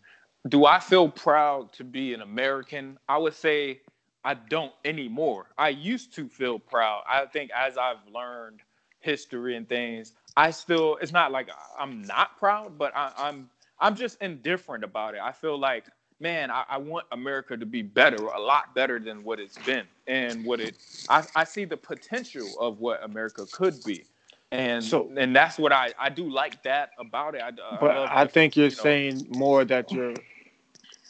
Do 0.49 0.67
I 0.67 0.81
feel 0.81 1.09
proud 1.09 1.73
to 1.75 1.85
be 1.85 2.15
an 2.15 2.23
American? 2.23 2.99
I 3.09 3.19
would 3.19 3.35
say 3.35 3.81
I 4.25 4.35
don't 4.35 4.73
anymore. 4.85 5.47
I 5.59 5.71
used 5.71 6.15
to 6.15 6.29
feel 6.29 6.59
proud. 6.59 7.03
I 7.09 7.27
think 7.27 7.51
as 7.57 7.79
I've 7.79 8.07
learned 8.13 8.61
history 9.01 9.57
and 9.57 9.69
things, 9.69 10.15
I 10.37 10.51
still. 10.51 10.97
It's 11.01 11.13
not 11.13 11.33
like 11.33 11.49
I'm 11.79 12.03
not 12.03 12.39
proud, 12.39 12.79
but 12.79 12.93
I, 12.97 13.13
I'm 13.17 13.51
I'm 13.81 13.97
just 13.97 14.21
indifferent 14.23 14.85
about 14.85 15.15
it. 15.15 15.21
I 15.23 15.33
feel 15.33 15.59
like 15.59 15.87
man, 16.23 16.51
I, 16.51 16.65
I 16.71 16.79
want 16.79 17.07
America 17.13 17.57
to 17.57 17.67
be 17.67 17.83
better, 17.83 18.17
a 18.25 18.41
lot 18.41 18.75
better 18.75 18.99
than 19.01 19.25
what 19.25 19.41
it's 19.41 19.59
been, 19.59 19.85
and 20.07 20.45
what 20.45 20.61
it. 20.61 20.77
I, 21.11 21.25
I 21.37 21.45
see 21.45 21.65
the 21.67 21.77
potential 21.77 22.49
of 22.61 22.79
what 22.81 23.03
America 23.05 23.45
could 23.53 23.83
be, 23.85 24.05
and 24.53 24.83
So- 24.83 25.11
and 25.17 25.35
that's 25.37 25.59
what 25.59 25.73
I 25.73 25.93
I 25.99 26.09
do 26.11 26.31
like 26.31 26.63
that 26.63 26.91
about 26.99 27.35
it. 27.35 27.43
I, 27.43 27.49
I 27.49 27.79
but 27.81 27.97
I 28.11 28.27
think 28.27 28.57
you're 28.57 28.69
you 28.69 28.77
know- 28.77 28.83
saying 28.83 29.27
more 29.37 29.65
that 29.67 29.91
you're 29.93 30.15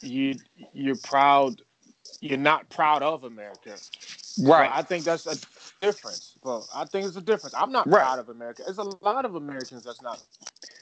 you 0.01 0.35
you're 0.73 0.97
proud. 0.97 1.61
You're 2.21 2.37
not 2.37 2.69
proud 2.69 3.01
of 3.03 3.23
America. 3.25 3.75
right. 4.41 4.69
But 4.69 4.77
I 4.77 4.81
think 4.81 5.03
that's 5.05 5.25
a 5.27 5.35
difference. 5.81 6.37
Well, 6.43 6.67
I 6.73 6.85
think 6.85 7.05
it's 7.07 7.17
a 7.17 7.21
difference. 7.21 7.53
I'm 7.55 7.71
not 7.71 7.87
Right. 7.87 8.01
proud 8.01 8.19
of 8.19 8.29
America. 8.29 8.63
There's 8.65 8.77
a 8.77 8.83
lot 9.03 9.25
of 9.25 9.35
Americans 9.35 9.83
that's 9.83 10.01
not 10.01 10.21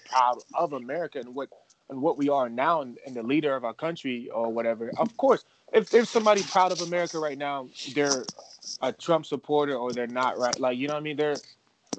proud 0.10 0.38
of 0.56 0.74
America 0.74 1.20
and 1.20 1.34
what 1.36 1.50
what 1.92 2.18
we 2.18 2.30
are 2.30 2.50
now 2.50 2.82
and, 2.82 2.98
and 3.06 3.16
the 3.16 3.24
leader 3.24 3.56
of 3.56 3.66
our 3.66 3.74
country 3.74 4.30
or 4.30 4.52
whatever. 4.52 4.92
Of 4.98 5.16
course, 5.18 5.44
if 5.74 5.90
there's 5.90 6.10
somebody 6.10 6.44
proud 6.44 6.72
of 6.72 6.82
America 6.82 7.20
right 7.20 7.38
now, 7.38 7.68
they're 7.94 8.26
a 8.82 8.92
Trump 8.92 9.26
supporter 9.26 9.76
or 9.76 9.92
they're 9.92 10.08
not 10.08 10.38
right. 10.38 10.58
Like 10.60 10.78
you 10.78 10.88
know 10.88 10.94
what 10.94 11.02
I 11.02 11.04
mean? 11.04 11.18
They're 11.18 11.38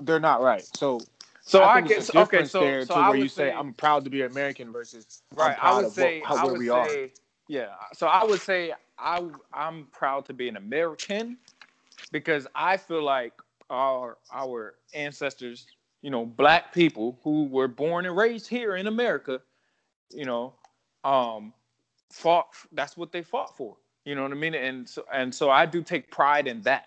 they're 0.00 0.20
not 0.20 0.42
right. 0.42 0.64
So 0.76 1.00
so 1.42 1.64
I, 1.64 1.76
think 1.76 1.88
get 1.88 1.94
there's 1.94 2.08
a 2.08 2.12
so, 2.12 2.20
okay. 2.20 2.44
So 2.44 2.60
there 2.60 2.86
so 2.86 2.94
to 2.94 3.00
I 3.00 3.08
where 3.10 3.18
you 3.18 3.28
say, 3.28 3.50
say 3.50 3.52
I'm 3.52 3.72
proud 3.74 4.04
to 4.04 4.10
be 4.10 4.22
American 4.22 4.72
versus 4.72 5.22
Right. 5.34 5.56
I 5.60 5.80
would 5.80 5.92
say 5.92 6.20
what, 6.20 6.38
how, 6.38 6.48
I 6.48 6.50
would 6.50 6.58
we 6.58 6.68
say 6.68 6.72
are. 7.04 7.08
yeah. 7.48 7.66
So 7.92 8.06
I 8.06 8.24
would 8.24 8.40
say 8.40 8.72
I 8.98 9.22
I'm 9.52 9.86
proud 9.92 10.24
to 10.26 10.32
be 10.32 10.48
an 10.48 10.56
American 10.56 11.36
because 12.12 12.46
I 12.54 12.76
feel 12.76 13.02
like 13.02 13.32
our 13.70 14.18
our 14.32 14.74
ancestors, 14.94 15.66
you 16.02 16.10
know, 16.10 16.24
black 16.24 16.72
people 16.72 17.18
who 17.24 17.44
were 17.44 17.68
born 17.68 18.06
and 18.06 18.16
raised 18.16 18.48
here 18.48 18.76
in 18.76 18.86
America, 18.86 19.40
you 20.14 20.24
know, 20.24 20.54
um 21.04 21.52
fought 22.10 22.48
that's 22.72 22.96
what 22.96 23.12
they 23.12 23.22
fought 23.22 23.56
for. 23.56 23.76
You 24.04 24.14
know 24.14 24.22
what 24.22 24.32
I 24.32 24.34
mean? 24.34 24.54
And 24.54 24.88
so 24.88 25.04
and 25.12 25.34
so 25.34 25.50
I 25.50 25.66
do 25.66 25.82
take 25.82 26.10
pride 26.10 26.46
in 26.46 26.62
that. 26.62 26.86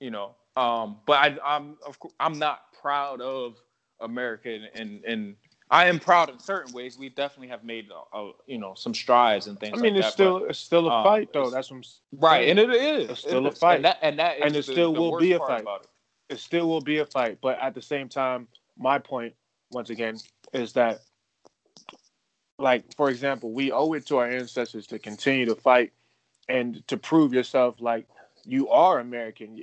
You 0.00 0.10
know. 0.10 0.34
Um 0.56 0.98
but 1.06 1.14
I 1.18 1.38
I'm 1.44 1.76
of 1.86 1.98
course 1.98 2.14
I'm 2.20 2.38
not 2.38 2.60
proud 2.80 3.20
of 3.20 3.56
America 4.00 4.50
and 4.50 4.68
and, 4.74 5.04
and 5.04 5.36
I 5.70 5.86
am 5.86 5.98
proud 5.98 6.28
in 6.28 6.38
certain 6.38 6.70
ways. 6.74 6.98
We 6.98 7.08
definitely 7.08 7.48
have 7.48 7.64
made, 7.64 7.88
uh, 7.90 8.02
uh, 8.28 8.32
you 8.46 8.58
know, 8.58 8.74
some 8.74 8.92
strides 8.92 9.46
and 9.46 9.58
things. 9.58 9.78
I 9.78 9.80
mean, 9.80 9.94
like 9.94 10.00
it's 10.00 10.08
that, 10.08 10.12
still 10.12 10.44
it's 10.44 10.58
still 10.58 10.86
a 10.86 10.98
um, 10.98 11.02
fight 11.04 11.32
though. 11.32 11.48
That's 11.48 11.70
what 11.70 11.78
I'm 11.78 11.82
but- 12.12 12.26
right, 12.26 12.44
saying. 12.44 12.58
and 12.58 12.58
it 12.58 12.70
is 12.74 13.10
It's 13.10 13.20
still 13.20 13.46
It 13.46 13.54
a 13.54 13.56
fight. 13.56 13.76
and 13.76 13.84
that 13.86 13.98
and 14.02 14.18
that 14.18 14.36
is 14.36 14.42
And 14.44 14.56
it 14.56 14.66
the- 14.66 14.72
still 14.72 14.92
the 14.92 15.00
will 15.00 15.18
be 15.18 15.32
a 15.32 15.38
fight. 15.38 15.64
it. 15.66 16.34
it 16.34 16.38
still 16.40 16.68
will 16.68 16.82
be 16.82 16.98
a 16.98 17.06
fight. 17.06 17.38
But 17.40 17.58
at 17.58 17.72
the 17.72 17.80
same 17.80 18.10
time, 18.10 18.48
my 18.76 18.98
point, 18.98 19.32
once 19.70 19.88
again, 19.88 20.18
is 20.52 20.74
that, 20.74 21.00
like, 22.62 22.94
for 22.96 23.10
example, 23.10 23.50
we 23.52 23.72
owe 23.72 23.92
it 23.92 24.06
to 24.06 24.18
our 24.18 24.28
ancestors 24.28 24.86
to 24.86 24.98
continue 24.98 25.46
to 25.46 25.54
fight 25.56 25.92
and 26.48 26.86
to 26.86 26.96
prove 26.96 27.34
yourself 27.34 27.80
like 27.80 28.06
you 28.44 28.68
are 28.68 29.00
American. 29.00 29.58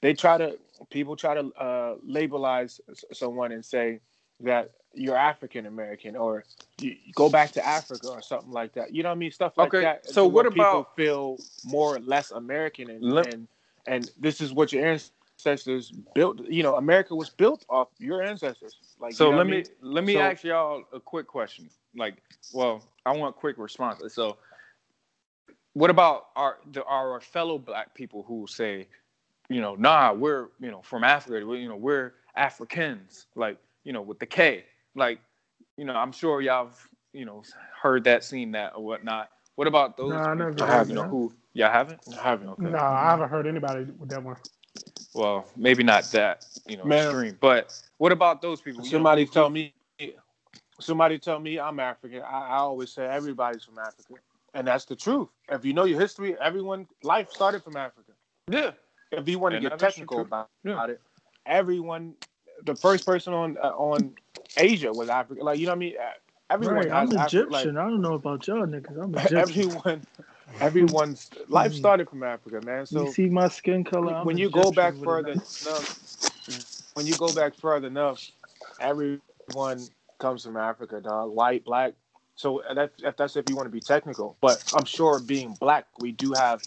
They 0.00 0.14
try 0.14 0.38
to, 0.38 0.58
people 0.90 1.14
try 1.16 1.34
to 1.34 1.46
uh, 1.54 1.94
labelize 2.06 2.80
someone 3.12 3.52
and 3.52 3.64
say 3.64 4.00
that 4.40 4.72
you're 4.92 5.16
African 5.16 5.66
American 5.66 6.16
or 6.16 6.44
you 6.80 6.96
go 7.14 7.30
back 7.30 7.52
to 7.52 7.64
Africa 7.66 8.08
or 8.08 8.20
something 8.20 8.50
like 8.50 8.72
that. 8.74 8.92
You 8.92 9.04
know 9.04 9.10
what 9.10 9.14
I 9.16 9.18
mean? 9.18 9.30
Stuff 9.30 9.56
like 9.56 9.68
Okay, 9.68 9.82
that. 9.82 10.08
so 10.08 10.26
what 10.26 10.44
people 10.52 10.62
about- 10.64 10.96
feel 10.96 11.38
more 11.64 11.94
or 11.96 12.00
less 12.00 12.32
American 12.32 12.90
and, 12.90 13.02
Let- 13.02 13.32
and 13.32 13.48
and 13.86 14.10
this 14.18 14.40
is 14.40 14.52
what 14.52 14.72
your 14.72 14.84
ancestors 14.84 15.12
built. 16.14 16.40
You 16.48 16.62
know, 16.62 16.76
America 16.76 17.14
was 17.14 17.30
built 17.30 17.64
off 17.68 17.88
your 17.98 18.22
ancestors. 18.22 18.76
Like, 19.00 19.12
So 19.14 19.26
you 19.26 19.30
know 19.32 19.36
let 19.38 19.46
what 19.46 19.46
I 19.46 19.50
me 19.50 19.56
mean? 19.56 19.66
let 19.82 20.04
me 20.04 20.14
So- 20.14 20.20
ask 20.20 20.44
y'all 20.44 20.84
a 20.92 21.00
quick 21.00 21.26
question. 21.26 21.68
Like, 21.96 22.22
well, 22.54 22.82
I 23.04 23.16
want 23.16 23.36
quick 23.36 23.58
responses. 23.58 24.14
So, 24.14 24.36
what 25.74 25.90
about 25.90 26.26
our 26.36 26.58
the, 26.72 26.84
our 26.84 27.20
fellow 27.20 27.58
black 27.58 27.94
people 27.94 28.22
who 28.22 28.46
say, 28.46 28.86
you 29.48 29.60
know, 29.60 29.74
nah, 29.74 30.12
we're 30.12 30.48
you 30.60 30.70
know 30.70 30.82
from 30.82 31.04
Africa. 31.04 31.44
We, 31.46 31.60
you 31.60 31.68
know, 31.68 31.76
we're 31.76 32.14
Africans. 32.36 33.26
Like, 33.34 33.58
you 33.84 33.92
know, 33.92 34.02
with 34.02 34.18
the 34.18 34.26
K. 34.26 34.64
Like, 34.94 35.20
you 35.76 35.84
know, 35.84 35.94
I'm 35.94 36.12
sure 36.12 36.40
y'all 36.40 36.66
have 36.66 36.88
you 37.12 37.24
know 37.24 37.42
heard 37.82 38.04
that, 38.04 38.24
seen 38.24 38.52
that, 38.52 38.72
or 38.76 38.84
whatnot. 38.84 39.30
What 39.56 39.66
about 39.66 39.96
those? 39.96 40.10
Nah, 40.10 40.20
I 40.30 40.34
people, 40.34 40.50
never 40.50 40.64
I 40.64 40.78
heard 40.78 40.88
you 40.88 40.94
know 40.94 41.02
that. 41.02 41.08
who 41.08 41.32
y'all 41.54 41.70
haven't? 41.70 42.00
I 42.18 42.22
haven't. 42.22 42.48
Okay. 42.50 42.62
No, 42.64 42.78
I 42.78 43.10
haven't 43.10 43.28
heard 43.28 43.46
anybody 43.46 43.84
with 43.98 44.08
that 44.10 44.22
one. 44.22 44.36
Well, 45.14 45.46
maybe 45.56 45.82
not 45.82 46.04
that 46.12 46.44
you 46.66 46.76
know 46.76 46.84
Man. 46.84 47.04
extreme, 47.04 47.36
but 47.40 47.78
what 47.98 48.12
about 48.12 48.40
those 48.42 48.60
people? 48.60 48.82
You 48.84 48.90
know, 48.90 48.96
Somebody 48.96 49.24
who- 49.24 49.32
tell 49.32 49.50
me. 49.50 49.74
Somebody 50.80 51.18
tell 51.18 51.38
me 51.38 51.60
I'm 51.60 51.78
African. 51.78 52.22
I, 52.22 52.48
I 52.48 52.56
always 52.56 52.90
say 52.90 53.06
everybody's 53.06 53.62
from 53.62 53.78
Africa, 53.78 54.14
and 54.54 54.66
that's 54.66 54.84
the 54.84 54.96
truth. 54.96 55.28
If 55.48 55.64
you 55.64 55.72
know 55.74 55.84
your 55.84 56.00
history, 56.00 56.36
everyone 56.40 56.88
life 57.04 57.30
started 57.30 57.62
from 57.62 57.76
Africa. 57.76 58.12
Yeah. 58.50 58.72
If 59.12 59.28
you 59.28 59.38
want 59.38 59.52
to 59.52 59.56
And 59.58 59.62
get 59.70 59.78
technical 59.78 60.22
about, 60.22 60.48
Yeah. 60.64 60.72
about 60.72 60.90
it, 60.90 61.00
everyone, 61.46 62.14
the 62.64 62.74
first 62.74 63.06
person 63.06 63.32
on 63.32 63.58
uh, 63.62 63.68
on 63.76 64.14
Asia 64.56 64.92
was 64.92 65.08
African. 65.08 65.44
Like 65.44 65.58
you 65.60 65.66
know 65.66 65.72
what 65.72 65.76
I 65.76 65.78
mean? 65.78 65.94
Uh, 66.00 66.10
Everyone 66.50 66.76
Right, 66.76 66.90
I'm 66.90 67.06
has 67.08 67.10
Afri- 67.10 67.26
Egyptian. 67.26 67.76
like, 67.76 67.84
I 67.86 67.88
don't 67.88 68.02
know 68.02 68.14
about 68.14 68.46
y'all 68.46 68.66
niggas. 68.66 69.02
I'm 69.02 69.14
Egyptian. 69.14 69.38
everyone, 69.38 70.06
everyone's 70.60 71.30
life 71.48 71.74
started 71.74 72.08
from 72.08 72.22
Africa, 72.22 72.60
man. 72.64 72.86
So 72.86 73.04
you 73.04 73.12
see 73.12 73.28
my 73.28 73.48
skin 73.48 73.84
color. 73.84 74.14
I'm 74.14 74.26
when 74.26 74.38
you 74.38 74.50
go 74.50 74.70
back 74.70 74.94
further 74.96 75.32
enough, 75.32 76.00
when 76.94 77.06
you 77.06 77.14
go 77.14 77.32
back 77.32 77.54
further 77.54 77.86
enough, 77.86 78.30
everyone 78.80 79.88
comes 80.18 80.44
from 80.44 80.56
Africa, 80.56 81.00
dog. 81.00 81.34
White, 81.34 81.64
black. 81.64 81.94
So 82.34 82.62
that, 82.74 82.92
if 82.98 83.16
that's 83.16 83.36
if 83.36 83.48
you 83.48 83.56
want 83.56 83.66
to 83.66 83.70
be 83.70 83.80
technical, 83.80 84.36
but 84.40 84.62
I'm 84.72 84.84
sure 84.84 85.18
being 85.18 85.56
black, 85.60 85.86
we 86.00 86.12
do 86.12 86.32
have 86.32 86.60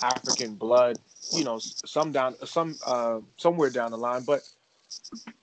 African 0.00 0.54
blood. 0.54 0.98
You 1.32 1.44
know, 1.44 1.58
some 1.58 2.12
down, 2.12 2.34
some 2.44 2.76
uh, 2.84 3.20
somewhere 3.36 3.70
down 3.70 3.92
the 3.92 3.98
line, 3.98 4.22
but 4.22 4.42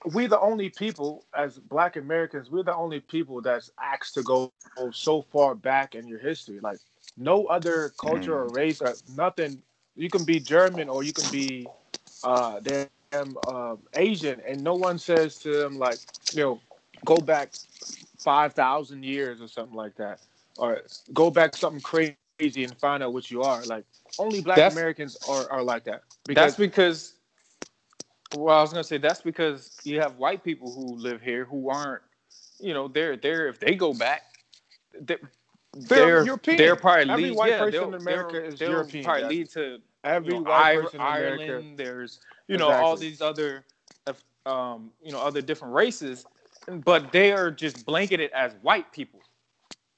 we're 0.06 0.28
the 0.28 0.40
only 0.40 0.70
people 0.70 1.24
as 1.36 1.58
Black 1.58 1.96
Americans. 1.96 2.50
We're 2.50 2.62
the 2.62 2.74
only 2.74 3.00
people 3.00 3.40
that's 3.40 3.70
asked 3.80 4.14
to 4.14 4.22
go 4.22 4.52
so 4.92 5.22
far 5.22 5.54
back 5.54 5.94
in 5.94 6.06
your 6.06 6.18
history. 6.18 6.60
Like 6.60 6.78
no 7.18 7.46
other 7.46 7.90
culture 7.98 8.34
or 8.34 8.48
race 8.50 8.80
or 8.80 8.94
nothing. 9.16 9.62
You 9.96 10.10
can 10.10 10.24
be 10.24 10.40
German 10.40 10.88
or 10.88 11.02
you 11.02 11.12
can 11.12 11.28
be 11.28 11.66
uh, 12.22 12.60
damn 12.60 13.36
uh, 13.46 13.76
Asian, 13.94 14.40
and 14.46 14.62
no 14.62 14.74
one 14.74 14.98
says 14.98 15.38
to 15.40 15.50
them 15.58 15.78
like, 15.78 16.00
you 16.32 16.42
know, 16.42 16.60
go 17.04 17.20
back 17.20 17.52
five 18.18 18.54
thousand 18.54 19.04
years 19.04 19.40
or 19.40 19.48
something 19.48 19.76
like 19.76 19.96
that, 19.96 20.20
or 20.56 20.82
go 21.12 21.30
back 21.30 21.56
something 21.56 21.80
crazy 21.80 22.16
and 22.40 22.76
find 22.78 23.02
out 23.02 23.12
what 23.12 23.30
you 23.30 23.42
are. 23.42 23.64
Like 23.66 23.84
only 24.18 24.40
Black 24.40 24.56
That's- 24.56 24.72
Americans 24.72 25.16
are, 25.28 25.50
are 25.50 25.62
like 25.62 25.84
that. 25.84 26.02
that's 26.34 26.56
because 26.56 27.14
well 28.30 28.56
i 28.58 28.60
was 28.60 28.70
gonna 28.70 28.84
say 28.84 28.98
that's 28.98 29.22
because 29.22 29.72
you 29.84 29.98
have 30.00 30.16
white 30.16 30.44
people 30.44 30.70
who 30.72 30.96
live 30.96 31.22
here 31.22 31.46
who 31.46 31.70
aren't 31.70 32.02
you 32.60 32.74
know 32.74 32.86
they're 32.88 33.16
they're 33.16 33.48
if 33.48 33.58
they 33.58 33.74
go 33.74 33.94
back 33.94 34.22
they're 35.80 35.98
They're 35.98 36.06
they're, 36.06 36.24
European. 36.24 36.56
they're 36.58 36.76
probably 36.76 37.10
Every 37.10 37.24
lead, 37.24 37.36
white 37.36 37.50
yeah, 37.50 37.58
person 37.58 37.84
in 37.88 37.94
America 37.94 38.32
they'll- 38.40 38.44
is 38.52 38.58
they'll 38.58 38.70
European, 38.70 39.04
Probably 39.04 39.22
yes. 39.22 39.30
lead 39.30 39.50
to 39.50 39.78
every 40.04 40.34
you 40.34 40.40
know, 40.40 40.50
white 40.50 40.72
Ir- 40.74 40.82
person 40.84 41.00
in 41.00 41.06
America. 41.06 41.42
Ireland. 41.44 41.78
There's 41.78 42.20
you 42.46 42.56
know 42.56 42.70
all 42.70 42.96
these 42.96 43.20
other 43.20 43.64
um 44.46 44.90
you 45.02 45.12
know 45.12 45.20
other 45.20 45.42
different 45.42 45.74
races, 45.74 46.24
but 46.84 47.12
they 47.12 47.32
are 47.32 47.50
just 47.50 47.84
blanketed 47.84 48.30
as 48.32 48.54
white 48.62 48.90
people 48.92 49.20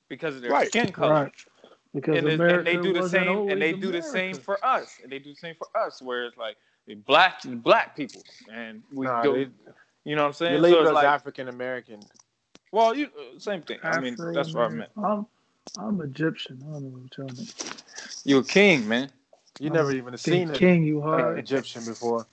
because 0.09 0.35
of 0.37 0.43
their 0.43 0.51
Right. 0.51 0.69
skin 0.69 0.91
color. 0.93 1.13
Right. 1.25 1.33
Because 1.95 2.17
and, 2.19 2.29
it- 2.29 2.41
and 2.41 2.67
they 2.67 2.77
do 2.77 2.93
the 2.93 3.09
same, 3.09 3.49
and 3.51 3.61
they 3.61 3.73
do 3.73 3.91
the 3.93 4.03
same 4.03 4.35
for 4.37 4.65
us, 4.65 4.99
and 5.03 5.11
they 5.11 5.19
do 5.19 5.31
the 5.31 5.37
same 5.37 5.55
for 5.57 5.67
us, 5.77 6.01
where 6.01 6.25
it's 6.27 6.37
like 6.37 6.57
the 6.87 6.95
black 6.95 7.41
black 7.45 7.97
people, 7.97 8.23
and 8.53 8.83
we 8.93 9.07
Nah, 9.07 9.23
go, 9.23 9.35
they- 9.35 9.51
you 10.05 10.15
know 10.17 10.23
what 10.23 10.29
I'm 10.29 10.33
saying? 10.35 10.55
you 10.55 10.61
label 10.61 10.79
So 10.79 10.83
it's 10.85 10.93
like, 10.95 11.05
African 11.05 11.49
American. 11.49 12.01
well, 12.73 12.95
you 12.95 13.07
uh, 13.07 13.39
same 13.39 13.63
thing. 13.63 13.79
I 13.83 14.01
mean, 14.01 14.17
that's 14.33 14.55
what 14.55 14.65
I 14.65 14.69
meant. 14.69 14.91
Afro-American. 14.97 15.27
I'm, 15.79 15.85
I'm 15.85 16.01
Egyptian. 16.03 16.63
I 16.69 16.73
don't 16.73 16.83
know 16.83 16.89
what 16.89 17.17
you're 17.17 17.29
talking 17.29 17.45
about. 17.45 17.83
You 18.25 18.39
a 18.39 18.45
king, 18.45 18.87
man. 18.89 19.11
You 19.59 19.69
I'm 19.69 19.75
never 19.75 19.93
even 19.93 20.13
Big 20.13 20.21
seen 20.21 20.53
King, 20.53 20.85
you 20.85 21.03
an 21.03 21.09
hard. 21.09 21.39
Egyptian 21.39 21.85
before. 21.85 22.27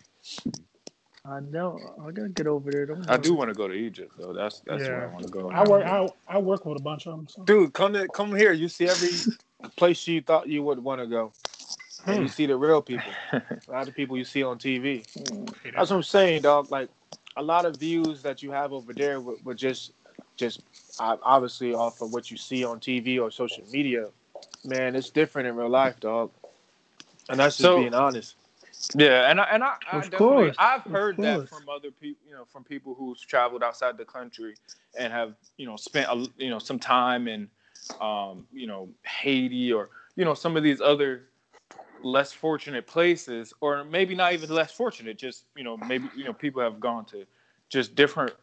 I 1.25 1.41
know. 1.41 1.77
I 2.01 2.11
gotta 2.11 2.29
get 2.29 2.47
over 2.47 2.71
there. 2.71 2.85
Don't 2.85 3.09
I 3.09 3.17
do 3.17 3.33
want 3.33 3.49
to 3.49 3.53
go 3.53 3.67
to 3.67 3.73
Egypt, 3.73 4.13
though. 4.17 4.31
That's 4.31 4.61
that's 4.65 4.83
where 4.83 5.09
I 5.09 5.13
want 5.13 5.25
to 5.25 5.31
go. 5.31 5.49
I 5.49 5.67
work. 5.67 5.85
I, 5.85 6.07
I 6.27 6.37
work 6.37 6.65
with 6.65 6.79
a 6.79 6.81
bunch 6.81 7.05
of 7.05 7.17
them. 7.17 7.27
So. 7.27 7.43
Dude, 7.43 7.73
come 7.73 7.93
to 7.93 8.07
come 8.07 8.33
here. 8.33 8.53
You 8.53 8.69
see 8.69 8.87
every 8.87 9.09
place 9.75 10.07
you 10.07 10.21
thought 10.21 10.47
you 10.47 10.63
would 10.63 10.79
want 10.79 11.01
to 11.01 11.07
go. 11.07 11.33
And 12.05 12.15
you 12.17 12.21
hmm. 12.23 12.27
see 12.27 12.45
the 12.45 12.55
real 12.55 12.81
people. 12.81 13.11
A 13.33 13.41
lot 13.67 13.89
of 13.89 13.95
people 13.95 14.17
you 14.17 14.23
see 14.23 14.41
on 14.41 14.57
TV. 14.57 15.05
That's 15.75 15.89
what 15.89 15.97
I'm 15.97 16.03
saying, 16.03 16.43
dog. 16.43 16.71
Like 16.71 16.89
a 17.35 17.43
lot 17.43 17.65
of 17.65 17.77
views 17.77 18.21
that 18.23 18.41
you 18.41 18.51
have 18.51 18.73
over 18.73 18.93
there 18.93 19.21
were, 19.21 19.35
were 19.43 19.53
just, 19.53 19.91
just 20.35 20.61
obviously 20.99 21.73
off 21.73 22.01
of 22.01 22.11
what 22.11 22.29
you 22.31 22.37
see 22.37 22.63
on 22.63 22.79
TV 22.79 23.19
or 23.21 23.31
social 23.31 23.63
media. 23.71 24.09
Man, 24.63 24.95
it's 24.95 25.09
different 25.09 25.47
in 25.47 25.55
real 25.55 25.69
life, 25.69 25.99
dog. 25.99 26.31
And 27.29 27.39
that's 27.39 27.57
just 27.57 27.63
So- 27.63 27.79
being 27.79 27.93
honest. 27.93 28.35
Yeah, 28.95 29.29
and 29.29 29.41
I, 29.41 29.43
and 29.45 29.63
I, 29.63 29.75
I 29.91 29.97
of 29.97 30.11
course. 30.11 30.55
I've 30.59 30.85
of 30.85 30.91
heard 30.91 31.17
that 31.17 31.49
from 31.49 31.67
other 31.67 31.89
people, 31.91 32.21
you 32.27 32.33
know, 32.35 32.45
from 32.45 32.63
people 32.63 32.93
who's 32.93 33.19
traveled 33.19 33.63
outside 33.63 33.97
the 33.97 34.05
country 34.05 34.53
and 34.97 35.11
have 35.11 35.33
you 35.57 35.65
know 35.65 35.75
spent 35.75 36.07
a, 36.09 36.27
you 36.37 36.49
know 36.49 36.59
some 36.59 36.77
time 36.79 37.27
in 37.27 37.49
um, 37.99 38.45
you 38.53 38.67
know 38.67 38.87
Haiti 39.03 39.73
or 39.73 39.89
you 40.15 40.23
know 40.25 40.35
some 40.35 40.55
of 40.55 40.63
these 40.63 40.79
other 40.79 41.23
less 42.03 42.31
fortunate 42.31 42.85
places, 42.85 43.51
or 43.61 43.83
maybe 43.83 44.13
not 44.15 44.33
even 44.33 44.49
less 44.51 44.71
fortunate, 44.71 45.17
just 45.17 45.45
you 45.55 45.63
know 45.63 45.75
maybe 45.75 46.07
you 46.15 46.23
know 46.23 46.33
people 46.33 46.61
have 46.61 46.79
gone 46.79 47.03
to 47.05 47.25
just 47.69 47.95
different 47.95 48.33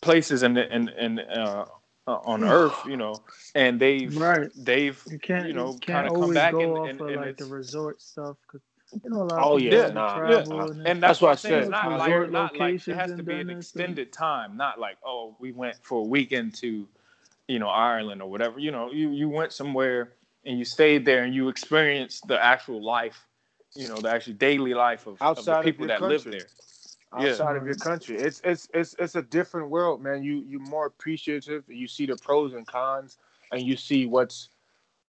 places 0.00 0.42
in 0.42 0.54
the, 0.54 0.74
in 0.74 0.88
in 0.90 1.18
uh, 1.20 1.66
uh, 2.06 2.10
on 2.24 2.44
Earth, 2.44 2.78
you 2.86 2.96
know, 2.96 3.20
and 3.54 3.80
they've 3.80 4.16
Right. 4.16 4.50
they've 4.56 5.02
You 5.10 5.18
can't. 5.18 5.48
you 5.48 5.54
know 5.54 5.72
kind 5.72 5.80
can't 5.80 6.06
of 6.06 6.12
come 6.14 6.22
always 6.22 6.34
back 6.36 6.52
go 6.52 6.60
and, 6.60 6.76
off 6.78 6.88
and, 6.90 7.00
of 7.00 7.06
and 7.08 7.16
like 7.16 7.28
it's- 7.30 7.48
the 7.48 7.54
resort 7.54 8.00
stuff. 8.00 8.36
'cause, 8.50 8.60
you 9.04 9.10
know, 9.10 9.22
a 9.22 9.24
lot 9.24 9.38
Oh, 9.44 9.56
of 9.56 9.62
yeah, 9.62 9.88
nah, 9.92 10.28
yeah. 10.30 10.38
and 10.40 10.86
and 10.86 10.86
That's 10.86 11.00
that's 11.00 11.20
what 11.20 11.28
what 11.28 11.28
I 11.28 11.32
I'm 11.32 11.36
said. 11.38 11.70
Not 11.70 11.98
like, 11.98 12.30
not 12.30 12.56
like 12.56 12.88
it 12.88 12.96
has 12.96 13.10
to 13.12 13.22
be 13.22 13.32
an 13.34 13.38
done 13.40 13.50
and 13.50 13.58
extended 13.58 14.12
time. 14.12 14.56
Not 14.56 14.80
like 14.80 14.96
oh, 15.04 15.36
we 15.40 15.52
went 15.52 15.76
for 15.82 16.00
a 16.00 16.04
weekend 16.04 16.54
to, 16.56 16.88
you 17.48 17.58
know, 17.58 17.68
Ireland 17.68 18.22
or 18.22 18.30
whatever. 18.30 18.58
You 18.58 18.70
know, 18.70 18.90
you 18.92 19.10
you 19.10 19.28
went 19.28 19.52
somewhere 19.52 20.12
and 20.46 20.58
you 20.58 20.64
stayed 20.64 21.04
there 21.04 21.24
and 21.24 21.34
you 21.34 21.48
experienced 21.50 22.26
the 22.28 22.42
actual 22.42 22.82
life, 22.82 23.26
you 23.74 23.88
know, 23.88 24.00
the 24.00 24.10
actual 24.10 24.34
daily 24.34 24.74
life 24.74 25.06
of, 25.06 25.20
of 25.20 25.44
the 25.44 25.56
people 25.62 25.86
your 25.86 25.88
that 25.88 26.02
live 26.02 26.24
country. 26.24 26.40
There. 27.12 27.22
Yeah. 27.22 27.30
outside 27.30 27.56
of 27.56 27.64
your 27.64 27.74
country. 27.74 28.16
It's 28.16 28.40
it's 28.44 28.68
it's 28.74 28.94
it's 28.98 29.14
a 29.14 29.22
different 29.22 29.70
world, 29.70 30.02
man. 30.02 30.22
You 30.22 30.44
you're 30.46 30.60
more 30.60 30.86
appreciative. 30.86 31.64
You 31.68 31.86
see 31.86 32.06
the 32.06 32.16
pros 32.16 32.54
and 32.54 32.66
cons, 32.66 33.18
and 33.52 33.62
you 33.62 33.76
see 33.76 34.06
what's 34.06 34.50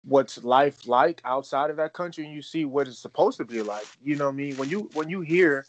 what's 0.04 0.44
life 0.44 0.88
like 0.88 1.22
outside 1.26 1.70
of 1.70 1.78
that 1.78 1.94
country, 1.94 2.26
and 2.26 2.34
you 2.34 2.42
see 2.42 2.66
what 2.66 2.88
it's 2.88 3.00
supposed 3.00 3.38
to 3.38 3.46
be 3.46 3.62
like. 3.62 3.88
You 4.04 4.16
know 4.16 4.26
what 4.26 4.34
I 4.34 4.36
mean? 4.36 4.58
When 4.58 4.70
you 4.70 4.90
when 4.94 5.10
you 5.10 5.22
hear, 5.22 5.66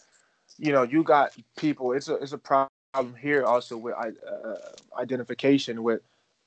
you 0.59 0.73
know, 0.73 0.83
you 0.83 1.03
got 1.03 1.37
people. 1.57 1.93
It's 1.93 2.09
a 2.09 2.17
it's 2.17 2.33
a 2.33 2.39
problem 2.39 2.71
here 3.21 3.45
also 3.45 3.77
with 3.77 3.95
uh, 3.95 4.55
identification 4.99 5.83
with 5.83 6.01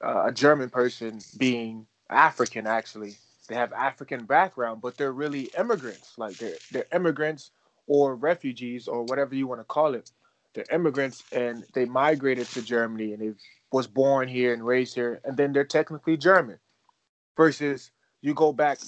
uh, 0.04 0.26
a 0.28 0.32
German 0.32 0.70
person 0.70 1.20
being 1.38 1.86
African. 2.10 2.68
Actually, 2.68 3.16
they 3.48 3.56
have 3.56 3.74
African 3.74 4.26
background, 4.26 4.82
but 4.82 4.98
they're 4.98 5.14
really 5.14 5.50
immigrants. 5.58 6.18
Like 6.18 6.38
they're 6.38 6.58
they're 6.72 6.88
immigrants 6.94 7.52
or 7.90 8.16
refugees 8.16 8.88
or 8.88 9.04
whatever 9.04 9.36
you 9.36 9.48
want 9.48 9.60
to 9.60 9.66
call 9.66 9.96
it. 9.96 10.12
They're 10.54 10.66
immigrants 10.72 11.24
and 11.34 11.66
they 11.74 11.86
migrated 11.86 12.48
to 12.50 12.62
Germany 12.62 13.14
and 13.14 13.22
they 13.22 13.34
was 13.72 13.88
born 13.88 14.28
here 14.28 14.54
and 14.54 14.66
raised 14.66 14.96
here, 14.96 15.20
and 15.26 15.36
then 15.36 15.52
they're 15.52 15.66
technically 15.66 16.16
German. 16.16 16.58
Versus 17.36 17.92
you 18.22 18.34
go 18.34 18.52
back 18.52 18.80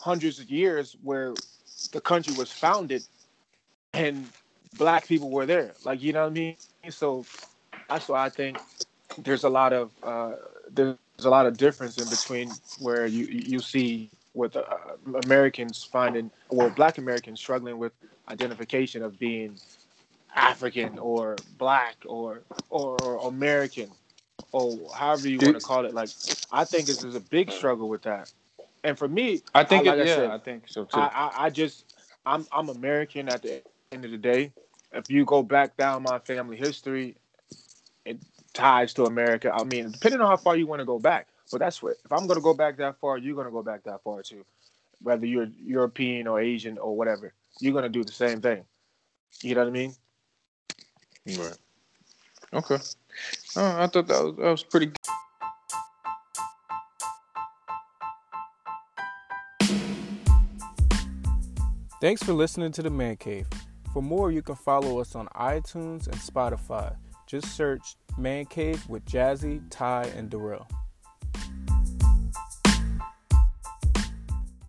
hundreds 0.00 0.38
of 0.40 0.50
years 0.50 0.96
where 1.02 1.34
the 1.92 2.00
country 2.00 2.34
was 2.36 2.50
founded 2.50 3.02
and 3.92 4.28
black 4.78 5.06
people 5.06 5.30
were 5.30 5.46
there. 5.46 5.74
Like 5.84 6.02
you 6.02 6.12
know 6.12 6.22
what 6.22 6.30
I 6.30 6.34
mean? 6.34 6.56
So 6.88 7.24
that's 7.88 8.08
why 8.08 8.24
I 8.24 8.28
think 8.30 8.58
there's 9.18 9.44
a 9.44 9.48
lot 9.48 9.72
of 9.72 9.90
uh, 10.02 10.32
there's 10.70 10.96
a 11.20 11.30
lot 11.30 11.46
of 11.46 11.56
difference 11.56 11.98
in 11.98 12.08
between 12.08 12.50
where 12.80 13.06
you 13.06 13.26
you 13.26 13.60
see 13.60 14.10
with 14.34 14.56
uh, 14.56 14.62
Americans 15.24 15.82
finding 15.82 16.30
well 16.50 16.70
black 16.70 16.98
Americans 16.98 17.40
struggling 17.40 17.78
with 17.78 17.92
identification 18.28 19.02
of 19.02 19.18
being 19.18 19.60
African 20.34 20.98
or 20.98 21.36
black 21.58 21.96
or 22.06 22.42
or, 22.70 22.96
or 22.98 23.28
American 23.28 23.90
or 24.52 24.78
however 24.94 25.28
you 25.28 25.40
want 25.40 25.56
to 25.56 25.60
call 25.60 25.84
it. 25.86 25.94
Like 25.94 26.12
I 26.52 26.64
think 26.64 26.86
this 26.86 27.02
is 27.04 27.14
a 27.14 27.20
big 27.20 27.50
struggle 27.50 27.88
with 27.88 28.02
that. 28.02 28.30
And 28.84 28.98
for 28.98 29.08
me, 29.08 29.42
I 29.54 29.64
think 29.64 29.86
like 29.86 29.86
it, 29.86 29.98
I 30.00 30.04
yeah, 30.04 30.06
said, 30.06 30.34
I 30.34 30.38
think 30.38 30.68
so 30.68 30.84
too. 30.84 31.10
I, 31.14 31.30
I, 31.36 31.46
I 31.46 31.50
just 31.50 31.86
I'm 32.26 32.46
I'm 32.52 32.68
American 32.70 33.28
at 33.28 33.42
the 33.42 33.62
end 33.92 34.04
of 34.04 34.10
the 34.10 34.18
day. 34.18 34.52
If 34.92 35.10
you 35.10 35.24
go 35.24 35.42
back 35.42 35.76
down 35.76 36.02
my 36.02 36.18
family 36.18 36.56
history, 36.56 37.16
it 38.04 38.18
ties 38.54 38.94
to 38.94 39.06
America. 39.06 39.52
I 39.54 39.64
mean, 39.64 39.92
depending 39.92 40.20
on 40.20 40.28
how 40.28 40.36
far 40.36 40.56
you 40.56 40.66
want 40.66 40.80
to 40.80 40.86
go 40.86 40.98
back. 41.00 41.29
But 41.50 41.60
that's 41.60 41.82
what 41.82 41.96
if 42.04 42.12
I'm 42.12 42.26
gonna 42.26 42.40
go 42.40 42.54
back 42.54 42.76
that 42.78 42.98
far, 43.00 43.18
you're 43.18 43.36
gonna 43.36 43.50
go 43.50 43.62
back 43.62 43.84
that 43.84 44.02
far 44.02 44.22
too. 44.22 44.44
Whether 45.02 45.26
you're 45.26 45.48
European 45.64 46.26
or 46.26 46.40
Asian 46.40 46.78
or 46.78 46.96
whatever, 46.96 47.32
you're 47.60 47.72
gonna 47.72 47.88
do 47.88 48.04
the 48.04 48.12
same 48.12 48.40
thing. 48.40 48.64
You 49.42 49.54
know 49.54 49.62
what 49.62 49.68
I 49.68 49.72
mean? 49.72 49.94
right. 51.26 51.58
Okay. 52.52 52.78
Oh, 53.56 53.76
I 53.78 53.86
thought 53.86 54.06
that 54.06 54.24
was 54.24 54.36
that 54.36 54.50
was 54.50 54.62
pretty. 54.64 54.86
Good. 54.86 54.96
Thanks 62.00 62.22
for 62.22 62.32
listening 62.32 62.72
to 62.72 62.82
the 62.82 62.88
Man 62.88 63.16
Cave. 63.16 63.46
For 63.92 64.02
more, 64.02 64.32
you 64.32 64.40
can 64.40 64.54
follow 64.54 65.00
us 65.00 65.14
on 65.14 65.26
iTunes 65.28 66.06
and 66.06 66.16
Spotify. 66.16 66.96
Just 67.26 67.54
search 67.54 67.96
Man 68.16 68.46
Cave 68.46 68.88
with 68.88 69.04
Jazzy, 69.04 69.62
Ty, 69.68 70.04
and 70.16 70.30
Darrell. 70.30 70.66